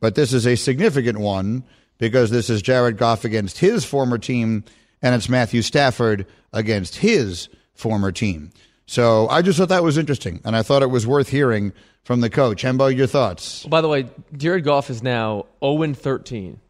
But 0.00 0.14
this 0.14 0.32
is 0.34 0.46
a 0.46 0.56
significant 0.56 1.18
one 1.18 1.64
because 1.96 2.30
this 2.30 2.50
is 2.50 2.60
Jared 2.60 2.98
Goff 2.98 3.24
against 3.24 3.58
his 3.58 3.84
former 3.84 4.18
team, 4.18 4.64
and 5.00 5.14
it's 5.14 5.28
Matthew 5.28 5.62
Stafford 5.62 6.26
against 6.52 6.96
his 6.96 7.48
former 7.74 8.12
team. 8.12 8.50
So 8.86 9.28
I 9.28 9.42
just 9.42 9.58
thought 9.58 9.68
that 9.68 9.82
was 9.82 9.96
interesting, 9.96 10.40
and 10.44 10.56
I 10.56 10.62
thought 10.62 10.82
it 10.82 10.90
was 10.90 11.06
worth 11.06 11.28
hearing 11.28 11.72
from 12.04 12.20
the 12.20 12.30
coach. 12.30 12.62
Hembo, 12.62 12.94
your 12.94 13.06
thoughts? 13.06 13.64
By 13.66 13.80
the 13.80 13.88
way, 13.88 14.06
Jared 14.36 14.64
Goff 14.64 14.90
is 14.90 15.02
now 15.02 15.46
0 15.62 15.94
13 15.94 16.60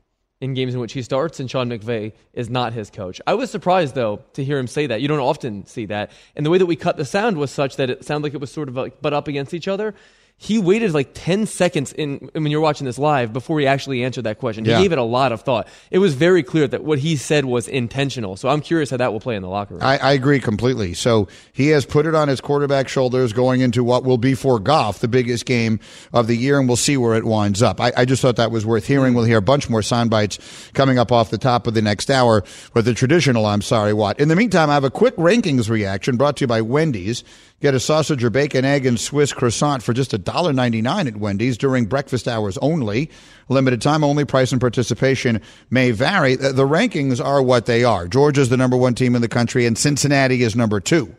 in 0.41 0.55
games 0.55 0.75
in 0.75 0.81
which 0.81 0.93
he 0.93 1.03
starts, 1.03 1.39
and 1.39 1.49
Sean 1.49 1.71
McVay 1.71 2.13
is 2.33 2.51
not 2.51 2.73
his 2.73 2.91
coach. 2.91 3.21
I 3.29 3.35
was 3.35 3.49
surprised, 3.51 3.95
though, 3.95 4.25
to 4.33 4.45
hear 4.45 4.59
him 4.59 4.67
say 4.67 4.89
that. 4.89 5.01
You 5.01 5.07
don't 5.07 5.21
often 5.21 5.67
see 5.67 5.87
that. 5.87 6.11
And 6.35 6.45
the 6.45 6.51
way 6.51 6.59
that 6.59 6.67
we 6.67 6.75
cut 6.75 6.97
the 6.97 7.05
sound 7.05 7.37
was 7.37 7.53
such 7.53 7.77
that 7.77 7.91
it 7.91 8.05
sounded 8.05 8.27
like 8.27 8.35
it 8.35 8.41
was 8.41 8.51
sort 8.51 8.69
of 8.69 8.75
like 8.75 9.01
butt 9.01 9.15
up 9.15 9.29
against 9.29 9.55
each 9.55 9.69
other. 9.69 9.95
He 10.43 10.59
waited 10.59 10.93
like 10.93 11.11
10 11.15 11.47
seconds 11.47 11.93
in 11.93 12.29
when 12.33 12.49
you're 12.49 12.61
watching 12.61 12.85
this 12.85 12.99
live 12.99 13.33
before 13.33 13.61
he 13.61 13.67
actually 13.69 14.03
answered 14.03 14.25
that 14.25 14.41
question. 14.41 14.65
He 14.65 14.73
Yeah. 14.73 14.83
gave 14.83 14.91
it 14.91 14.99
a 14.99 15.03
lot 15.05 15.31
of 15.31 15.43
thought. 15.43 15.69
It 15.93 15.99
was 15.99 16.15
very 16.15 16.43
clear 16.43 16.67
that 16.67 16.83
what 16.83 16.99
he 16.99 17.15
said 17.15 17.45
was 17.45 17.69
intentional. 17.69 18.37
So 18.37 18.49
I'm 18.49 18.61
curious 18.61 18.91
how 18.91 18.97
that 18.97 19.13
will 19.13 19.21
play 19.21 19.37
in 19.37 19.43
the 19.43 19.49
locker 19.49 19.75
room. 19.75 19.85
I, 19.85 19.99
I 19.99 20.13
agree 20.15 20.41
completely. 20.41 20.95
So 20.95 21.29
he 21.53 21.69
has 21.69 21.87
put 21.87 22.07
it 22.07 22.17
on 22.17 22.27
his 22.27 22.41
quarterback 22.41 22.89
shoulders 22.89 23.33
going 23.33 23.61
into 23.61 23.85
what 23.85 24.03
will 24.03 24.19
be 24.19 24.35
for 24.35 24.59
Goff 24.59 24.99
the 24.99 25.07
biggest 25.07 25.47
game 25.47 25.79
of 26.13 26.27
the 26.27 26.35
year, 26.37 26.59
and 26.59 26.67
we'll 26.69 26.77
see 26.77 26.97
where 26.97 27.15
it 27.15 27.25
winds 27.25 27.63
up. 27.63 27.81
I, 27.81 27.93
I 27.97 28.05
just 28.05 28.21
thought 28.21 28.35
that 28.35 28.51
was 28.51 28.67
worth 28.67 28.85
hearing. 28.89 29.11
Mm-hmm. 29.11 29.15
We'll 29.19 29.25
hear 29.27 29.39
a 29.39 29.43
bunch 29.43 29.71
more 29.71 29.83
sound 29.83 30.11
bites 30.11 30.41
coming 30.75 30.99
up 30.99 31.13
off 31.13 31.31
the 31.31 31.39
top 31.39 31.69
of 31.69 31.75
the 31.75 31.83
next 31.83 32.11
hour 32.11 32.43
with 32.75 32.85
the 32.87 32.95
traditional 32.95 33.47
I'm 33.47 33.63
sorry 33.63 33.93
what. 33.93 34.19
In 34.19 34.27
the 34.27 34.35
meantime, 34.35 34.71
I 34.71 34.75
have 34.75 34.83
a 34.83 34.91
quick 34.91 35.15
rankings 35.15 35.71
reaction 35.71 36.17
brought 36.17 36.37
to 36.39 36.43
you 36.43 36.49
by 36.49 36.63
Wendy's. 36.63 37.23
Get 37.63 37.75
a 37.75 37.81
sausage 37.81 38.25
or 38.25 38.31
bacon, 38.31 38.65
egg, 38.65 38.87
and 38.87 38.99
Swiss 38.99 39.33
croissant 39.33 39.85
for 39.85 39.93
just 39.93 40.11
$1.99 40.11 41.07
at 41.07 41.17
Wendy's 41.17 41.57
during 41.57 41.85
breakfast 41.85 42.27
hours 42.27 42.59
only. 42.59 43.09
Limited 43.49 43.81
time 43.81 44.03
only. 44.03 44.25
Price 44.25 44.51
and 44.51 44.61
participation 44.61 45.41
may 45.71 45.93
vary. 45.93 46.35
The, 46.35 46.67
rankings 46.67 47.25
are 47.25 47.41
what 47.41 47.67
they 47.67 47.85
are. 47.85 48.09
Georgia's 48.09 48.49
the 48.49 48.57
number 48.57 48.77
one 48.77 48.97
team 48.97 49.15
in 49.15 49.23
the 49.23 49.29
country, 49.29 49.65
and 49.65 49.79
Cincinnati 49.79 50.43
is 50.43 50.57
number 50.57 50.81
two. 50.81 51.15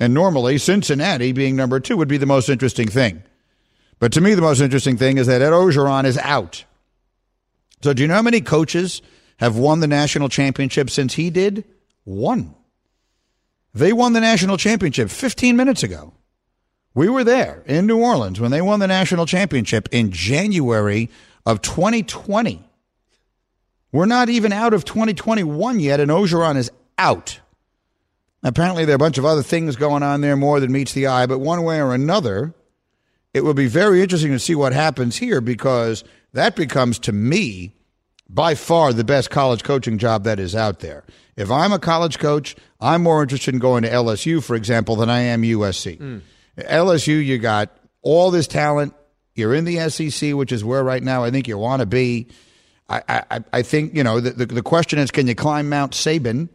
And 0.00 0.12
normally, 0.12 0.58
Cincinnati 0.58 1.30
being 1.30 1.54
number 1.54 1.78
two 1.78 1.96
would 1.96 2.08
be 2.08 2.18
the 2.18 2.26
most 2.26 2.48
interesting 2.48 2.88
thing. 2.88 3.22
But 4.00 4.12
to 4.14 4.20
me, 4.20 4.34
the 4.34 4.42
most 4.42 4.60
interesting 4.60 4.96
thing 4.96 5.16
is 5.16 5.28
that 5.28 5.42
Ed 5.42 5.52
Orgeron 5.52 6.06
is 6.06 6.18
out. 6.18 6.64
So, 7.84 7.92
do 7.92 8.02
you 8.02 8.08
know 8.08 8.14
how 8.14 8.22
many 8.22 8.40
coaches 8.40 9.00
have 9.36 9.56
won 9.56 9.78
the 9.78 9.86
national 9.86 10.28
championship 10.28 10.90
since 10.90 11.14
he 11.14 11.30
did? 11.30 11.62
One. 12.02 12.56
They 13.78 13.92
won 13.92 14.12
the 14.12 14.20
national 14.20 14.56
championship 14.56 15.08
15 15.08 15.56
minutes 15.56 15.84
ago. 15.84 16.12
We 16.94 17.08
were 17.08 17.22
there 17.22 17.62
in 17.64 17.86
New 17.86 18.02
Orleans 18.02 18.40
when 18.40 18.50
they 18.50 18.60
won 18.60 18.80
the 18.80 18.88
national 18.88 19.24
championship 19.24 19.88
in 19.92 20.10
January 20.10 21.10
of 21.46 21.62
2020. 21.62 22.68
We're 23.92 24.06
not 24.06 24.28
even 24.28 24.52
out 24.52 24.74
of 24.74 24.84
2021 24.84 25.78
yet, 25.78 26.00
and 26.00 26.10
Orgeron 26.10 26.56
is 26.56 26.72
out. 26.98 27.38
Apparently, 28.42 28.84
there 28.84 28.94
are 28.94 28.96
a 28.96 28.98
bunch 28.98 29.16
of 29.16 29.24
other 29.24 29.44
things 29.44 29.76
going 29.76 30.02
on 30.02 30.22
there 30.22 30.36
more 30.36 30.58
than 30.58 30.72
meets 30.72 30.92
the 30.92 31.06
eye, 31.06 31.26
but 31.26 31.38
one 31.38 31.62
way 31.62 31.80
or 31.80 31.94
another, 31.94 32.54
it 33.32 33.44
will 33.44 33.54
be 33.54 33.68
very 33.68 34.02
interesting 34.02 34.32
to 34.32 34.40
see 34.40 34.56
what 34.56 34.72
happens 34.72 35.18
here 35.18 35.40
because 35.40 36.02
that 36.32 36.56
becomes, 36.56 36.98
to 36.98 37.12
me, 37.12 37.76
by 38.28 38.54
far 38.54 38.92
the 38.92 39.04
best 39.04 39.30
college 39.30 39.64
coaching 39.64 39.98
job 39.98 40.24
that 40.24 40.38
is 40.38 40.54
out 40.54 40.80
there. 40.80 41.04
If 41.36 41.50
I'm 41.50 41.72
a 41.72 41.78
college 41.78 42.18
coach, 42.18 42.56
I'm 42.80 43.02
more 43.02 43.22
interested 43.22 43.54
in 43.54 43.60
going 43.60 43.84
to 43.84 43.90
LSU, 43.90 44.42
for 44.42 44.54
example, 44.56 44.96
than 44.96 45.08
I 45.08 45.20
am 45.20 45.42
USC. 45.42 45.98
Hmm. 45.98 46.18
LSU, 46.58 47.24
you 47.24 47.38
got 47.38 47.76
all 48.02 48.30
this 48.30 48.46
talent. 48.46 48.94
You're 49.34 49.54
in 49.54 49.64
the 49.64 49.88
SEC, 49.88 50.34
which 50.34 50.50
is 50.50 50.64
where 50.64 50.82
right 50.82 51.02
now 51.02 51.22
I 51.22 51.30
think 51.30 51.46
you 51.46 51.56
want 51.56 51.80
to 51.80 51.86
be. 51.86 52.26
I, 52.88 53.02
I, 53.30 53.44
I 53.52 53.62
think, 53.62 53.94
you 53.94 54.02
know, 54.02 54.18
the, 54.18 54.30
the, 54.30 54.46
the 54.46 54.62
question 54.62 54.98
is 54.98 55.10
can 55.10 55.26
you 55.26 55.34
climb 55.34 55.68
Mount 55.68 55.92
Saban? 55.92 56.48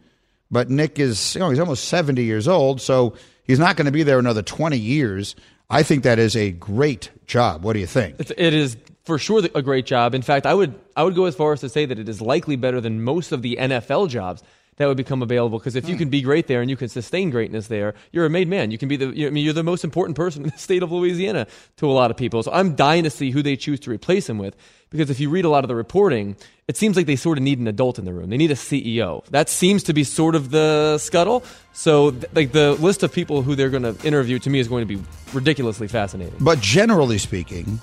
But 0.50 0.68
Nick 0.70 0.98
is, 0.98 1.34
you 1.34 1.40
know, 1.40 1.50
he's 1.50 1.58
almost 1.58 1.84
70 1.86 2.22
years 2.22 2.46
old, 2.46 2.80
so 2.80 3.14
he's 3.44 3.58
not 3.58 3.76
going 3.76 3.86
to 3.86 3.92
be 3.92 4.02
there 4.02 4.18
another 4.18 4.42
20 4.42 4.76
years. 4.76 5.34
I 5.70 5.82
think 5.82 6.04
that 6.04 6.18
is 6.18 6.36
a 6.36 6.52
great 6.52 7.10
job. 7.26 7.64
What 7.64 7.72
do 7.72 7.80
you 7.80 7.86
think? 7.86 8.16
It 8.20 8.54
is 8.54 8.76
for 9.04 9.18
sure 9.18 9.42
a 9.54 9.62
great 9.62 9.86
job. 9.86 10.14
In 10.14 10.22
fact, 10.22 10.46
I 10.46 10.54
would 10.54 10.74
I 10.96 11.02
would 11.04 11.14
go 11.14 11.26
as 11.26 11.34
far 11.34 11.52
as 11.52 11.60
to 11.60 11.68
say 11.68 11.86
that 11.86 11.98
it 11.98 12.08
is 12.08 12.20
likely 12.20 12.56
better 12.56 12.80
than 12.80 13.02
most 13.02 13.32
of 13.32 13.42
the 13.42 13.56
NFL 13.60 14.08
jobs 14.08 14.42
that 14.76 14.86
would 14.86 14.96
become 14.96 15.22
available. 15.22 15.58
Because 15.58 15.76
if 15.76 15.88
you 15.88 15.94
hmm. 15.94 16.00
can 16.00 16.10
be 16.10 16.20
great 16.20 16.46
there 16.46 16.60
and 16.60 16.68
you 16.68 16.76
can 16.76 16.88
sustain 16.88 17.30
greatness 17.30 17.68
there, 17.68 17.94
you're 18.12 18.26
a 18.26 18.30
made 18.30 18.48
man. 18.48 18.70
You 18.70 18.78
can 18.78 18.88
be 18.88 18.96
the 18.96 19.08
you 19.08 19.26
I 19.26 19.30
mean 19.30 19.44
you're 19.44 19.54
the 19.54 19.62
most 19.62 19.84
important 19.84 20.16
person 20.16 20.44
in 20.44 20.50
the 20.50 20.58
state 20.58 20.82
of 20.82 20.90
Louisiana 20.90 21.46
to 21.76 21.86
a 21.86 21.92
lot 21.92 22.10
of 22.10 22.16
people. 22.16 22.42
So 22.42 22.52
I'm 22.52 22.74
dying 22.74 23.04
to 23.04 23.10
see 23.10 23.30
who 23.30 23.42
they 23.42 23.56
choose 23.56 23.80
to 23.80 23.90
replace 23.90 24.28
him 24.28 24.38
with. 24.38 24.56
Because 24.90 25.10
if 25.10 25.18
you 25.18 25.28
read 25.28 25.44
a 25.44 25.48
lot 25.48 25.64
of 25.64 25.68
the 25.68 25.74
reporting, 25.74 26.36
it 26.68 26.76
seems 26.76 26.96
like 26.96 27.06
they 27.06 27.16
sort 27.16 27.36
of 27.36 27.42
need 27.42 27.58
an 27.58 27.66
adult 27.66 27.98
in 27.98 28.04
the 28.04 28.12
room. 28.12 28.30
They 28.30 28.36
need 28.36 28.52
a 28.52 28.56
CEO. 28.56 29.24
That 29.26 29.48
seems 29.48 29.82
to 29.84 29.92
be 29.92 30.04
sort 30.04 30.36
of 30.36 30.50
the 30.50 30.98
scuttle. 30.98 31.42
So, 31.72 32.12
th- 32.12 32.26
like 32.32 32.52
the 32.52 32.74
list 32.74 33.02
of 33.02 33.12
people 33.12 33.42
who 33.42 33.56
they're 33.56 33.70
going 33.70 33.82
to 33.82 33.96
interview 34.06 34.38
to 34.38 34.48
me 34.48 34.60
is 34.60 34.68
going 34.68 34.86
to 34.86 34.96
be 34.96 35.02
ridiculously 35.32 35.88
fascinating. 35.88 36.36
But 36.38 36.60
generally 36.60 37.18
speaking, 37.18 37.80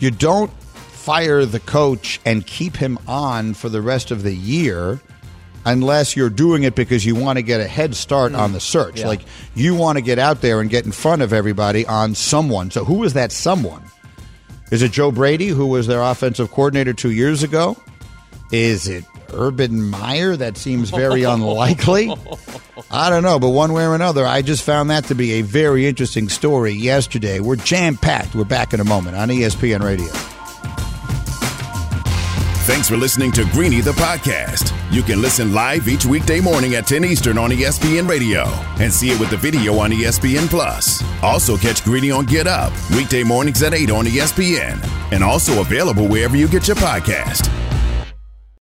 you 0.00 0.10
don't 0.10 0.50
fire 0.52 1.44
the 1.44 1.60
coach 1.60 2.20
and 2.26 2.46
keep 2.46 2.76
him 2.76 2.98
on 3.06 3.54
for 3.54 3.68
the 3.68 3.80
rest 3.80 4.10
of 4.10 4.22
the 4.22 4.34
year 4.34 5.00
unless 5.64 6.16
you're 6.16 6.30
doing 6.30 6.62
it 6.62 6.74
because 6.74 7.04
you 7.04 7.14
want 7.14 7.36
to 7.38 7.42
get 7.42 7.60
a 7.60 7.66
head 7.66 7.94
start 7.94 8.34
on 8.34 8.40
mm-hmm. 8.40 8.54
the 8.54 8.60
search. 8.60 9.00
Yeah. 9.00 9.08
Like 9.08 9.20
you 9.54 9.74
want 9.74 9.98
to 9.98 10.02
get 10.02 10.18
out 10.18 10.40
there 10.40 10.60
and 10.60 10.68
get 10.68 10.84
in 10.84 10.92
front 10.92 11.22
of 11.22 11.32
everybody 11.32 11.86
on 11.86 12.14
someone. 12.14 12.70
So 12.70 12.84
who 12.84 13.04
is 13.04 13.14
that 13.14 13.32
someone? 13.32 13.82
Is 14.70 14.82
it 14.82 14.92
Joe 14.92 15.10
Brady, 15.10 15.48
who 15.48 15.66
was 15.66 15.86
their 15.86 16.02
offensive 16.02 16.50
coordinator 16.50 16.92
two 16.92 17.10
years 17.10 17.42
ago? 17.42 17.76
Is 18.52 18.88
it 18.88 19.04
Urban 19.34 19.90
Meyer? 19.90 20.36
That 20.36 20.56
seems 20.56 20.90
very 20.90 21.22
unlikely. 21.24 22.12
I 22.90 23.10
don't 23.10 23.22
know, 23.22 23.38
but 23.38 23.50
one 23.50 23.72
way 23.72 23.84
or 23.84 23.94
another, 23.94 24.26
I 24.26 24.42
just 24.42 24.62
found 24.62 24.90
that 24.90 25.04
to 25.04 25.14
be 25.14 25.32
a 25.34 25.42
very 25.42 25.86
interesting 25.86 26.28
story 26.28 26.72
yesterday. 26.72 27.40
We're 27.40 27.56
jam 27.56 27.96
packed. 27.96 28.34
We're 28.34 28.44
back 28.44 28.72
in 28.72 28.80
a 28.80 28.84
moment 28.84 29.16
on 29.16 29.28
ESPN 29.28 29.82
Radio. 29.82 30.08
Thanks 32.64 32.88
for 32.88 32.96
listening 32.96 33.32
to 33.32 33.44
Greeny 33.46 33.80
the 33.80 33.92
podcast. 33.92 34.72
You 34.92 35.02
can 35.02 35.20
listen 35.20 35.52
live 35.52 35.88
each 35.88 36.04
weekday 36.04 36.40
morning 36.40 36.74
at 36.76 36.86
10 36.86 37.04
Eastern 37.04 37.36
on 37.36 37.50
ESPN 37.50 38.08
Radio 38.08 38.44
and 38.78 38.92
see 38.92 39.10
it 39.10 39.18
with 39.18 39.30
the 39.30 39.36
video 39.36 39.76
on 39.78 39.90
ESPN 39.90 40.48
Plus. 40.48 41.02
Also 41.22 41.56
catch 41.56 41.82
Greeny 41.82 42.12
on 42.12 42.26
Get 42.26 42.46
Up 42.46 42.72
weekday 42.90 43.24
mornings 43.24 43.62
at 43.62 43.74
8 43.74 43.90
on 43.90 44.04
ESPN 44.04 44.78
and 45.12 45.24
also 45.24 45.60
available 45.60 46.06
wherever 46.06 46.36
you 46.36 46.46
get 46.46 46.68
your 46.68 46.76
podcast. 46.76 47.48